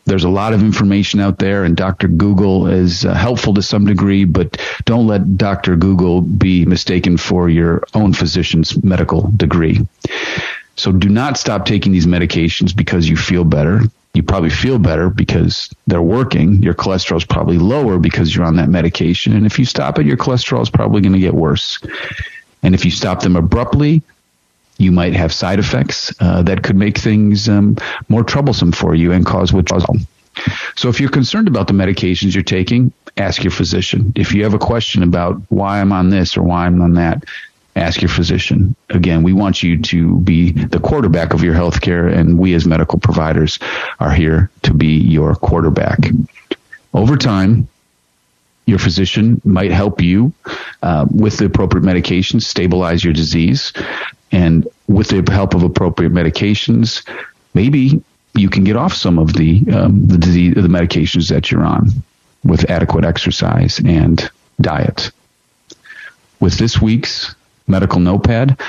There's 0.05 0.25
a 0.25 0.29
lot 0.29 0.53
of 0.53 0.61
information 0.61 1.19
out 1.19 1.39
there, 1.39 1.63
and 1.63 1.77
Dr. 1.77 2.07
Google 2.07 2.67
is 2.67 3.05
uh, 3.05 3.13
helpful 3.13 3.53
to 3.53 3.61
some 3.61 3.85
degree, 3.85 4.25
but 4.25 4.57
don't 4.85 5.07
let 5.07 5.37
Dr. 5.37 5.75
Google 5.75 6.21
be 6.21 6.65
mistaken 6.65 7.17
for 7.17 7.49
your 7.49 7.83
own 7.93 8.13
physician's 8.13 8.81
medical 8.83 9.31
degree. 9.35 9.79
So 10.77 10.91
do 10.91 11.07
not 11.07 11.37
stop 11.37 11.65
taking 11.65 11.93
these 11.93 12.05
medications 12.05 12.75
because 12.75 13.07
you 13.07 13.15
feel 13.15 13.45
better 13.45 13.81
you 14.15 14.23
probably 14.23 14.49
feel 14.49 14.79
better 14.79 15.09
because 15.09 15.69
they're 15.87 16.01
working. 16.01 16.63
Your 16.63 16.73
cholesterol 16.73 17.17
is 17.17 17.25
probably 17.25 17.57
lower 17.57 17.99
because 17.99 18.35
you're 18.35 18.45
on 18.45 18.55
that 18.55 18.69
medication. 18.69 19.33
And 19.33 19.45
if 19.45 19.59
you 19.59 19.65
stop 19.65 19.99
it, 19.99 20.05
your 20.05 20.17
cholesterol 20.17 20.61
is 20.61 20.69
probably 20.69 21.01
going 21.01 21.13
to 21.13 21.19
get 21.19 21.33
worse. 21.33 21.79
And 22.63 22.73
if 22.73 22.85
you 22.85 22.91
stop 22.91 23.21
them 23.21 23.35
abruptly, 23.35 24.01
you 24.77 24.91
might 24.91 25.13
have 25.13 25.33
side 25.33 25.59
effects 25.59 26.13
uh, 26.19 26.41
that 26.43 26.63
could 26.63 26.75
make 26.75 26.97
things 26.97 27.47
um, 27.47 27.77
more 28.09 28.23
troublesome 28.23 28.71
for 28.71 28.95
you 28.95 29.11
and 29.11 29.25
cause 29.25 29.53
withdrawal. 29.53 29.97
So 30.75 30.89
if 30.89 30.99
you're 30.99 31.09
concerned 31.09 31.47
about 31.47 31.67
the 31.67 31.73
medications 31.73 32.33
you're 32.33 32.43
taking, 32.43 32.91
ask 33.17 33.43
your 33.43 33.51
physician. 33.51 34.11
If 34.15 34.33
you 34.33 34.43
have 34.43 34.53
a 34.53 34.59
question 34.59 35.03
about 35.03 35.41
why 35.49 35.79
I'm 35.79 35.93
on 35.93 36.09
this 36.09 36.35
or 36.35 36.43
why 36.43 36.65
I'm 36.65 36.81
on 36.81 36.93
that, 36.95 37.23
ask 37.75 38.01
your 38.01 38.09
physician. 38.09 38.75
Again, 38.89 39.23
we 39.23 39.33
want 39.33 39.61
you 39.61 39.81
to 39.81 40.19
be 40.19 40.51
the 40.51 40.79
quarterback 40.79 41.33
of 41.33 41.43
your 41.43 41.53
healthcare, 41.53 42.11
and 42.11 42.39
we 42.39 42.53
as 42.53 42.65
medical 42.65 42.99
providers 42.99 43.59
are 43.99 44.11
here 44.11 44.49
to 44.63 44.73
be 44.73 44.97
your 44.97 45.35
quarterback. 45.35 45.99
Over 46.93 47.17
time, 47.17 47.67
your 48.65 48.79
physician 48.79 49.41
might 49.43 49.71
help 49.71 50.01
you 50.01 50.33
uh, 50.81 51.05
with 51.11 51.37
the 51.37 51.45
appropriate 51.45 51.83
medications 51.83 52.43
stabilize 52.43 53.03
your 53.03 53.13
disease, 53.13 53.73
and 54.31 54.67
with 54.87 55.09
the 55.09 55.23
help 55.31 55.53
of 55.53 55.63
appropriate 55.63 56.13
medications, 56.13 57.07
maybe 57.53 58.01
you 58.33 58.49
can 58.49 58.63
get 58.63 58.75
off 58.75 58.93
some 58.93 59.19
of 59.19 59.33
the 59.33 59.63
um, 59.71 60.07
the 60.07 60.17
disease 60.17 60.55
the 60.55 60.61
medications 60.61 61.29
that 61.29 61.51
you're 61.51 61.63
on 61.63 61.89
with 62.43 62.69
adequate 62.69 63.05
exercise 63.05 63.79
and 63.79 64.29
diet. 64.61 65.11
With 66.39 66.57
this 66.57 66.81
week's 66.81 67.35
Medical 67.67 67.99
Notepad. 67.99 68.59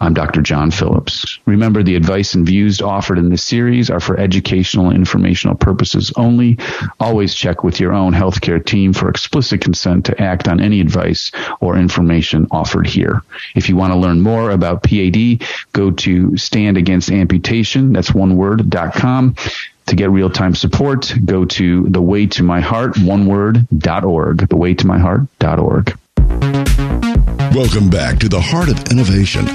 I'm 0.00 0.12
Dr. 0.12 0.42
John 0.42 0.70
Phillips. 0.70 1.38
Remember, 1.46 1.82
the 1.82 1.94
advice 1.94 2.34
and 2.34 2.44
views 2.44 2.82
offered 2.82 3.16
in 3.16 3.30
this 3.30 3.44
series 3.44 3.90
are 3.90 4.00
for 4.00 4.18
educational 4.18 4.88
and 4.88 4.96
informational 4.96 5.54
purposes 5.54 6.12
only. 6.16 6.58
Always 7.00 7.34
check 7.34 7.64
with 7.64 7.80
your 7.80 7.92
own 7.92 8.12
healthcare 8.12 8.62
team 8.62 8.92
for 8.92 9.08
explicit 9.08 9.60
consent 9.62 10.04
to 10.06 10.20
act 10.20 10.46
on 10.48 10.60
any 10.60 10.80
advice 10.80 11.30
or 11.60 11.78
information 11.78 12.48
offered 12.50 12.86
here. 12.86 13.22
If 13.54 13.68
you 13.68 13.76
want 13.76 13.92
to 13.92 13.98
learn 13.98 14.20
more 14.20 14.50
about 14.50 14.82
PAD, 14.82 15.42
go 15.72 15.90
to 15.92 16.36
Stand 16.36 16.76
Against 16.76 17.10
Amputation, 17.10 17.92
that's 17.92 18.12
one 18.12 18.36
word, 18.36 18.68
dot 18.68 18.94
com. 18.94 19.36
To 19.86 19.96
get 19.96 20.10
real 20.10 20.28
time 20.28 20.54
support, 20.54 21.14
go 21.24 21.44
to 21.44 21.84
the 21.84 22.02
way 22.02 22.26
to 22.26 22.42
my 22.42 22.60
heart, 22.60 22.98
one 22.98 23.26
word, 23.26 23.66
dot 23.78 24.04
org, 24.04 24.48
the 24.48 24.56
way 24.56 24.74
to 24.74 24.86
my 24.86 24.98
heart, 24.98 25.22
dot 25.38 25.58
org. 25.60 25.96
Welcome 27.54 27.88
back 27.88 28.18
to 28.18 28.28
the 28.28 28.40
Heart 28.40 28.68
of 28.68 28.90
Innovation. 28.90 29.46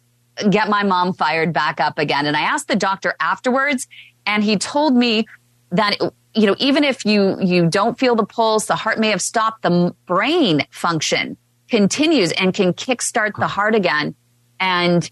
get 0.50 0.68
my 0.68 0.82
mom 0.82 1.14
fired 1.14 1.52
back 1.52 1.80
up 1.80 1.98
again. 1.98 2.26
And 2.26 2.36
I 2.36 2.42
asked 2.42 2.68
the 2.68 2.76
doctor 2.76 3.14
afterwards 3.20 3.88
and 4.26 4.44
he 4.44 4.58
told 4.58 4.94
me 4.94 5.26
that 5.70 5.98
you 6.34 6.46
know 6.46 6.54
even 6.58 6.84
if 6.84 7.06
you 7.06 7.40
you 7.40 7.68
don't 7.68 7.98
feel 7.98 8.14
the 8.14 8.26
pulse, 8.26 8.66
the 8.66 8.76
heart 8.76 8.98
may 8.98 9.08
have 9.08 9.22
stopped, 9.22 9.62
the 9.62 9.94
brain 10.06 10.66
function 10.70 11.38
continues 11.68 12.32
and 12.32 12.52
can 12.52 12.72
kickstart 12.72 13.32
the 13.38 13.46
heart 13.46 13.74
again. 13.74 14.14
And 14.60 15.10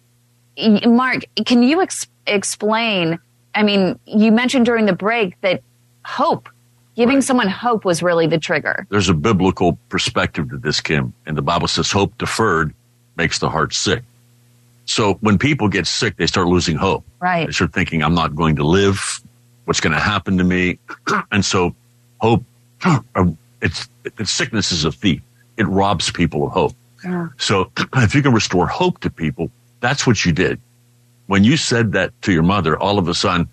Mark, 0.86 1.24
can 1.44 1.62
you 1.62 1.82
ex- 1.82 2.06
explain? 2.26 3.18
I 3.54 3.62
mean, 3.62 3.98
you 4.06 4.32
mentioned 4.32 4.66
during 4.66 4.86
the 4.86 4.92
break 4.92 5.40
that 5.40 5.62
hope, 6.04 6.48
giving 6.96 7.16
right. 7.16 7.24
someone 7.24 7.48
hope 7.48 7.84
was 7.84 8.02
really 8.02 8.26
the 8.26 8.38
trigger. 8.38 8.86
There's 8.90 9.08
a 9.08 9.14
biblical 9.14 9.78
perspective 9.88 10.50
to 10.50 10.58
this, 10.58 10.80
Kym, 10.80 11.12
and 11.26 11.36
the 11.36 11.42
Bible 11.42 11.68
says 11.68 11.90
hope 11.90 12.16
deferred 12.18 12.74
makes 13.16 13.38
the 13.38 13.48
heart 13.48 13.74
sick. 13.74 14.02
So 14.86 15.14
when 15.14 15.38
people 15.38 15.68
get 15.68 15.86
sick, 15.86 16.16
they 16.16 16.26
start 16.26 16.46
losing 16.48 16.76
hope. 16.76 17.04
Right. 17.20 17.46
They 17.46 17.52
start 17.52 17.72
thinking, 17.72 18.02
I'm 18.02 18.14
not 18.14 18.34
going 18.34 18.56
to 18.56 18.64
live. 18.64 19.20
What's 19.64 19.80
going 19.80 19.94
to 19.94 20.00
happen 20.00 20.36
to 20.38 20.44
me? 20.44 20.78
and 21.30 21.44
so 21.44 21.74
hope, 22.18 22.44
um, 23.14 23.38
it's, 23.62 23.88
it's 24.04 24.30
sickness 24.30 24.72
is 24.72 24.84
a 24.84 24.92
thief. 24.92 25.22
It 25.56 25.66
robs 25.66 26.10
people 26.10 26.46
of 26.46 26.52
hope. 26.52 26.74
Yeah. 27.02 27.28
So 27.38 27.70
if 27.96 28.14
you 28.14 28.22
can 28.22 28.34
restore 28.34 28.66
hope 28.66 29.00
to 29.00 29.10
people, 29.10 29.50
that's 29.84 30.06
what 30.06 30.24
you 30.24 30.32
did. 30.32 30.60
When 31.26 31.44
you 31.44 31.58
said 31.58 31.92
that 31.92 32.10
to 32.22 32.32
your 32.32 32.42
mother, 32.42 32.76
all 32.76 32.98
of 32.98 33.06
a 33.06 33.14
sudden, 33.14 33.48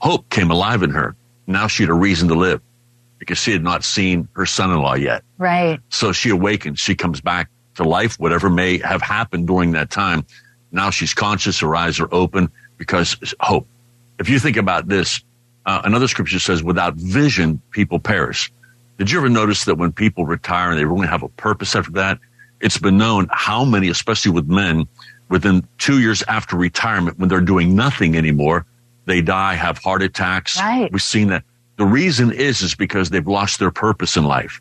hope 0.00 0.28
came 0.30 0.50
alive 0.50 0.82
in 0.82 0.90
her. 0.90 1.14
Now 1.46 1.66
she 1.66 1.82
had 1.82 1.90
a 1.90 1.94
reason 1.94 2.28
to 2.28 2.34
live 2.34 2.62
because 3.18 3.36
she 3.36 3.52
had 3.52 3.62
not 3.62 3.84
seen 3.84 4.28
her 4.32 4.46
son-in-law 4.46 4.94
yet. 4.94 5.24
Right. 5.36 5.78
So 5.90 6.12
she 6.12 6.30
awakens. 6.30 6.80
She 6.80 6.94
comes 6.94 7.20
back 7.20 7.50
to 7.74 7.84
life, 7.84 8.18
whatever 8.18 8.48
may 8.48 8.78
have 8.78 9.02
happened 9.02 9.46
during 9.46 9.72
that 9.72 9.90
time. 9.90 10.24
Now 10.72 10.88
she's 10.90 11.12
conscious. 11.12 11.60
Her 11.60 11.76
eyes 11.76 12.00
are 12.00 12.08
open 12.12 12.50
because 12.78 13.16
hope. 13.40 13.66
If 14.18 14.28
you 14.28 14.38
think 14.38 14.56
about 14.56 14.88
this, 14.88 15.22
uh, 15.66 15.82
another 15.84 16.08
scripture 16.08 16.38
says, 16.38 16.62
without 16.62 16.94
vision, 16.94 17.60
people 17.72 17.98
perish. 17.98 18.50
Did 18.96 19.10
you 19.10 19.18
ever 19.18 19.28
notice 19.28 19.66
that 19.66 19.76
when 19.76 19.92
people 19.92 20.24
retire 20.24 20.70
and 20.70 20.78
they 20.78 20.84
really 20.84 21.06
have 21.08 21.22
a 21.22 21.28
purpose 21.28 21.76
after 21.76 21.92
that, 21.92 22.18
it's 22.60 22.78
been 22.78 22.96
known 22.96 23.28
how 23.30 23.64
many, 23.64 23.88
especially 23.88 24.32
with 24.32 24.48
men, 24.48 24.88
within 25.28 25.66
two 25.78 26.00
years 26.00 26.22
after 26.28 26.56
retirement, 26.56 27.18
when 27.18 27.28
they're 27.28 27.40
doing 27.40 27.74
nothing 27.74 28.16
anymore, 28.16 28.66
they 29.06 29.22
die, 29.22 29.54
have 29.54 29.78
heart 29.78 30.02
attacks. 30.02 30.60
Right. 30.60 30.90
We've 30.92 31.02
seen 31.02 31.28
that. 31.28 31.44
The 31.76 31.84
reason 31.84 32.32
is, 32.32 32.60
is 32.60 32.74
because 32.74 33.10
they've 33.10 33.26
lost 33.26 33.58
their 33.58 33.70
purpose 33.70 34.16
in 34.16 34.24
life. 34.24 34.60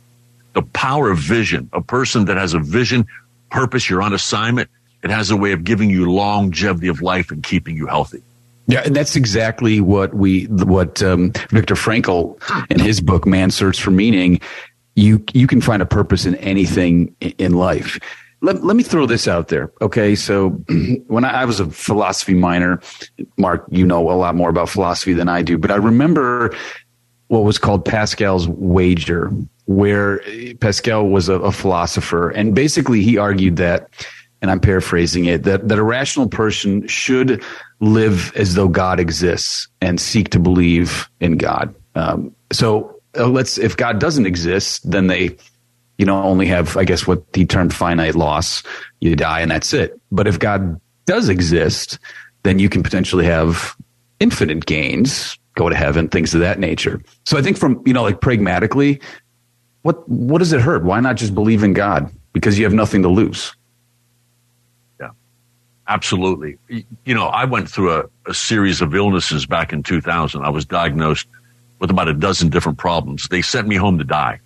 The 0.54 0.62
power 0.62 1.10
of 1.10 1.18
vision, 1.18 1.70
a 1.74 1.82
person 1.82 2.26
that 2.26 2.38
has 2.38 2.54
a 2.54 2.60
vision, 2.60 3.08
purpose, 3.50 3.90
you're 3.90 4.02
on 4.02 4.14
assignment, 4.14 4.70
it 5.04 5.10
has 5.10 5.32
a 5.32 5.38
way 5.38 5.52
of 5.52 5.64
giving 5.64 5.90
you 5.90 6.12
longevity 6.12 6.88
of 6.88 7.02
life 7.02 7.32
and 7.32 7.44
keeping 7.44 7.76
you 7.76 7.88
healthy. 7.88 8.22
Yeah, 8.68 8.82
and 8.86 8.96
that's 8.96 9.16
exactly 9.16 9.80
what 9.80 10.14
we 10.14 10.44
what 10.46 11.02
um, 11.02 11.32
Viktor 11.50 11.76
Frankl 11.76 12.38
in 12.70 12.80
his 12.80 13.00
book 13.00 13.26
Man's 13.26 13.56
Search 13.56 13.82
for 13.82 13.92
Meaning. 13.92 14.42
You 14.96 15.24
you 15.32 15.48
can 15.48 15.62
find 15.62 15.82
a 15.82 15.86
purpose 15.86 16.26
in 16.26 16.36
anything 16.36 17.16
in 17.22 17.54
life. 17.54 17.98
Let, 18.42 18.64
let 18.64 18.76
me 18.76 18.84
throw 18.84 19.06
this 19.06 19.28
out 19.28 19.48
there. 19.48 19.72
Okay. 19.82 20.16
So 20.16 20.50
when 21.08 21.26
I, 21.26 21.42
I, 21.42 21.46
was 21.46 21.60
a 21.60 21.70
philosophy 21.70 22.36
minor, 22.36 22.82
Mark, 23.38 23.66
you 23.70 23.86
know 23.86 24.12
a 24.12 24.14
lot 24.14 24.36
more 24.36 24.50
about 24.50 24.70
philosophy 24.70 25.14
than 25.14 25.28
I 25.28 25.42
do, 25.42 25.58
but 25.58 25.72
I 25.72 25.76
remember 25.76 26.56
what 27.28 27.44
was 27.44 27.58
called 27.58 27.84
Pascal's 27.84 28.48
wager, 28.48 29.32
where 29.66 30.22
Pascal 30.60 31.08
was 31.08 31.30
a, 31.30 31.34
a 31.34 31.52
philosopher. 31.52 32.30
And 32.30 32.56
basically 32.56 33.04
he 33.04 33.18
argued 33.18 33.58
that, 33.58 33.90
and 34.42 34.50
I'm 34.52 34.60
paraphrasing 34.60 35.26
it, 35.26 35.44
that, 35.44 35.68
that 35.68 35.78
a 35.78 35.84
rational 35.84 36.30
person 36.30 36.88
should 36.88 37.44
live 37.80 38.32
as 38.36 38.56
though 38.56 38.68
God 38.68 39.00
exists 39.00 39.68
and 39.82 40.00
seek 40.00 40.30
to 40.30 40.40
believe 40.40 41.10
in 41.20 41.38
God. 41.38 41.74
Um, 41.96 42.34
so 42.52 43.02
uh, 43.18 43.28
let's, 43.28 43.58
if 43.58 43.76
God 43.76 44.00
doesn't 44.00 44.26
exist, 44.26 44.90
then 44.90 45.08
they, 45.08 45.38
you 45.98 46.06
know, 46.06 46.22
only 46.24 46.46
have, 46.48 46.78
I 46.78 46.84
guess, 46.84 47.08
what 47.08 47.24
he 47.34 47.46
termed 47.46 47.74
finite 47.74 48.16
loss. 48.16 48.64
You 49.00 49.16
die 49.16 49.42
and 49.42 49.52
that's 49.52 49.74
it. 49.74 50.00
But 50.12 50.28
if 50.28 50.40
God 50.40 50.80
does 51.06 51.30
exist, 51.30 52.00
then 52.44 52.60
you 52.60 52.70
can 52.70 52.84
potentially 52.84 53.26
have 53.26 53.76
infinite 54.20 54.66
gains, 54.66 55.38
go 55.56 55.70
to 55.70 55.76
heaven, 55.76 56.08
things 56.08 56.34
of 56.34 56.42
that 56.42 56.60
nature. 56.60 57.02
So 57.26 57.38
I 57.38 57.42
think 57.42 57.58
from, 57.58 57.82
you 57.86 57.94
know, 57.94 58.04
like 58.04 58.22
pragmatically, 58.22 59.02
what, 59.82 60.08
what 60.08 60.40
does 60.40 60.54
it 60.54 60.62
hurt? 60.62 60.84
Why 60.84 61.00
not 61.00 61.16
just 61.16 61.34
believe 61.34 61.64
in 61.64 61.74
God? 61.74 62.12
Because 62.34 62.60
you 62.60 62.66
have 62.66 62.74
nothing 62.74 63.02
to 63.02 63.10
lose. 63.10 63.56
Yeah, 65.00 65.10
absolutely. 65.88 66.58
You 67.06 67.16
know, 67.16 67.28
I 67.28 67.46
went 67.46 67.70
through 67.70 67.94
a, 67.94 68.04
a 68.28 68.34
series 68.34 68.82
of 68.82 68.94
illnesses 68.94 69.46
back 69.46 69.74
in 69.74 69.82
2000. 69.82 70.44
I 70.44 70.50
was 70.50 70.66
diagnosed 70.66 71.28
with 71.80 71.90
about 71.90 72.08
a 72.08 72.14
dozen 72.14 72.50
different 72.50 72.78
problems. 72.78 73.28
They 73.30 73.42
sent 73.42 73.68
me 73.68 73.76
home 73.76 73.98
to 73.98 74.04
die. 74.04 74.40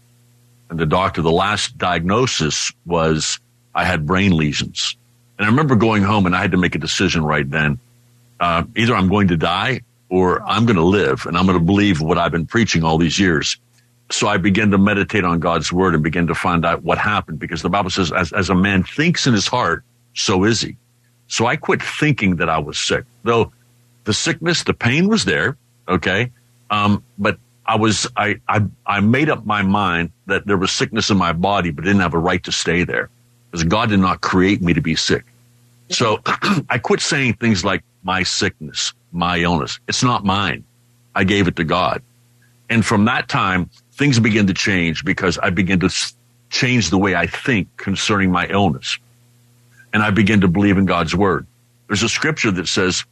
And 0.71 0.79
the 0.79 0.86
doctor, 0.86 1.21
the 1.21 1.31
last 1.31 1.77
diagnosis 1.77 2.71
was 2.86 3.39
I 3.75 3.84
had 3.84 4.05
brain 4.07 4.36
lesions. 4.36 4.95
And 5.38 5.45
I 5.45 5.49
remember 5.49 5.75
going 5.75 6.01
home 6.01 6.25
and 6.25 6.34
I 6.34 6.41
had 6.41 6.51
to 6.51 6.57
make 6.57 6.75
a 6.75 6.79
decision 6.79 7.23
right 7.25 7.47
then. 7.47 7.77
Uh, 8.39 8.63
either 8.77 8.95
I'm 8.95 9.10
going 9.10 9.27
to 9.27 9.38
die 9.38 9.81
or 10.10 10.41
I'm 10.43 10.65
going 10.65 10.77
to 10.77 10.84
live 10.84 11.25
and 11.25 11.38
I'm 11.38 11.45
going 11.45 11.60
to 11.60 11.63
believe 11.63 11.99
what 11.99 12.17
I've 12.17 12.31
been 12.31 12.47
preaching 12.47 12.86
all 12.86 12.97
these 12.97 13.19
years. 13.19 13.57
So 14.12 14.29
I 14.29 14.38
began 14.38 14.71
to 14.71 14.77
meditate 14.77 15.25
on 15.25 15.41
God's 15.41 15.73
word 15.73 15.93
and 15.93 16.01
begin 16.01 16.27
to 16.27 16.36
find 16.36 16.65
out 16.65 16.84
what 16.84 16.97
happened 16.97 17.39
because 17.39 17.62
the 17.62 17.69
Bible 17.69 17.89
says, 17.89 18.13
as, 18.13 18.31
as 18.31 18.49
a 18.49 18.55
man 18.55 18.84
thinks 18.84 19.27
in 19.27 19.34
his 19.34 19.47
heart, 19.47 19.84
so 20.13 20.45
is 20.45 20.62
he. 20.62 20.77
So 21.27 21.47
I 21.47 21.57
quit 21.57 21.84
thinking 21.84 22.38
that 22.38 22.49
I 22.49 22.60
was 22.60 22.77
sick, 22.77 23.03
though 23.23 23.51
the 24.05 24.13
sickness, 24.13 24.63
the 24.63 24.73
pain 24.73 25.10
was 25.10 25.25
there. 25.25 25.57
Okay. 25.88 26.31
Um, 26.69 27.03
but 27.17 27.38
I 27.65 27.76
was 27.76 28.08
I, 28.17 28.39
I 28.47 28.63
I 28.86 29.00
made 29.00 29.30
up 29.30 29.45
my 29.45 29.62
mind 29.62 30.12
that 30.26 30.45
there 30.45 30.58
was 30.58 30.71
sickness 30.71 31.10
in 31.10 31.17
my 31.17 31.34
body, 31.34 31.71
but 31.71 31.86
didn't 31.86 32.02
have 32.02 32.13
a 32.13 32.19
right 32.19 32.43
to 32.43 32.52
stay 32.52 32.84
there 32.84 33.10
because 33.50 33.63
God 33.63 33.89
did 33.89 34.00
not 34.00 34.21
create 34.21 34.62
me 34.62 34.74
to 34.74 34.82
be 34.82 34.95
sick. 34.95 35.26
So 35.89 36.19
I 36.69 36.78
quit 36.78 37.02
saying 37.02 37.36
things 37.36 37.63
like 37.63 37.84
my 38.04 38.24
sickness, 38.24 38.93
my 39.12 39.39
illness. 39.39 39.80
It's 39.88 40.04
not 40.04 40.26
mine. 40.26 40.63
I 41.13 41.24
gave 41.24 41.47
it 41.47 41.56
to 41.58 41.63
God. 41.63 42.02
And 42.69 42.86
from 42.86 43.06
that 43.06 43.28
time, 43.28 43.69
things 43.93 44.19
began 44.19 44.47
to 44.47 44.54
change 44.54 45.04
because 45.04 45.38
I 45.38 45.50
began 45.50 45.80
to 45.82 45.89
change 46.50 46.89
the 46.89 46.97
way 46.97 47.15
I 47.15 47.28
think 47.28 47.67
concerning 47.78 48.32
my 48.32 48.47
illness. 48.47 48.97
And 49.93 50.02
I 50.02 50.12
began 50.12 50.41
to 50.41 50.47
believe 50.47 50.78
in 50.78 50.86
God's 50.86 51.13
word. 51.13 51.45
There's 51.88 52.04
a 52.04 52.10
scripture 52.10 52.52
that 52.52 52.67
says, 52.67 53.04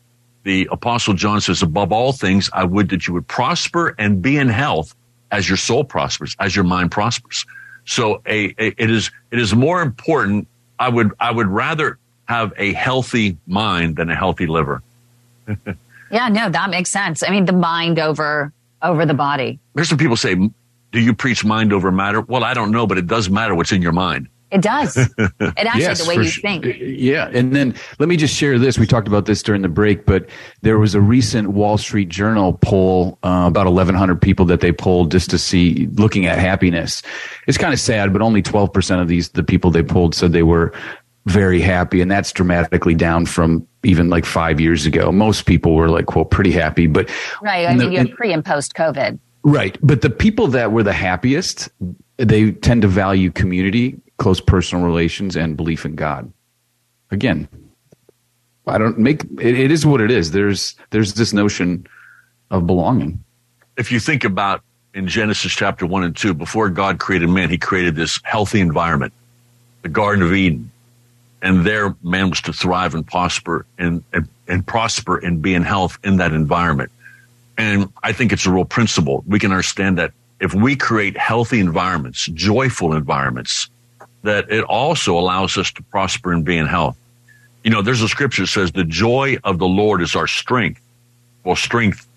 the 0.43 0.67
apostle 0.71 1.13
John 1.13 1.41
says, 1.41 1.62
above 1.62 1.91
all 1.91 2.13
things, 2.13 2.49
I 2.54 2.63
would 2.63 2.89
that 2.89 3.08
you 3.08 3.13
would 3.13 3.28
prosper 3.28 3.95
and 3.97 4.21
be 4.21 4.38
in 4.38 4.47
health 4.47 4.95
as 5.32 5.47
your 5.47 5.58
soul 5.58 5.84
prospers, 5.84 6.36
as 6.39 6.56
your 6.56 6.65
mind 6.65 6.91
prospers. 6.91 7.45
So 7.86 8.21
a, 8.25 8.54
a, 8.58 8.82
it 8.82 8.89
is, 8.89 9.12
it 9.32 9.39
is 9.39 9.54
more 9.54 9.82
important. 9.82 10.47
I 10.80 10.89
would, 10.89 11.12
I 11.19 11.32
would 11.32 11.47
rather 11.47 11.97
have 12.25 12.54
a 12.58 12.73
healthy 12.73 13.38
mind 13.47 13.97
than 13.97 14.10
a 14.10 14.15
healthy 14.15 14.47
liver. 14.47 14.82
yeah, 16.12 16.30
no, 16.30 16.49
that 16.49 16.69
makes 16.69 16.89
sense. 16.89 17.23
I 17.23 17.32
mean, 17.32 17.45
the 17.45 17.54
mind 17.54 17.99
over, 17.99 18.54
over 18.82 19.06
the 19.06 19.13
body. 19.13 19.60
There's 19.73 19.89
some 19.89 19.97
people 19.97 20.17
say, 20.17 20.36
do 20.36 20.99
you 20.99 21.13
preach 21.13 21.43
mind 21.43 21.73
over 21.73 21.91
matter? 21.91 22.21
Well, 22.21 22.43
I 22.43 22.54
don't 22.54 22.71
know, 22.71 22.88
but 22.88 22.97
it 22.97 23.08
does 23.08 23.30
matter 23.30 23.56
what's 23.56 23.71
in 23.71 23.82
your 23.82 23.91
mind. 23.91 24.30
It 24.52 24.62
does. 24.62 24.98
It 24.98 25.12
actually 25.40 25.82
yes, 25.82 26.04
the 26.04 26.10
way 26.10 26.16
you 26.16 26.24
sure. 26.24 26.42
think. 26.42 26.66
Yeah, 26.80 27.30
and 27.32 27.56
then 27.56 27.76
let 28.00 28.10
me 28.10 28.18
just 28.18 28.36
share 28.36 28.58
this. 28.58 28.80
We 28.80 28.88
talked 28.88 29.08
about 29.08 29.26
this 29.26 29.44
during 29.44 29.62
the 29.62 29.70
break, 29.70 30.06
but 30.06 30.28
there 30.62 30.80
was 30.80 30.96
a 30.96 31.02
recent 31.02 31.50
Wall 31.50 31.78
Street 31.78 32.10
Journal 32.10 32.54
poll 32.54 33.20
uh, 33.24 33.46
about 33.48 33.66
1,100 33.68 34.22
people 34.22 34.46
that 34.46 34.62
they 34.62 34.72
polled 34.72 35.12
just 35.12 35.30
to 35.30 35.38
see 35.38 35.88
looking 35.94 36.26
at 36.26 36.40
happiness. 36.40 37.04
It's 37.48 37.58
kind 37.58 37.74
of 37.74 37.80
sad, 37.80 38.12
but 38.12 38.22
only 38.22 38.42
12 38.42 38.74
percent 38.74 39.02
of 39.02 39.08
these 39.08 39.30
the 39.30 39.44
people 39.44 39.70
they 39.70 39.84
polled 39.84 40.16
said 40.16 40.32
they 40.32 40.44
were 40.44 40.74
very 41.26 41.62
happy, 41.62 42.02
and 42.02 42.10
that's 42.10 42.32
dramatically 42.32 42.96
down 42.96 43.26
from 43.26 43.68
even 43.84 44.10
like 44.10 44.26
five 44.26 44.60
years 44.60 44.86
ago. 44.86 45.12
Most 45.12 45.46
people 45.46 45.76
were 45.76 45.90
like, 45.90 46.08
"quote 46.08 46.32
pretty 46.32 46.52
happy," 46.52 46.88
but 46.88 47.10
right. 47.42 47.68
I 47.68 47.76
mean, 47.76 47.90
the, 47.90 48.08
you're 48.08 48.16
pre 48.16 48.34
and 48.34 48.44
post 48.44 48.74
COVID. 48.74 49.20
Right, 49.44 49.78
but 49.82 50.02
the 50.02 50.10
people 50.10 50.48
that 50.48 50.72
were 50.72 50.84
the 50.84 50.94
happiest, 50.94 51.70
they 52.18 52.52
tend 52.52 52.82
to 52.82 52.88
value 52.88 53.32
community 53.32 54.00
close 54.20 54.40
personal 54.40 54.86
relations 54.86 55.36
and 55.36 55.58
belief 55.58 55.86
in 55.86 55.96
God. 55.96 56.32
Again, 57.10 57.48
I 58.68 58.78
don't 58.78 59.00
make 59.00 59.24
it, 59.40 59.58
it 59.60 59.72
is 59.72 59.86
what 59.86 60.02
it 60.02 60.12
is. 60.12 60.32
There's 60.32 60.76
there's 60.92 61.16
this 61.16 61.34
notion 61.34 61.88
of 62.52 62.68
belonging. 62.68 63.24
If 63.78 63.92
you 63.92 64.00
think 64.00 64.24
about 64.24 64.62
in 64.94 65.08
Genesis 65.08 65.52
chapter 65.54 65.86
1 65.86 66.04
and 66.04 66.16
2, 66.16 66.34
before 66.34 66.70
God 66.70 67.00
created 67.00 67.30
man, 67.30 67.50
he 67.50 67.58
created 67.58 67.96
this 67.96 68.20
healthy 68.24 68.60
environment, 68.60 69.14
the 69.82 69.90
Garden 69.90 70.24
of 70.24 70.34
Eden. 70.34 70.72
And 71.42 71.66
there 71.66 71.96
man 72.04 72.30
was 72.30 72.42
to 72.42 72.54
thrive 72.54 72.94
and 72.94 73.08
prosper 73.08 73.66
and, 73.78 74.04
and, 74.12 74.28
and 74.48 74.68
prosper 74.68 75.18
and 75.18 75.42
be 75.42 75.54
in 75.54 75.64
health 75.64 75.98
in 76.04 76.18
that 76.18 76.34
environment. 76.34 76.92
And 77.58 77.92
I 78.04 78.12
think 78.12 78.34
it's 78.34 78.46
a 78.46 78.52
real 78.52 78.66
principle. 78.66 79.24
We 79.26 79.40
can 79.40 79.52
understand 79.52 79.98
that 79.98 80.12
if 80.42 80.54
we 80.54 80.76
create 80.76 81.18
healthy 81.18 81.60
environments, 81.60 82.26
joyful 82.26 82.94
environments, 82.94 83.70
that 84.24 84.52
it 84.52 84.64
also 84.64 85.18
allows 85.18 85.58
us 85.58 85.72
to 85.72 85.84
prosper 85.84 86.34
and 86.34 86.44
be 86.44 86.58
in 86.58 86.68
health. 86.68 86.98
You 87.64 87.72
know, 87.72 87.82
there's 87.82 88.02
a 88.02 88.10
scripture 88.10 88.44
that 88.44 88.48
says 88.48 88.72
the 88.72 88.84
joy 88.84 89.38
of 89.44 89.60
the 89.60 89.68
Lord 89.68 90.02
is 90.02 90.16
our 90.16 90.28
strength. 90.28 90.82
Well, 91.44 91.56
strength 91.56 92.08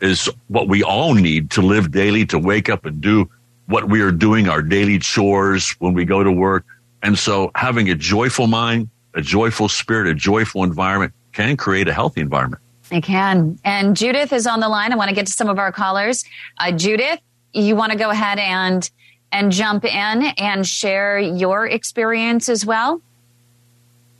is 0.00 0.30
what 0.48 0.68
we 0.68 0.82
all 0.82 1.14
need 1.14 1.50
to 1.52 1.62
live 1.62 1.90
daily, 1.90 2.26
to 2.26 2.38
wake 2.38 2.68
up 2.68 2.84
and 2.84 3.00
do 3.00 3.30
what 3.66 3.88
we 3.88 4.00
are 4.00 4.12
doing, 4.12 4.48
our 4.48 4.62
daily 4.62 4.98
chores 4.98 5.72
when 5.78 5.94
we 5.94 6.04
go 6.04 6.22
to 6.22 6.32
work. 6.32 6.64
And 7.02 7.18
so 7.18 7.50
having 7.54 7.90
a 7.90 7.94
joyful 7.94 8.46
mind, 8.46 8.88
a 9.14 9.20
joyful 9.20 9.68
spirit, 9.68 10.08
a 10.08 10.14
joyful 10.14 10.64
environment 10.64 11.12
can 11.32 11.56
create 11.56 11.88
a 11.88 11.92
healthy 11.92 12.20
environment. 12.20 12.62
It 12.90 13.02
can. 13.02 13.58
And 13.64 13.96
Judith 13.96 14.32
is 14.32 14.46
on 14.46 14.60
the 14.60 14.68
line. 14.68 14.92
I 14.92 14.96
want 14.96 15.10
to 15.10 15.14
get 15.14 15.26
to 15.26 15.32
some 15.32 15.48
of 15.48 15.58
our 15.58 15.72
callers. 15.72 16.24
Uh, 16.58 16.72
Judith, 16.72 17.20
you 17.52 17.76
want 17.76 17.92
to 17.92 17.98
go 17.98 18.10
ahead 18.10 18.38
and 18.38 18.88
and 19.32 19.52
jump 19.52 19.84
in 19.84 20.24
and 20.38 20.66
share 20.66 21.18
your 21.18 21.66
experience 21.66 22.48
as 22.48 22.64
well? 22.64 23.00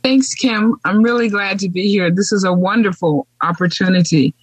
Thanks, 0.03 0.33
Kym. 0.41 0.75
I'm 0.85 1.03
really 1.03 1.29
glad 1.29 1.59
to 1.59 1.69
be 1.69 1.87
here. 1.89 2.09
This 2.09 2.31
is 2.31 2.43
a 2.43 2.53
wonderful 2.53 3.27
opportunity. 3.41 4.33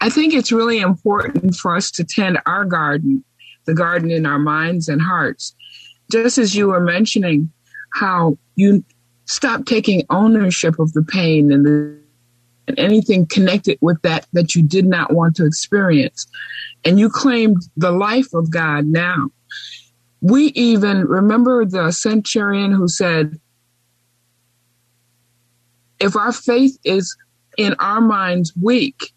I 0.00 0.08
think 0.08 0.34
it's 0.34 0.52
really 0.52 0.78
important 0.78 1.56
for 1.56 1.74
us 1.74 1.90
to 1.92 2.04
tend 2.04 2.38
our 2.46 2.64
garden, 2.64 3.24
the 3.64 3.74
garden 3.74 4.10
in 4.10 4.26
our 4.26 4.38
minds 4.38 4.88
and 4.88 5.00
hearts. 5.00 5.54
Just 6.12 6.38
as 6.38 6.54
you 6.54 6.68
were 6.68 6.80
mentioning 6.80 7.50
how 7.94 8.38
you 8.56 8.84
stop 9.26 9.64
taking 9.64 10.04
ownership 10.10 10.78
of 10.78 10.92
the 10.92 11.02
pain 11.02 11.50
and, 11.50 11.64
the, 11.64 11.98
and 12.68 12.78
anything 12.78 13.26
connected 13.26 13.78
with 13.80 14.00
that 14.02 14.26
that 14.32 14.54
you 14.54 14.62
did 14.62 14.84
not 14.84 15.12
want 15.12 15.34
to 15.36 15.46
experience. 15.46 16.26
And 16.84 17.00
you 17.00 17.08
claimed 17.08 17.62
the 17.76 17.90
life 17.90 18.32
of 18.34 18.50
God 18.50 18.86
now 18.86 19.30
we 20.24 20.46
even 20.54 21.04
remember 21.04 21.66
the 21.66 21.92
centurion 21.92 22.72
who 22.72 22.88
said, 22.88 23.38
if 26.00 26.16
our 26.16 26.32
faith 26.32 26.78
is 26.82 27.14
in 27.58 27.76
our 27.78 28.00
minds 28.00 28.50
weak, 28.60 29.12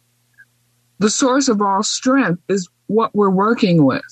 the 1.00 1.10
source 1.10 1.48
of 1.48 1.62
all 1.62 1.82
strength 1.82 2.42
is 2.50 2.68
what 2.88 3.16
we're 3.16 3.30
working 3.30 3.86
with. 3.86 4.04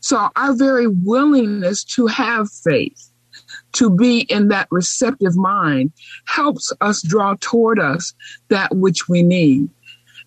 So 0.00 0.28
our 0.36 0.54
very 0.54 0.86
willingness 0.86 1.82
to 1.96 2.06
have 2.06 2.48
faith, 2.48 3.10
to 3.72 3.90
be 3.90 4.20
in 4.20 4.46
that 4.46 4.68
receptive 4.70 5.34
mind, 5.34 5.90
helps 6.26 6.72
us 6.80 7.02
draw 7.02 7.34
toward 7.40 7.80
us 7.80 8.14
that 8.50 8.76
which 8.76 9.08
we 9.08 9.24
need. 9.24 9.68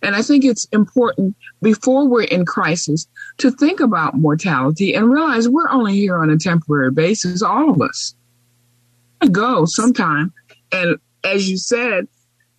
And 0.02 0.18
I 0.18 0.22
think 0.22 0.44
it's 0.44 0.66
important 0.74 1.38
before 1.62 2.10
we're 2.10 2.24
in 2.24 2.46
crisis 2.46 3.08
to 3.40 3.52
think 3.52 3.80
about 3.80 4.16
mortality 4.16 4.94
and 4.94 5.12
realize 5.12 5.50
we're 5.50 5.70
only 5.70 5.96
here 5.96 6.18
on 6.18 6.30
a 6.30 6.38
temporary 6.38 6.92
basis, 6.92 7.42
all 7.42 7.72
of 7.72 7.82
us. 7.82 8.14
Go 9.32 9.66
sometime. 9.66 10.34
And 10.72 10.98
as 11.24 11.50
you 11.50 11.58
said, 11.58 12.08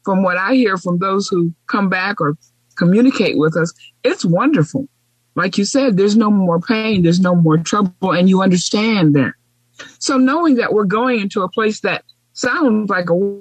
from 0.04 0.22
what 0.22 0.36
I 0.36 0.54
hear 0.54 0.76
from 0.76 0.98
those 0.98 1.28
who 1.28 1.54
come 1.66 1.88
back 1.88 2.20
or 2.20 2.36
communicate 2.76 3.38
with 3.38 3.56
us, 3.56 3.72
it's 4.02 4.24
wonderful. 4.24 4.88
Like 5.34 5.58
you 5.58 5.64
said, 5.64 5.96
there's 5.96 6.16
no 6.16 6.30
more 6.30 6.60
pain, 6.60 7.02
there's 7.02 7.20
no 7.20 7.34
more 7.34 7.58
trouble, 7.58 8.12
and 8.12 8.28
you 8.28 8.42
understand 8.42 9.14
that. 9.14 9.34
So 9.98 10.16
knowing 10.16 10.56
that 10.56 10.72
we're 10.72 10.84
going 10.84 11.20
into 11.20 11.42
a 11.42 11.48
place 11.48 11.80
that 11.80 12.04
sounds 12.32 12.90
like 12.90 13.08
a 13.10 13.40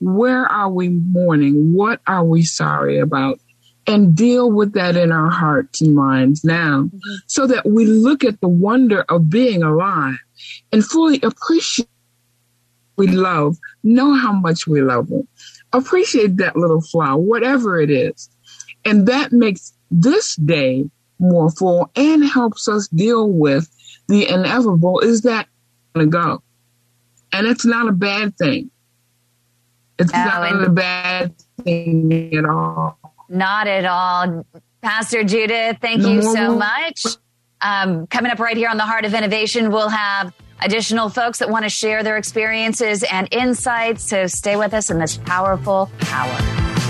where 0.00 0.46
are 0.46 0.70
we 0.70 0.88
mourning? 0.88 1.74
What 1.74 2.00
are 2.06 2.24
we 2.24 2.42
sorry 2.42 2.98
about? 2.98 3.38
And 3.86 4.14
deal 4.14 4.52
with 4.52 4.74
that 4.74 4.94
in 4.94 5.10
our 5.10 5.30
hearts 5.30 5.80
and 5.80 5.94
minds 5.94 6.44
now 6.44 6.82
mm-hmm. 6.82 7.14
so 7.26 7.46
that 7.46 7.66
we 7.66 7.86
look 7.86 8.22
at 8.22 8.40
the 8.40 8.48
wonder 8.48 9.04
of 9.08 9.30
being 9.30 9.62
alive 9.62 10.18
and 10.70 10.84
fully 10.84 11.20
appreciate 11.22 11.88
we 13.00 13.06
love, 13.06 13.56
know 13.82 14.12
how 14.12 14.32
much 14.32 14.66
we 14.66 14.82
love 14.82 15.08
them, 15.08 15.26
appreciate 15.72 16.36
that 16.36 16.54
little 16.54 16.82
flower, 16.82 17.16
whatever 17.16 17.80
it 17.80 17.90
is. 17.90 18.28
And 18.84 19.08
that 19.08 19.32
makes 19.32 19.72
this 19.90 20.36
day 20.36 20.88
more 21.18 21.50
full 21.50 21.90
and 21.96 22.22
helps 22.24 22.68
us 22.68 22.88
deal 22.88 23.30
with 23.30 23.70
the 24.08 24.28
inevitable 24.28 25.00
is 25.00 25.22
that 25.22 25.46
going 25.94 26.10
to 26.10 26.18
go. 26.18 26.42
And 27.32 27.46
it's 27.46 27.64
not 27.64 27.88
a 27.88 27.92
bad 27.92 28.36
thing. 28.36 28.70
It's 29.98 30.12
no, 30.12 30.24
not 30.24 30.62
a 30.62 30.70
bad 30.70 31.34
thing 31.62 32.36
at 32.36 32.44
all. 32.44 32.98
Not 33.30 33.68
at 33.68 33.84
all. 33.84 34.44
Pastor 34.82 35.22
Judith, 35.22 35.78
thank 35.80 36.02
you 36.02 36.20
so 36.20 36.56
much. 36.56 37.04
Um, 37.60 38.08
coming 38.08 38.32
up 38.32 38.40
right 38.40 38.56
here 38.56 38.68
on 38.68 38.76
the 38.76 38.84
Heart 38.84 39.04
of 39.04 39.14
Innovation, 39.14 39.70
we'll 39.70 39.88
have 39.88 40.32
additional 40.60 41.08
folks 41.08 41.38
that 41.38 41.48
want 41.48 41.64
to 41.64 41.68
share 41.68 42.02
their 42.02 42.16
experiences 42.16 43.04
and 43.04 43.28
insights. 43.30 44.02
So 44.02 44.26
stay 44.26 44.56
with 44.56 44.74
us 44.74 44.90
in 44.90 44.98
this 44.98 45.16
powerful 45.16 45.90
hour. 46.08 46.89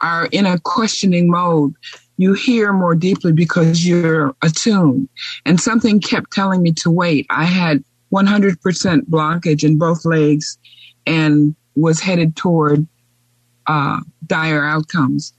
are 0.00 0.26
in 0.26 0.46
a 0.46 0.58
questioning 0.60 1.30
mode, 1.30 1.74
you 2.16 2.34
hear 2.34 2.72
more 2.72 2.94
deeply 2.94 3.32
because 3.32 3.86
you're 3.86 4.34
attuned. 4.42 5.08
And 5.44 5.60
something 5.60 6.00
kept 6.00 6.32
telling 6.32 6.62
me 6.62 6.72
to 6.72 6.90
wait. 6.90 7.26
I 7.30 7.44
had 7.44 7.82
100% 8.12 8.56
blockage 9.08 9.64
in 9.64 9.78
both 9.78 10.04
legs 10.04 10.58
and 11.06 11.54
was 11.74 12.00
headed 12.00 12.36
toward 12.36 12.86
uh, 13.66 14.00
dire 14.26 14.64
outcomes. 14.64 15.32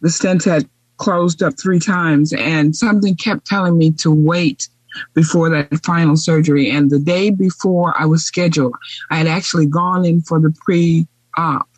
The 0.00 0.10
stent 0.10 0.44
had 0.44 0.68
closed 0.96 1.42
up 1.42 1.54
three 1.60 1.80
times, 1.80 2.32
and 2.32 2.74
something 2.74 3.16
kept 3.16 3.46
telling 3.46 3.78
me 3.78 3.90
to 3.92 4.10
wait 4.10 4.68
before 5.14 5.48
that 5.50 5.84
final 5.84 6.16
surgery. 6.16 6.70
And 6.70 6.90
the 6.90 6.98
day 6.98 7.30
before 7.30 7.94
I 7.98 8.06
was 8.06 8.24
scheduled, 8.24 8.74
I 9.10 9.16
had 9.16 9.26
actually 9.26 9.66
gone 9.66 10.04
in 10.04 10.22
for 10.22 10.40
the 10.40 10.54
pre 10.64 11.06
op. 11.36 11.68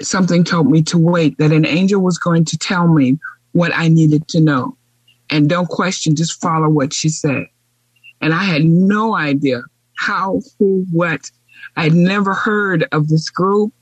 Something 0.00 0.44
told 0.44 0.70
me 0.70 0.82
to 0.84 0.98
wait, 0.98 1.38
that 1.38 1.52
an 1.52 1.66
angel 1.66 2.00
was 2.00 2.18
going 2.18 2.44
to 2.46 2.58
tell 2.58 2.88
me 2.88 3.18
what 3.52 3.72
I 3.74 3.88
needed 3.88 4.26
to 4.28 4.40
know. 4.40 4.76
And 5.30 5.48
don't 5.48 5.68
question, 5.68 6.16
just 6.16 6.40
follow 6.40 6.68
what 6.68 6.92
she 6.92 7.08
said. 7.08 7.46
And 8.20 8.32
I 8.32 8.44
had 8.44 8.64
no 8.64 9.14
idea 9.14 9.62
how, 9.96 10.40
who, 10.58 10.86
what. 10.90 11.30
I'd 11.76 11.94
never 11.94 12.34
heard 12.34 12.86
of 12.92 13.08
this 13.08 13.30
group 13.30 13.72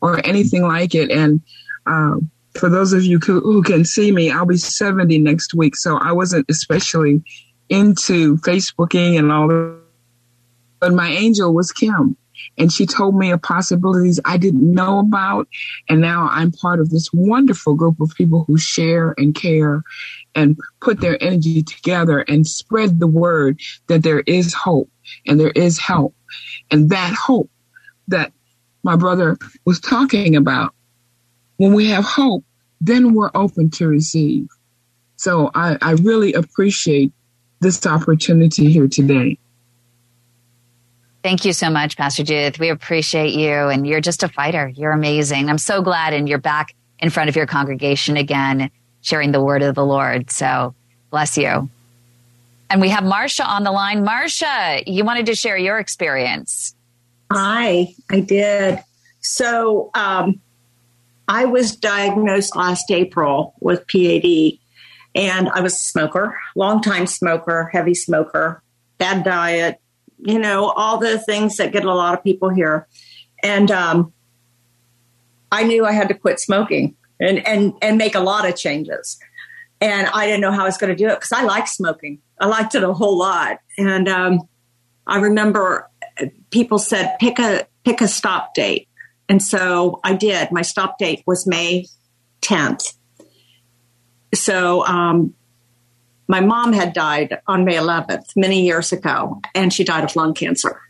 or 0.00 0.24
anything 0.26 0.62
like 0.62 0.94
it. 0.94 1.10
And 1.10 1.40
uh, 1.86 2.16
for 2.58 2.68
those 2.68 2.92
of 2.92 3.04
you 3.04 3.18
who, 3.18 3.62
can 3.62 3.84
see 3.84 4.12
me, 4.12 4.30
I'll 4.30 4.46
be 4.46 4.56
70 4.56 5.18
next 5.18 5.54
week. 5.54 5.76
So 5.76 5.96
I 5.98 6.12
wasn't 6.12 6.46
especially 6.48 7.22
into 7.68 8.36
Facebooking 8.38 9.18
and 9.18 9.30
all 9.32 9.48
that. 9.48 9.80
But 10.80 10.92
my 10.92 11.08
angel 11.08 11.54
was 11.54 11.72
Kym. 11.72 12.16
And 12.58 12.72
she 12.72 12.86
told 12.86 13.16
me 13.16 13.30
of 13.30 13.42
possibilities 13.42 14.20
I 14.24 14.36
didn't 14.36 14.74
know 14.74 14.98
about. 14.98 15.48
And 15.88 16.00
now 16.00 16.28
I'm 16.30 16.52
part 16.52 16.80
of 16.80 16.90
this 16.90 17.10
wonderful 17.12 17.74
group 17.74 18.00
of 18.00 18.14
people 18.14 18.44
who 18.44 18.58
share 18.58 19.14
and 19.18 19.34
care 19.34 19.82
and 20.34 20.58
put 20.80 21.00
their 21.00 21.22
energy 21.22 21.62
together 21.62 22.20
and 22.20 22.46
spread 22.46 23.00
the 23.00 23.06
word 23.06 23.60
that 23.88 24.02
there 24.02 24.20
is 24.20 24.52
hope 24.52 24.90
and 25.26 25.40
there 25.40 25.50
is 25.50 25.78
help. 25.78 26.14
And 26.70 26.90
that 26.90 27.14
hope 27.14 27.50
that 28.08 28.32
my 28.86 28.96
brother 28.96 29.36
was 29.66 29.80
talking 29.80 30.36
about. 30.36 30.72
When 31.58 31.74
we 31.74 31.90
have 31.90 32.04
hope, 32.04 32.44
then 32.80 33.14
we're 33.14 33.32
open 33.34 33.68
to 33.72 33.88
receive. 33.88 34.48
So 35.16 35.50
I, 35.54 35.76
I 35.82 35.92
really 35.92 36.32
appreciate 36.32 37.12
this 37.60 37.84
opportunity 37.84 38.70
here 38.70 38.86
today. 38.86 39.38
Thank 41.24 41.44
you 41.44 41.52
so 41.52 41.68
much, 41.68 41.96
Pastor 41.96 42.22
Judith. 42.22 42.60
We 42.60 42.68
appreciate 42.68 43.34
you, 43.34 43.50
and 43.50 43.84
you're 43.84 44.00
just 44.00 44.22
a 44.22 44.28
fighter. 44.28 44.68
You're 44.68 44.92
amazing. 44.92 45.50
I'm 45.50 45.58
so 45.58 45.82
glad, 45.82 46.12
and 46.12 46.28
you're 46.28 46.38
back 46.38 46.76
in 47.00 47.10
front 47.10 47.28
of 47.28 47.34
your 47.34 47.46
congregation 47.46 48.16
again, 48.16 48.70
sharing 49.00 49.32
the 49.32 49.42
word 49.42 49.62
of 49.62 49.74
the 49.74 49.84
Lord. 49.84 50.30
So 50.30 50.76
bless 51.10 51.36
you. 51.36 51.68
And 52.70 52.80
we 52.80 52.90
have 52.90 53.02
Marcia 53.02 53.44
on 53.44 53.64
the 53.64 53.72
line. 53.72 54.04
Marcia, 54.04 54.82
you 54.86 55.04
wanted 55.04 55.26
to 55.26 55.34
share 55.34 55.56
your 55.56 55.78
experience. 55.78 56.75
Hi, 57.30 57.94
I 58.10 58.20
did. 58.20 58.78
So 59.20 59.90
um, 59.94 60.40
I 61.26 61.44
was 61.44 61.74
diagnosed 61.74 62.54
last 62.54 62.90
April 62.90 63.54
with 63.60 63.86
PAD, 63.88 64.58
and 65.14 65.48
I 65.48 65.60
was 65.60 65.74
a 65.74 65.84
smoker, 65.84 66.38
longtime 66.54 67.06
smoker, 67.06 67.70
heavy 67.72 67.94
smoker, 67.94 68.62
bad 68.98 69.24
diet, 69.24 69.80
you 70.18 70.38
know, 70.38 70.70
all 70.70 70.98
the 70.98 71.18
things 71.18 71.56
that 71.56 71.72
get 71.72 71.84
a 71.84 71.92
lot 71.92 72.14
of 72.16 72.22
people 72.22 72.48
here. 72.48 72.86
And 73.42 73.70
um, 73.70 74.12
I 75.50 75.64
knew 75.64 75.84
I 75.84 75.92
had 75.92 76.08
to 76.08 76.14
quit 76.14 76.38
smoking 76.38 76.96
and, 77.18 77.44
and, 77.46 77.72
and 77.82 77.98
make 77.98 78.14
a 78.14 78.20
lot 78.20 78.48
of 78.48 78.56
changes. 78.56 79.18
And 79.80 80.06
I 80.08 80.26
didn't 80.26 80.40
know 80.40 80.52
how 80.52 80.62
I 80.62 80.66
was 80.66 80.78
going 80.78 80.96
to 80.96 80.96
do 80.96 81.08
it 81.08 81.16
because 81.16 81.32
I 81.32 81.42
like 81.42 81.66
smoking. 81.66 82.20
I 82.40 82.46
liked 82.46 82.74
it 82.74 82.82
a 82.82 82.92
whole 82.92 83.18
lot. 83.18 83.58
And 83.78 84.08
um, 84.08 84.48
I 85.06 85.18
remember 85.18 85.90
people 86.56 86.78
said, 86.78 87.18
pick 87.20 87.38
a, 87.38 87.66
pick 87.84 88.00
a 88.00 88.08
stop 88.08 88.54
date. 88.54 88.88
And 89.28 89.42
so 89.42 90.00
I 90.02 90.14
did. 90.14 90.50
My 90.50 90.62
stop 90.62 90.98
date 90.98 91.22
was 91.26 91.46
May 91.46 91.84
10th. 92.40 92.94
So 94.34 94.82
um, 94.86 95.34
my 96.28 96.40
mom 96.40 96.72
had 96.72 96.94
died 96.94 97.40
on 97.46 97.66
May 97.66 97.74
11th 97.74 98.34
many 98.36 98.64
years 98.64 98.90
ago, 98.90 99.42
and 99.54 99.70
she 99.70 99.84
died 99.84 100.04
of 100.04 100.16
lung 100.16 100.32
cancer. 100.32 100.80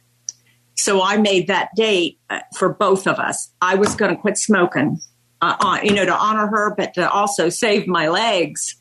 So 0.76 1.02
I 1.02 1.16
made 1.16 1.48
that 1.48 1.70
date 1.74 2.20
uh, 2.30 2.42
for 2.56 2.72
both 2.72 3.08
of 3.08 3.18
us. 3.18 3.50
I 3.60 3.74
was 3.74 3.96
going 3.96 4.14
to 4.14 4.20
quit 4.20 4.38
smoking, 4.38 5.00
uh, 5.42 5.80
you 5.82 5.94
know, 5.94 6.04
to 6.04 6.14
honor 6.14 6.46
her, 6.46 6.76
but 6.76 6.94
to 6.94 7.10
also 7.10 7.48
save 7.48 7.88
my 7.88 8.06
legs. 8.06 8.80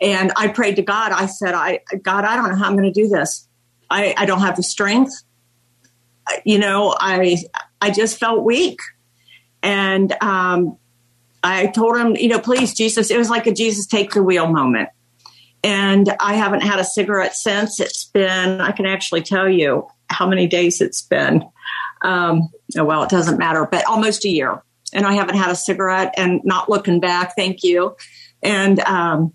And 0.00 0.32
I 0.36 0.48
prayed 0.48 0.76
to 0.76 0.82
God. 0.82 1.12
I 1.12 1.26
said, 1.26 1.54
"I 1.54 1.80
God, 2.02 2.24
I 2.24 2.36
don't 2.36 2.48
know 2.50 2.56
how 2.56 2.66
I'm 2.66 2.76
going 2.76 2.92
to 2.92 3.02
do 3.02 3.08
this. 3.08 3.46
I, 3.90 4.14
I 4.16 4.26
don't 4.26 4.40
have 4.40 4.56
the 4.56 4.62
strength. 4.62 5.12
You 6.44 6.58
know, 6.58 6.94
I 6.98 7.38
I 7.80 7.90
just 7.90 8.18
felt 8.18 8.44
weak, 8.44 8.78
and 9.62 10.12
um, 10.22 10.78
I 11.44 11.66
told 11.66 11.96
him, 11.96 12.16
you 12.16 12.28
know, 12.28 12.40
please, 12.40 12.74
Jesus. 12.74 13.10
It 13.10 13.18
was 13.18 13.28
like 13.28 13.46
a 13.46 13.52
Jesus 13.52 13.86
take 13.86 14.12
the 14.12 14.22
wheel 14.22 14.46
moment. 14.46 14.88
And 15.62 16.14
I 16.20 16.34
haven't 16.34 16.62
had 16.62 16.78
a 16.78 16.84
cigarette 16.84 17.34
since. 17.34 17.80
It's 17.80 18.04
been, 18.04 18.60
I 18.60 18.72
can 18.72 18.86
actually 18.86 19.22
tell 19.22 19.48
you 19.48 19.86
how 20.10 20.26
many 20.26 20.46
days 20.46 20.80
it's 20.80 21.02
been. 21.02 21.42
Um, 22.02 22.50
oh, 22.76 22.84
well, 22.84 23.02
it 23.02 23.10
doesn't 23.10 23.38
matter, 23.38 23.66
but 23.70 23.86
almost 23.86 24.24
a 24.24 24.28
year. 24.28 24.62
And 24.92 25.06
I 25.06 25.14
haven't 25.14 25.36
had 25.36 25.50
a 25.50 25.56
cigarette 25.56 26.14
and 26.16 26.42
not 26.44 26.68
looking 26.68 27.00
back. 27.00 27.34
Thank 27.34 27.62
you. 27.62 27.96
And 28.42 28.78
um, 28.80 29.32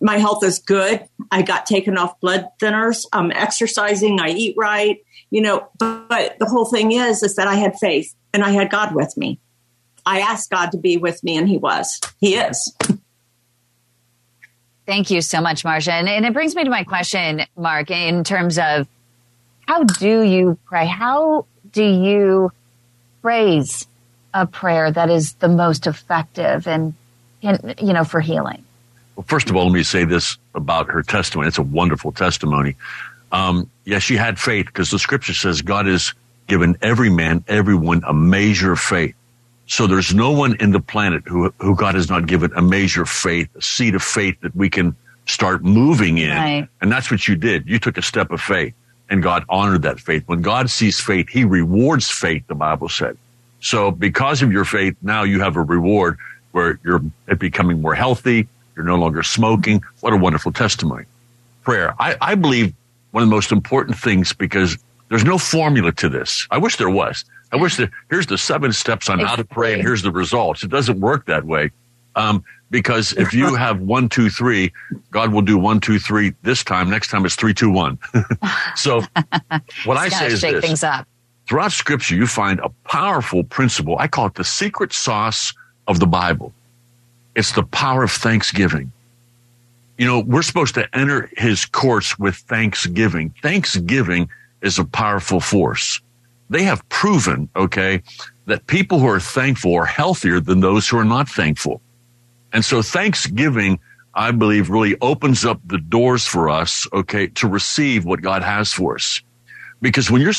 my 0.00 0.18
health 0.18 0.44
is 0.44 0.60
good. 0.60 1.08
I 1.30 1.42
got 1.42 1.66
taken 1.66 1.98
off 1.98 2.20
blood 2.20 2.46
thinners. 2.60 3.04
I'm 3.12 3.32
exercising. 3.32 4.20
I 4.20 4.30
eat 4.30 4.54
right. 4.56 5.03
You 5.34 5.40
know, 5.40 5.68
but, 5.80 6.08
but 6.08 6.38
the 6.38 6.46
whole 6.46 6.64
thing 6.64 6.92
is, 6.92 7.24
is 7.24 7.34
that 7.34 7.48
I 7.48 7.56
had 7.56 7.74
faith 7.80 8.14
and 8.32 8.44
I 8.44 8.50
had 8.50 8.70
God 8.70 8.94
with 8.94 9.16
me. 9.16 9.40
I 10.06 10.20
asked 10.20 10.48
God 10.48 10.70
to 10.70 10.78
be 10.78 10.96
with 10.96 11.24
me, 11.24 11.36
and 11.36 11.48
He 11.48 11.58
was. 11.58 12.00
He 12.20 12.36
is. 12.36 12.72
Thank 14.86 15.10
you 15.10 15.20
so 15.20 15.40
much, 15.40 15.64
Marcia. 15.64 15.92
And, 15.92 16.08
and, 16.08 16.24
it 16.24 16.32
brings 16.32 16.54
me 16.54 16.62
to 16.62 16.70
my 16.70 16.84
question, 16.84 17.42
Mark, 17.56 17.90
in 17.90 18.22
terms 18.22 18.60
of 18.60 18.86
how 19.66 19.82
do 19.82 20.22
you 20.22 20.56
pray? 20.66 20.86
How 20.86 21.46
do 21.72 21.82
you 21.82 22.52
phrase 23.20 23.88
a 24.34 24.46
prayer 24.46 24.92
that 24.92 25.10
is 25.10 25.32
the 25.34 25.48
most 25.48 25.88
effective 25.88 26.68
and, 26.68 26.94
and 27.42 27.74
you 27.82 27.92
know, 27.92 28.04
for 28.04 28.20
healing? 28.20 28.64
Well, 29.16 29.24
first 29.26 29.50
of 29.50 29.56
all, 29.56 29.64
let 29.64 29.72
me 29.72 29.82
say 29.82 30.04
this 30.04 30.38
about 30.54 30.88
her 30.90 31.02
testimony. 31.02 31.48
It's 31.48 31.58
a 31.58 31.62
wonderful 31.62 32.12
testimony. 32.12 32.76
Um, 33.34 33.68
yeah, 33.84 33.98
she 33.98 34.16
had 34.16 34.38
faith 34.38 34.66
because 34.66 34.92
the 34.92 34.98
scripture 34.98 35.34
says 35.34 35.60
God 35.60 35.86
has 35.86 36.14
given 36.46 36.76
every 36.80 37.10
man, 37.10 37.44
everyone 37.48 38.02
a 38.06 38.14
measure 38.14 38.72
of 38.72 38.78
faith. 38.78 39.16
So 39.66 39.88
there's 39.88 40.14
no 40.14 40.30
one 40.30 40.56
in 40.60 40.70
the 40.70 40.80
planet 40.80 41.24
who, 41.26 41.52
who 41.58 41.74
God 41.74 41.96
has 41.96 42.08
not 42.08 42.26
given 42.26 42.52
a 42.54 42.62
measure 42.62 43.02
of 43.02 43.08
faith, 43.08 43.48
a 43.56 43.60
seed 43.60 43.96
of 43.96 44.02
faith 44.02 44.40
that 44.42 44.54
we 44.54 44.70
can 44.70 44.94
start 45.26 45.64
moving 45.64 46.18
in. 46.18 46.36
Right. 46.36 46.68
And 46.80 46.92
that's 46.92 47.10
what 47.10 47.26
you 47.26 47.34
did. 47.34 47.66
You 47.66 47.80
took 47.80 47.98
a 47.98 48.02
step 48.02 48.30
of 48.30 48.40
faith 48.40 48.72
and 49.10 49.20
God 49.20 49.44
honored 49.48 49.82
that 49.82 49.98
faith. 49.98 50.22
When 50.26 50.40
God 50.40 50.70
sees 50.70 51.00
faith, 51.00 51.28
he 51.28 51.44
rewards 51.44 52.08
faith, 52.08 52.46
the 52.46 52.54
Bible 52.54 52.88
said. 52.88 53.16
So 53.60 53.90
because 53.90 54.42
of 54.42 54.52
your 54.52 54.64
faith, 54.64 54.96
now 55.02 55.24
you 55.24 55.40
have 55.40 55.56
a 55.56 55.62
reward 55.62 56.18
where 56.52 56.78
you're 56.84 57.02
becoming 57.38 57.82
more 57.82 57.94
healthy. 57.94 58.46
You're 58.76 58.84
no 58.84 58.96
longer 58.96 59.24
smoking. 59.24 59.82
What 60.00 60.12
a 60.12 60.16
wonderful 60.16 60.52
testimony. 60.52 61.06
Prayer. 61.62 61.94
I, 61.98 62.16
I 62.20 62.34
believe 62.36 62.74
one 63.14 63.22
of 63.22 63.28
the 63.28 63.34
most 63.34 63.52
important 63.52 63.96
things 63.96 64.32
because 64.32 64.76
there's 65.08 65.24
no 65.24 65.38
formula 65.38 65.92
to 65.92 66.08
this. 66.08 66.48
I 66.50 66.58
wish 66.58 66.78
there 66.78 66.90
was. 66.90 67.24
I 67.52 67.56
wish 67.56 67.76
that 67.76 67.90
here's 68.10 68.26
the 68.26 68.36
seven 68.36 68.72
steps 68.72 69.08
on 69.08 69.20
how 69.20 69.36
to 69.36 69.44
pray 69.44 69.74
and 69.74 69.80
here's 69.80 70.02
the 70.02 70.10
results. 70.10 70.64
It 70.64 70.70
doesn't 70.70 70.98
work 70.98 71.26
that 71.26 71.44
way. 71.44 71.70
Um, 72.16 72.42
because 72.70 73.12
if 73.12 73.32
you 73.32 73.54
have 73.66 73.80
one, 73.80 74.08
two, 74.08 74.30
three, 74.30 74.72
God 75.12 75.32
will 75.32 75.42
do 75.42 75.56
one, 75.56 75.78
two, 75.78 76.00
three 76.00 76.34
this 76.42 76.64
time. 76.64 76.90
Next 76.90 77.06
time 77.06 77.24
it's 77.24 77.36
three, 77.36 77.54
two, 77.54 77.70
one. 77.70 78.00
so 78.74 79.02
what 79.84 79.96
I 79.96 80.08
say 80.08 80.26
is 80.26 80.40
shake 80.40 80.56
this. 80.56 80.64
things 80.64 80.82
up. 80.82 81.06
Throughout 81.48 81.70
scripture, 81.70 82.16
you 82.16 82.26
find 82.26 82.58
a 82.58 82.70
powerful 82.88 83.44
principle. 83.44 83.96
I 83.96 84.08
call 84.08 84.26
it 84.26 84.34
the 84.34 84.42
secret 84.42 84.92
sauce 84.92 85.54
of 85.86 86.00
the 86.00 86.06
Bible. 86.08 86.52
It's 87.36 87.52
the 87.52 87.62
power 87.62 88.02
of 88.02 88.10
thanksgiving. 88.10 88.90
You 89.96 90.06
know, 90.06 90.20
we're 90.20 90.42
supposed 90.42 90.74
to 90.74 90.88
enter 90.96 91.30
his 91.36 91.66
courts 91.66 92.18
with 92.18 92.36
thanksgiving. 92.36 93.34
Thanksgiving 93.42 94.28
is 94.60 94.78
a 94.78 94.84
powerful 94.84 95.40
force 95.40 96.00
they 96.50 96.62
have 96.62 96.86
proven, 96.88 97.48
okay, 97.56 98.02
that 98.46 98.66
people 98.66 98.98
who 98.98 99.08
are 99.08 99.20
thankful 99.20 99.74
are 99.74 99.86
healthier 99.86 100.40
than 100.40 100.60
those 100.60 100.88
who 100.88 100.98
are 100.98 101.04
not 101.04 101.28
thankful. 101.28 101.80
And 102.52 102.64
so 102.64 102.82
Thanksgiving, 102.82 103.80
I 104.14 104.30
believe, 104.30 104.70
really 104.70 104.96
opens 105.00 105.44
up 105.44 105.60
the 105.66 105.78
doors 105.78 106.26
for 106.26 106.50
us, 106.50 106.86
okay, 106.92 107.28
to 107.28 107.48
receive 107.48 108.04
what 108.04 108.22
God 108.22 108.42
has 108.42 108.72
for 108.72 108.94
us. 108.94 109.20
Because 109.80 110.10
when 110.10 110.20
you're, 110.20 110.34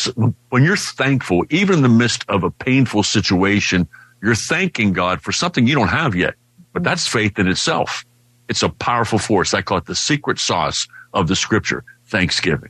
when 0.50 0.64
you're 0.64 0.78
thankful, 0.78 1.44
even 1.50 1.78
in 1.78 1.82
the 1.82 1.90
midst 1.90 2.24
of 2.30 2.44
a 2.44 2.52
painful 2.52 3.04
situation, 3.04 3.88
you're 4.24 4.36
thanking 4.36 4.94
God 4.94 5.22
for 5.22 5.32
something 5.32 5.68
you 5.68 5.76
don't 5.76 5.90
have 5.90 6.16
yet. 6.16 6.36
But 6.74 6.84
that's 6.84 7.08
faith 7.08 7.38
in 7.38 7.48
itself. 7.48 8.06
It's 8.48 8.64
a 8.64 8.70
powerful 8.70 9.20
force. 9.20 9.54
I 9.54 9.62
call 9.62 9.78
it 9.78 9.86
the 9.86 9.96
secret 9.96 10.40
sauce 10.40 10.88
of 11.14 11.28
the 11.28 11.36
scripture, 11.36 11.84
Thanksgiving. 12.08 12.70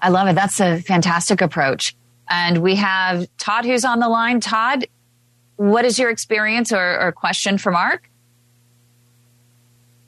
I 0.00 0.10
love 0.10 0.28
it. 0.28 0.34
That's 0.34 0.60
a 0.60 0.80
fantastic 0.80 1.40
approach. 1.40 1.96
And 2.28 2.58
we 2.58 2.74
have 2.76 3.26
Todd 3.38 3.64
who's 3.64 3.84
on 3.84 4.00
the 4.00 4.08
line. 4.08 4.40
Todd, 4.40 4.86
what 5.56 5.84
is 5.84 5.98
your 5.98 6.10
experience 6.10 6.72
or, 6.72 7.00
or 7.00 7.12
question 7.12 7.58
for 7.58 7.72
Mark? 7.72 8.10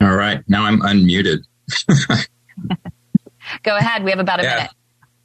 All 0.01 0.15
right. 0.15 0.43
Now 0.47 0.65
I'm 0.65 0.79
unmuted. 0.81 1.43
Go 3.63 3.75
ahead. 3.77 4.03
We 4.03 4.11
have 4.11 4.19
about 4.19 4.39
a 4.39 4.43
yeah. 4.43 4.55
minute. 4.55 4.71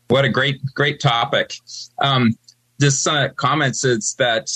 What 0.09 0.25
a 0.25 0.29
great, 0.29 0.61
great 0.75 1.01
topic. 1.01 1.55
Um, 2.01 2.37
this 2.79 3.07
uh, 3.07 3.29
comments 3.37 3.85
is 3.85 4.15
that 4.19 4.49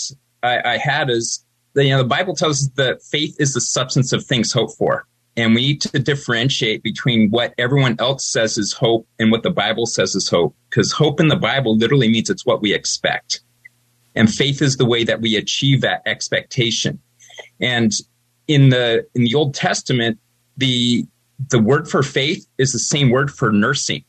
I, 0.43 0.75
I 0.75 0.79
had 0.79 1.11
is 1.11 1.45
that, 1.75 1.85
you 1.85 1.91
know, 1.91 1.99
the 1.99 2.09
Bible 2.09 2.35
tells 2.35 2.65
us 2.65 2.71
that 2.77 3.03
faith 3.03 3.37
is 3.39 3.55
the 3.55 3.61
substance 3.61 4.13
of 4.13 4.25
things 4.25 4.53
hoped 4.53 4.77
for. 4.77 5.07
And 5.39 5.55
we 5.55 5.61
need 5.61 5.81
to 5.83 6.01
differentiate 6.01 6.83
between 6.83 7.31
what 7.31 7.55
everyone 7.59 7.95
else 8.01 8.27
says 8.27 8.59
is 8.59 8.73
hope 8.73 9.07
and 9.21 9.31
what 9.31 9.45
the 9.45 9.51
Bible 9.51 9.87
says 9.87 10.17
is 10.17 10.29
hope. 10.29 10.53
Because 10.69 10.91
hope 10.91 11.21
in 11.21 11.29
the 11.29 11.37
Bible 11.37 11.77
literally 11.77 12.09
means 12.09 12.29
it's 12.29 12.45
what 12.45 12.61
we 12.61 12.75
expect. 12.75 13.41
And 14.17 14.29
faith 14.29 14.61
is 14.61 14.79
the 14.79 14.85
way 14.85 15.05
that 15.05 15.21
we 15.21 15.37
achieve 15.37 15.81
that 15.83 16.03
expectation. 16.07 16.99
And 17.61 17.93
in 18.49 18.71
the 18.71 19.07
in 19.15 19.23
the 19.23 19.35
Old 19.37 19.55
Testament, 19.55 20.19
the 20.57 21.07
the 21.51 21.61
word 21.61 21.89
for 21.89 22.03
faith 22.03 22.45
is 22.59 22.73
the 22.73 22.81
same 22.81 23.11
word 23.11 23.31
for 23.31 23.53
nursing. 23.53 24.05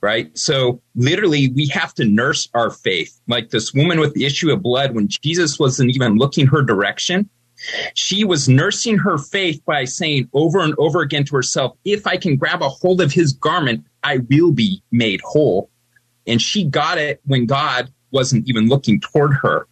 Right? 0.00 0.36
So 0.38 0.80
literally 0.94 1.52
we 1.54 1.66
have 1.66 1.92
to 1.96 2.06
nurse 2.06 2.48
our 2.54 2.70
faith. 2.70 3.20
Like 3.28 3.50
this 3.50 3.74
woman 3.74 4.00
with 4.00 4.14
the 4.14 4.24
issue 4.24 4.50
of 4.50 4.62
blood, 4.62 4.94
when 4.94 5.08
Jesus 5.08 5.58
wasn't 5.58 5.90
even 5.94 6.16
looking 6.16 6.46
her 6.46 6.62
direction, 6.62 7.28
she 7.94 8.24
was 8.24 8.48
nursing 8.48 8.98
her 8.98 9.18
faith 9.18 9.62
by 9.64 9.84
saying 9.84 10.28
over 10.32 10.60
and 10.60 10.74
over 10.78 11.00
again 11.00 11.24
to 11.24 11.36
herself, 11.36 11.76
if 11.84 12.06
I 12.06 12.16
can 12.16 12.36
grab 12.36 12.62
a 12.62 12.68
hold 12.68 13.00
of 13.00 13.12
his 13.12 13.32
garment, 13.32 13.84
I 14.02 14.18
will 14.30 14.52
be 14.52 14.82
made 14.90 15.20
whole. 15.22 15.70
And 16.26 16.40
she 16.40 16.64
got 16.64 16.98
it 16.98 17.20
when 17.26 17.46
God 17.46 17.92
wasn't 18.10 18.48
even 18.48 18.68
looking 18.68 19.00
toward 19.00 19.34
her. 19.34 19.66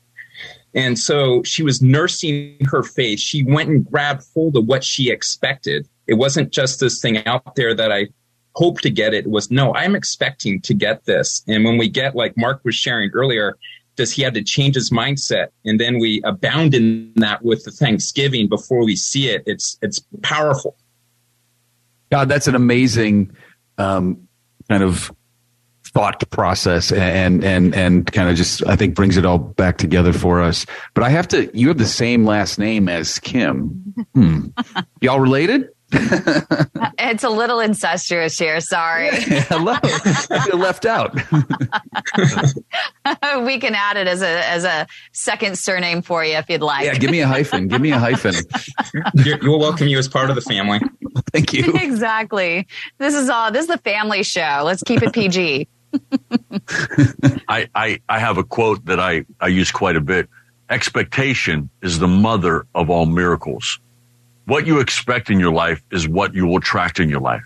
And 0.74 0.98
so 0.98 1.42
she 1.44 1.62
was 1.62 1.80
nursing 1.80 2.58
her 2.70 2.82
faith. 2.82 3.20
She 3.20 3.42
went 3.42 3.70
and 3.70 3.84
grabbed 3.84 4.24
hold 4.34 4.56
of 4.56 4.66
what 4.66 4.84
she 4.84 5.10
expected. 5.10 5.88
It 6.06 6.14
wasn't 6.14 6.52
just 6.52 6.80
this 6.80 7.00
thing 7.00 7.24
out 7.26 7.54
there 7.56 7.74
that 7.74 7.90
I 7.90 8.08
hope 8.54 8.80
to 8.82 8.90
get 8.90 9.14
it. 9.14 9.26
Was 9.26 9.50
no, 9.50 9.74
I'm 9.74 9.96
expecting 9.96 10.60
to 10.62 10.74
get 10.74 11.04
this. 11.04 11.42
And 11.48 11.64
when 11.64 11.78
we 11.78 11.88
get, 11.88 12.14
like 12.14 12.36
Mark 12.36 12.60
was 12.64 12.74
sharing 12.74 13.10
earlier, 13.12 13.56
does 13.98 14.12
he 14.12 14.22
have 14.22 14.32
to 14.32 14.42
change 14.42 14.74
his 14.74 14.90
mindset 14.90 15.48
and 15.64 15.78
then 15.78 15.98
we 15.98 16.22
abound 16.24 16.74
in 16.74 17.12
that 17.16 17.42
with 17.42 17.64
the 17.64 17.70
thanksgiving 17.70 18.48
before 18.48 18.84
we 18.84 18.96
see 18.96 19.28
it 19.28 19.42
it's 19.44 19.76
it's 19.82 20.00
powerful 20.22 20.76
god 22.10 22.28
that's 22.28 22.48
an 22.48 22.54
amazing 22.54 23.30
um, 23.76 24.26
kind 24.68 24.82
of 24.82 25.12
thought 25.84 26.28
process 26.30 26.92
and 26.92 27.42
and 27.44 27.74
and 27.74 28.12
kind 28.12 28.28
of 28.28 28.36
just 28.36 28.66
I 28.66 28.76
think 28.76 28.94
brings 28.94 29.16
it 29.16 29.24
all 29.24 29.38
back 29.38 29.78
together 29.78 30.12
for 30.12 30.42
us. 30.42 30.66
But 30.94 31.04
I 31.04 31.08
have 31.10 31.26
to. 31.28 31.50
You 31.56 31.68
have 31.68 31.78
the 31.78 31.86
same 31.86 32.24
last 32.24 32.58
name 32.58 32.88
as 32.88 33.18
Kym. 33.18 33.82
Hmm. 34.14 34.48
Y'all 35.00 35.20
related? 35.20 35.70
it's 35.90 37.24
a 37.24 37.30
little 37.30 37.60
incestuous 37.60 38.38
here. 38.38 38.60
Sorry. 38.60 39.08
Hello. 39.12 39.74
You're 40.46 40.56
left 40.56 40.84
out. 40.84 41.14
we 43.44 43.58
can 43.58 43.74
add 43.74 43.96
it 43.96 44.06
as 44.06 44.20
a 44.20 44.48
as 44.48 44.64
a 44.64 44.86
second 45.12 45.58
surname 45.58 46.02
for 46.02 46.22
you 46.22 46.34
if 46.34 46.50
you'd 46.50 46.60
like. 46.60 46.84
Yeah, 46.84 46.94
give 46.94 47.10
me 47.10 47.20
a 47.20 47.26
hyphen. 47.26 47.68
Give 47.68 47.80
me 47.80 47.92
a 47.92 47.98
hyphen. 47.98 48.34
We'll 49.42 49.58
welcome 49.58 49.88
you 49.88 49.96
as 49.96 50.08
part 50.08 50.28
of 50.28 50.36
the 50.36 50.42
family. 50.42 50.80
Thank 51.32 51.54
you. 51.54 51.72
exactly. 51.74 52.66
This 52.98 53.14
is 53.14 53.30
all. 53.30 53.50
This 53.50 53.62
is 53.62 53.68
the 53.68 53.78
family 53.78 54.22
show. 54.22 54.60
Let's 54.64 54.82
keep 54.82 55.02
it 55.02 55.14
PG. 55.14 55.68
I, 57.48 57.66
I 57.74 57.98
I 58.10 58.18
have 58.18 58.36
a 58.36 58.44
quote 58.44 58.84
that 58.84 59.00
I 59.00 59.24
I 59.40 59.46
use 59.46 59.72
quite 59.72 59.96
a 59.96 60.02
bit. 60.02 60.28
Expectation 60.68 61.70
is 61.80 61.98
the 61.98 62.08
mother 62.08 62.66
of 62.74 62.90
all 62.90 63.06
miracles 63.06 63.80
what 64.48 64.66
you 64.66 64.80
expect 64.80 65.28
in 65.28 65.38
your 65.38 65.52
life 65.52 65.82
is 65.90 66.08
what 66.08 66.32
you 66.32 66.46
will 66.46 66.56
attract 66.56 67.00
in 67.00 67.10
your 67.10 67.20
life. 67.20 67.44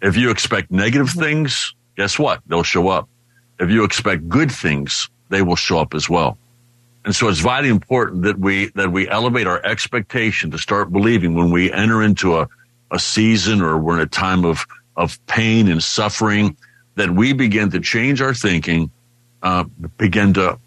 If 0.00 0.16
you 0.16 0.30
expect 0.30 0.70
negative 0.70 1.10
things, 1.10 1.74
guess 1.96 2.20
what? 2.20 2.40
They'll 2.46 2.62
show 2.62 2.88
up. 2.88 3.08
If 3.58 3.70
you 3.70 3.82
expect 3.82 4.28
good 4.28 4.52
things, 4.52 5.10
they 5.28 5.42
will 5.42 5.56
show 5.56 5.80
up 5.80 5.92
as 5.92 6.08
well. 6.08 6.38
And 7.04 7.16
so 7.16 7.28
it's 7.28 7.40
vitally 7.40 7.68
important 7.68 8.22
that 8.22 8.38
we, 8.38 8.66
that 8.76 8.92
we 8.92 9.08
elevate 9.08 9.48
our 9.48 9.60
expectation 9.64 10.52
to 10.52 10.58
start 10.58 10.92
believing 10.92 11.34
when 11.34 11.50
we 11.50 11.72
enter 11.72 12.00
into 12.00 12.36
a, 12.36 12.48
a 12.92 12.98
season 13.00 13.60
or 13.60 13.76
we're 13.76 13.94
in 13.94 14.00
a 14.02 14.06
time 14.06 14.44
of, 14.44 14.66
of 14.96 15.18
pain 15.26 15.68
and 15.68 15.82
suffering 15.82 16.56
that 16.94 17.10
we 17.10 17.32
begin 17.32 17.72
to 17.72 17.80
change 17.80 18.22
our 18.22 18.34
thinking, 18.34 18.92
uh, 19.42 19.64
begin 19.98 20.34
to 20.34 20.60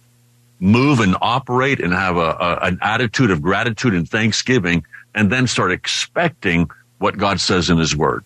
move 0.60 1.00
and 1.00 1.16
operate 1.22 1.80
and 1.80 1.94
have 1.94 2.18
a, 2.18 2.20
a, 2.20 2.60
an 2.64 2.80
attitude 2.82 3.32
of 3.32 3.42
gratitude 3.42 3.94
and 3.94 4.10
thanksgiving 4.10 4.84
and 5.16 5.32
then 5.32 5.48
start 5.48 5.72
expecting 5.72 6.70
what 7.00 7.18
God 7.18 7.40
says 7.40 7.70
in 7.70 7.78
His 7.78 7.96
Word. 7.96 8.24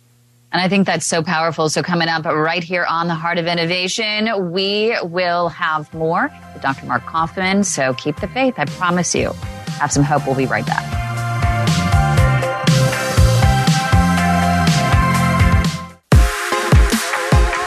And 0.52 0.62
I 0.62 0.70
think 0.70 0.86
that's 0.86 1.08
so 1.08 1.24
powerful. 1.24 1.68
So, 1.68 1.82
coming 1.82 2.08
up 2.08 2.26
right 2.26 2.64
here 2.64 2.86
on 2.88 3.08
the 3.08 3.16
Heart 3.16 3.40
of 3.40 3.48
Innovation, 3.48 4.52
we 4.52 4.96
will 5.02 5.50
have 5.50 5.92
more 5.94 6.32
with 6.54 6.62
Dr. 6.62 6.86
Mark 6.86 7.04
Kauffman. 7.06 7.64
So, 7.64 7.96
keep 7.96 8.18
the 8.18 8.28
faith. 8.28 8.56
I 8.58 8.66
promise 8.66 9.16
you. 9.16 9.32
Have 9.80 9.92
some 9.92 10.04
hope. 10.04 10.28
We'll 10.28 10.36
be 10.36 10.46
right 10.46 10.66
back. 10.66 10.84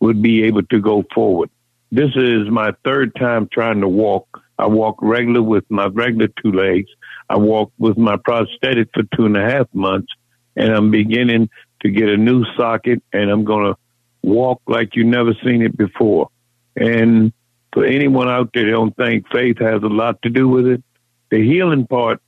would 0.01 0.23
be 0.23 0.45
able 0.45 0.63
to 0.63 0.81
go 0.81 1.05
forward. 1.15 1.51
This 1.91 2.11
is 2.17 2.49
my 2.49 2.73
third 2.85 3.15
time 3.17 3.49
trying 3.53 3.81
to 3.83 3.89
walk. 3.89 4.41
I 4.59 4.67
walk 4.67 4.97
regular 5.03 5.43
with 5.43 5.65
my 5.69 5.87
regular 5.87 6.29
two 6.43 6.53
legs. 6.53 6.89
I 7.29 7.37
walk 7.37 7.73
with 7.79 7.99
my 7.99 8.17
prosthetic 8.17 8.89
for 8.95 9.03
two 9.15 9.27
and 9.27 9.37
a 9.37 9.43
half 9.43 9.67
months 9.75 10.13
and 10.57 10.73
I'm 10.73 10.91
beginning 10.91 11.51
to 11.83 11.91
get 11.91 12.09
a 12.09 12.17
new 12.17 12.45
socket 12.57 13.03
and 13.13 13.31
I'm 13.31 13.45
going 13.45 13.73
to 13.73 13.79
walk 14.23 14.63
like 14.67 14.95
you 14.95 15.05
never 15.05 15.35
seen 15.45 15.63
it 15.63 15.77
before. 15.77 16.29
And 16.77 17.33
for 17.73 17.85
anyone 17.85 18.29
out 18.29 18.51
there 18.55 18.67
that 18.67 18.71
don't 18.71 18.97
think 18.97 19.27
faith 19.33 19.59
has 19.59 19.83
a 19.83 19.89
lot 19.89 20.21
to 20.23 20.31
do 20.31 20.49
with 20.49 20.67
it, 20.67 20.83
the 21.31 21.43
healing 21.43 21.87
part 21.87 22.21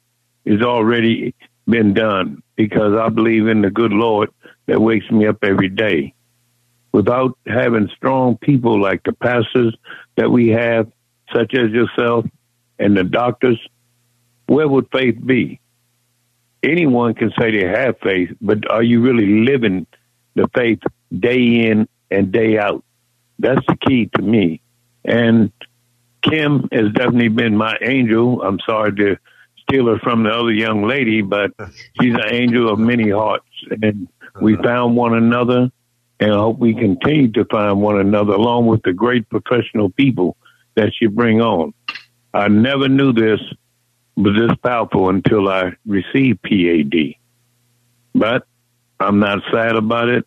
is 0.45 0.63
already 0.63 1.35
been 1.67 1.95
done 1.95 2.43
because 2.57 2.95
I 2.95 3.09
believe 3.09 3.47
in 3.47 3.63
the 3.63 3.71
good 3.71 3.93
Lord 3.93 4.31
that 4.67 4.81
wakes 4.81 5.11
me 5.11 5.27
up 5.27 5.39
every 5.43 5.69
day. 5.69 6.15
Without 6.93 7.37
having 7.47 7.89
strong 7.97 8.37
people 8.39 8.81
like 8.81 9.03
the 9.03 9.13
pastors 9.13 9.77
that 10.17 10.31
we 10.31 10.49
have, 10.49 10.91
such 11.35 11.55
as 11.55 11.71
yourself 11.71 12.25
and 12.79 12.97
the 12.97 13.05
doctors, 13.05 13.59
where 14.47 14.69
would 14.69 14.89
faith 14.93 15.19
be? 15.25 15.61
Anyone 16.65 17.15
can 17.15 17.31
say 17.39 17.51
they 17.51 17.67
have 17.67 17.99
faith, 18.03 18.31
but 18.41 18.71
are 18.71 18.83
you 18.83 19.01
really 19.01 19.45
living 19.45 19.87
the 20.35 20.49
faith 20.55 20.81
day 21.17 21.67
in 21.67 21.87
and 22.11 22.33
day 22.33 22.59
out? 22.59 22.83
That's 23.39 23.65
the 23.67 23.77
key 23.77 24.11
to 24.17 24.23
me. 24.23 24.63
And 25.05 25.53
Kym 26.23 26.73
has 26.73 26.91
definitely 26.93 27.29
been 27.29 27.57
my 27.57 27.77
angel. 27.83 28.43
I'm 28.43 28.59
sorry 28.61 28.95
to 28.97 29.19
steal 29.63 29.89
her 29.89 29.99
from 29.99 30.23
the 30.23 30.31
other 30.31 30.53
young 30.53 30.85
lady, 30.85 31.21
but 31.21 31.51
she's 32.01 32.15
an 32.15 32.29
angel 32.31 32.73
of 32.73 32.79
many 32.79 33.11
hearts. 33.11 33.47
And 33.83 34.09
we 34.41 34.57
found 34.57 34.97
one 34.97 35.15
another, 35.15 35.71
and 36.19 36.33
I 36.33 36.37
hope 36.37 36.59
we 36.59 36.75
continue 36.75 37.31
to 37.33 37.45
find 37.45 37.83
one 37.83 38.01
another 38.01 38.33
along 38.33 38.67
with 38.67 38.83
the 38.83 38.95
great 38.95 39.29
professional 39.29 39.91
people 39.91 40.37
that 40.77 40.93
she 40.99 41.07
bring 41.07 41.43
on. 41.43 41.75
I 42.33 42.49
never 42.49 42.89
knew 42.89 43.13
this 43.13 43.41
was 44.17 44.35
this 44.37 44.57
powerful 44.63 45.09
until 45.09 45.49
I 45.49 45.73
received 45.87 46.43
PAD. 46.43 47.15
But 48.15 48.47
I'm 49.01 49.19
not 49.19 49.41
sad 49.53 49.77
about 49.77 50.09
it. 50.09 50.27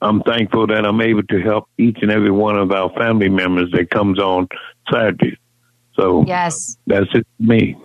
I'm 0.00 0.22
thankful 0.22 0.66
that 0.68 0.86
I'm 0.86 1.00
able 1.00 1.24
to 1.24 1.40
help 1.42 1.68
each 1.76 1.98
and 2.02 2.10
every 2.10 2.30
one 2.30 2.56
of 2.56 2.70
our 2.72 2.88
family 2.90 3.28
members 3.28 3.70
that 3.72 3.90
comes 3.90 4.18
on 4.18 4.48
Saturdays. 4.90 5.36
So 5.94 6.24
yes, 6.26 6.78
that's 6.86 7.08
it 7.14 7.26
for 7.36 7.42
me. 7.42 7.76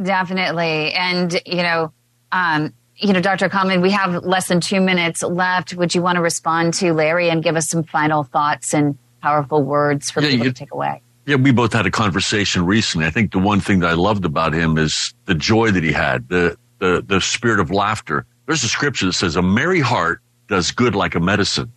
Definitely. 0.00 0.92
And, 0.92 1.40
you 1.44 1.62
know, 1.62 1.92
um, 2.30 2.72
you 2.96 3.12
know, 3.12 3.20
Dr. 3.20 3.48
Kauffman, 3.48 3.80
we 3.80 3.90
have 3.90 4.24
less 4.24 4.48
than 4.48 4.60
two 4.60 4.80
minutes 4.80 5.22
left. 5.22 5.74
Would 5.74 5.94
you 5.94 6.02
want 6.02 6.16
to 6.16 6.22
respond 6.22 6.74
to 6.74 6.92
Larry 6.92 7.30
and 7.30 7.42
give 7.42 7.56
us 7.56 7.68
some 7.68 7.82
final 7.82 8.22
thoughts 8.22 8.72
and 8.74 8.96
powerful 9.20 9.62
words 9.62 10.10
for 10.10 10.20
Yeah, 10.22 10.30
people 10.30 10.46
you- 10.46 10.52
to 10.52 10.58
take 10.58 10.72
away? 10.72 11.02
Yeah, 11.28 11.36
we 11.36 11.52
both 11.52 11.74
had 11.74 11.84
a 11.84 11.90
conversation 11.90 12.64
recently. 12.64 13.06
I 13.06 13.10
think 13.10 13.32
the 13.32 13.38
one 13.38 13.60
thing 13.60 13.80
that 13.80 13.90
I 13.90 13.92
loved 13.92 14.24
about 14.24 14.54
him 14.54 14.78
is 14.78 15.12
the 15.26 15.34
joy 15.34 15.70
that 15.70 15.84
he 15.84 15.92
had, 15.92 16.26
the 16.30 16.56
the 16.78 17.04
the 17.06 17.20
spirit 17.20 17.60
of 17.60 17.70
laughter. 17.70 18.24
There's 18.46 18.64
a 18.64 18.68
scripture 18.68 19.04
that 19.04 19.12
says, 19.12 19.36
"A 19.36 19.42
merry 19.42 19.80
heart 19.80 20.22
does 20.48 20.70
good 20.70 20.94
like 20.94 21.16
a 21.16 21.20
medicine. 21.20 21.70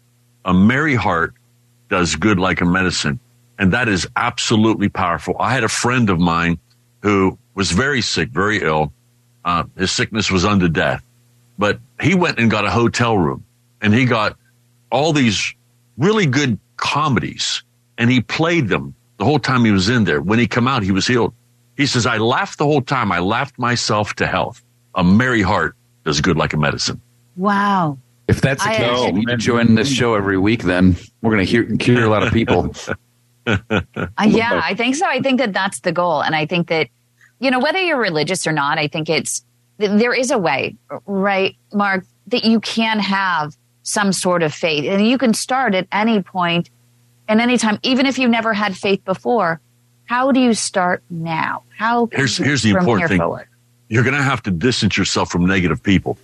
A 0.46 0.54
merry 0.54 0.96
heart 0.96 1.34
does 1.90 2.16
good 2.16 2.40
like 2.40 2.62
a 2.62 2.66
medicine," 2.66 3.20
and 3.60 3.74
that 3.74 3.90
is 3.90 4.08
absolutely 4.16 4.88
powerful. 4.88 5.36
I 5.38 5.52
had 5.54 5.66
a 5.66 5.74
friend 5.84 6.10
of 6.10 6.18
mine 6.18 6.58
who 7.02 7.38
was 7.54 7.72
very 7.72 8.02
sick, 8.02 8.30
very 8.30 8.62
ill. 8.62 8.94
Uh, 9.44 9.66
his 9.78 9.92
sickness 9.92 10.32
was 10.32 10.46
unto 10.46 10.70
death, 10.70 11.04
but 11.58 11.78
he 12.00 12.16
went 12.16 12.40
and 12.40 12.50
got 12.50 12.64
a 12.64 12.72
hotel 12.72 13.18
room, 13.18 13.44
and 13.82 13.94
he 13.94 14.06
got 14.06 14.38
all 14.90 15.12
these 15.12 15.54
really 15.98 16.26
good 16.26 16.58
comedies, 16.78 17.64
and 17.98 18.10
he 18.10 18.22
played 18.22 18.70
them 18.70 18.96
the 19.22 19.26
whole 19.26 19.38
time 19.38 19.64
he 19.64 19.72
was 19.72 19.88
in 19.88 20.04
there. 20.04 20.20
When 20.20 20.40
he 20.40 20.48
come 20.48 20.68
out, 20.68 20.82
he 20.82 20.92
was 20.92 21.06
healed. 21.06 21.36
He 21.78 21.86
says, 21.86 22.08
I 22.08 22.18
laughed 22.18 22.58
the 22.58 22.66
whole 22.66 22.82
time. 22.82 23.12
I 23.12 23.20
laughed 23.20 23.60
myself 23.60 24.16
to 24.16 24.26
health. 24.26 24.64
A 24.96 25.04
merry 25.04 25.44
heart 25.44 25.76
does 26.04 26.22
good 26.22 26.38
like 26.38 26.54
a 26.54 26.58
medicine. 26.58 27.00
Wow. 27.36 28.00
If 28.28 28.42
that's 28.42 28.64
the 28.64 28.72
I- 28.72 28.78
case, 28.78 29.06
you 29.06 29.12
need 29.12 29.28
to 29.28 29.38
join 29.38 29.76
this 29.76 29.88
show 29.88 30.16
every 30.16 30.40
week. 30.40 30.64
Then 30.64 30.96
we're 31.22 31.30
going 31.30 31.46
to 31.46 31.52
hear 31.52 31.70
hear 31.80 32.04
a 32.04 32.10
lot 32.10 32.24
of 32.24 32.34
people. 32.34 32.74
Uh, 33.48 33.82
yeah, 34.28 34.62
I 34.64 34.76
think 34.76 34.96
so. 34.96 35.06
I 35.08 35.20
think 35.20 35.40
that 35.40 35.52
that's 35.52 35.80
the 35.80 35.92
goal. 35.92 36.22
And 36.22 36.36
I 36.36 36.46
think 36.46 36.68
that, 36.68 36.90
you 37.40 37.50
know, 37.50 37.58
whether 37.58 37.80
you're 37.80 38.00
religious 38.00 38.46
or 38.46 38.52
not, 38.52 38.78
I 38.78 38.88
think 38.88 39.10
it's, 39.10 39.44
there 39.80 40.14
is 40.14 40.30
a 40.30 40.38
way, 40.38 40.76
right, 41.08 41.56
Mark, 41.74 42.06
that 42.28 42.46
you 42.46 42.60
can 42.60 43.00
have 43.00 43.58
some 43.82 44.14
sort 44.14 44.44
of 44.44 44.54
faith. 44.54 44.86
And 44.86 45.08
you 45.08 45.18
can 45.18 45.34
start 45.34 45.74
at 45.74 45.88
any 45.92 46.22
point 46.22 46.70
and 47.32 47.40
anytime, 47.40 47.80
even 47.82 48.06
if 48.06 48.20
you 48.20 48.28
never 48.28 48.54
had 48.54 48.76
faith 48.76 49.06
before. 49.06 49.62
How 50.04 50.34
do 50.34 50.42
you 50.42 50.54
start 50.54 51.02
now? 51.10 51.64
How 51.78 52.08
can 52.08 52.20
Here's 52.20 52.38
you- 52.38 52.44
here's 52.44 52.62
the 52.62 52.72
important 52.72 53.08
thing. 53.08 53.20
forward? 53.20 53.48
You're 53.88 54.04
going 54.04 54.18
to 54.18 54.22
have 54.22 54.44
to 54.44 54.52
distance 54.52 54.98
yourself 54.98 55.32
from 55.32 55.46
negative 55.46 55.82
people, 55.82 56.18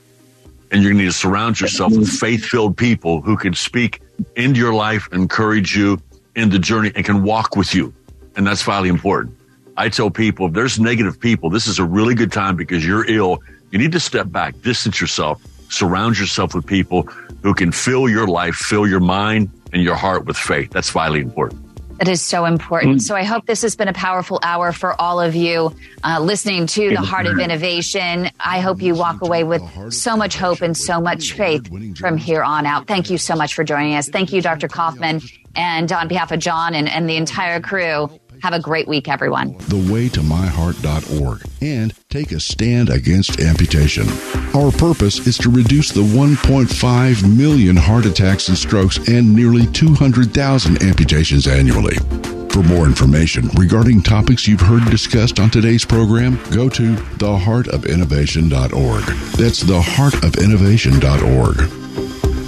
and 0.69 0.83
you're 0.83 0.91
going 0.91 0.97
to 0.99 1.03
need 1.05 1.11
to 1.11 1.17
surround 1.17 1.61
yourself 1.61 1.95
with 1.95 2.09
faith-filled 2.09 2.75
people 2.75 3.21
who 3.21 3.37
can 3.37 3.53
speak 3.53 4.01
into 4.35 4.59
your 4.59 4.73
life, 4.73 5.07
encourage 5.13 5.77
you 5.77 6.01
in 6.35 6.49
the 6.49 6.59
journey, 6.59 6.91
and 6.93 7.05
can 7.05 7.23
walk 7.23 7.55
with 7.55 7.73
you. 7.73 7.93
And 8.35 8.45
that's 8.45 8.61
vitally 8.63 8.89
important. 8.89 9.33
I 9.77 9.87
tell 9.87 10.09
people 10.09 10.47
if 10.47 10.53
there's 10.53 10.77
negative 10.77 11.17
people, 11.17 11.49
this 11.49 11.67
is 11.67 11.79
a 11.79 11.85
really 11.85 12.15
good 12.15 12.33
time 12.33 12.57
because 12.57 12.85
you're 12.85 13.09
ill. 13.09 13.39
You 13.71 13.79
need 13.79 13.93
to 13.93 13.99
step 14.01 14.29
back, 14.29 14.61
distance 14.61 14.99
yourself, 14.99 15.41
surround 15.69 16.19
yourself 16.19 16.53
with 16.53 16.65
people 16.65 17.03
who 17.43 17.53
can 17.53 17.71
fill 17.71 18.09
your 18.09 18.27
life, 18.27 18.55
fill 18.55 18.85
your 18.87 18.99
mind 18.99 19.49
and 19.73 19.83
your 19.83 19.95
heart 19.95 20.25
with 20.25 20.37
faith. 20.37 20.71
That's 20.71 20.89
vitally 20.89 21.21
important. 21.21 21.67
It 21.99 22.07
is 22.07 22.21
so 22.21 22.45
important. 22.45 23.01
So 23.01 23.15
I 23.15 23.23
hope 23.23 23.47
this 23.47 23.63
has 23.63 23.75
been 23.75 23.87
a 23.87 23.93
powerful 23.93 24.39
hour 24.43 24.71
for 24.71 24.99
all 25.01 25.19
of 25.19 25.35
you 25.35 25.73
uh, 26.03 26.19
listening 26.19 26.67
to 26.67 26.91
the 26.91 27.01
Heart 27.01 27.25
of 27.25 27.39
Innovation. 27.39 28.29
I 28.39 28.59
hope 28.59 28.83
you 28.83 28.93
walk 28.93 29.21
away 29.23 29.43
with 29.43 29.63
so 29.91 30.15
much 30.15 30.37
hope 30.37 30.61
and 30.61 30.77
so 30.77 31.01
much 31.01 31.33
faith 31.33 31.97
from 31.97 32.17
here 32.17 32.43
on 32.43 32.67
out. 32.67 32.85
Thank 32.85 33.09
you 33.09 33.17
so 33.17 33.35
much 33.35 33.55
for 33.55 33.63
joining 33.63 33.95
us. 33.95 34.09
Thank 34.09 34.31
you, 34.31 34.41
Dr. 34.43 34.67
Kauffman. 34.67 35.21
And 35.55 35.91
on 35.91 36.07
behalf 36.07 36.31
of 36.31 36.39
John 36.39 36.75
and, 36.75 36.87
and 36.87 37.09
the 37.09 37.15
entire 37.15 37.59
crew, 37.59 38.11
have 38.41 38.53
a 38.53 38.59
great 38.59 38.87
week, 38.87 39.07
everyone. 39.07 39.53
thewaytomyheart.org 39.55 41.41
and 41.61 41.93
take 42.09 42.31
a 42.31 42.39
stand 42.39 42.89
against 42.89 43.39
amputation. 43.39 44.07
Our 44.55 44.71
purpose 44.71 45.27
is 45.27 45.37
to 45.39 45.49
reduce 45.49 45.91
the 45.91 46.01
1.5 46.01 47.37
million 47.37 47.75
heart 47.75 48.05
attacks 48.05 48.47
and 48.49 48.57
strokes 48.57 48.97
and 49.07 49.35
nearly 49.35 49.65
200,000 49.67 50.83
amputations 50.83 51.47
annually. 51.47 51.97
For 52.49 52.63
more 52.63 52.85
information 52.85 53.49
regarding 53.49 54.01
topics 54.01 54.47
you've 54.47 54.61
heard 54.61 54.89
discussed 54.89 55.39
on 55.39 55.51
today's 55.51 55.85
program, 55.85 56.39
go 56.51 56.69
to 56.69 56.95
theheartofinnovation.org. 56.95 59.03
That's 59.37 59.63
theheartofinnovation.org. 59.63 61.76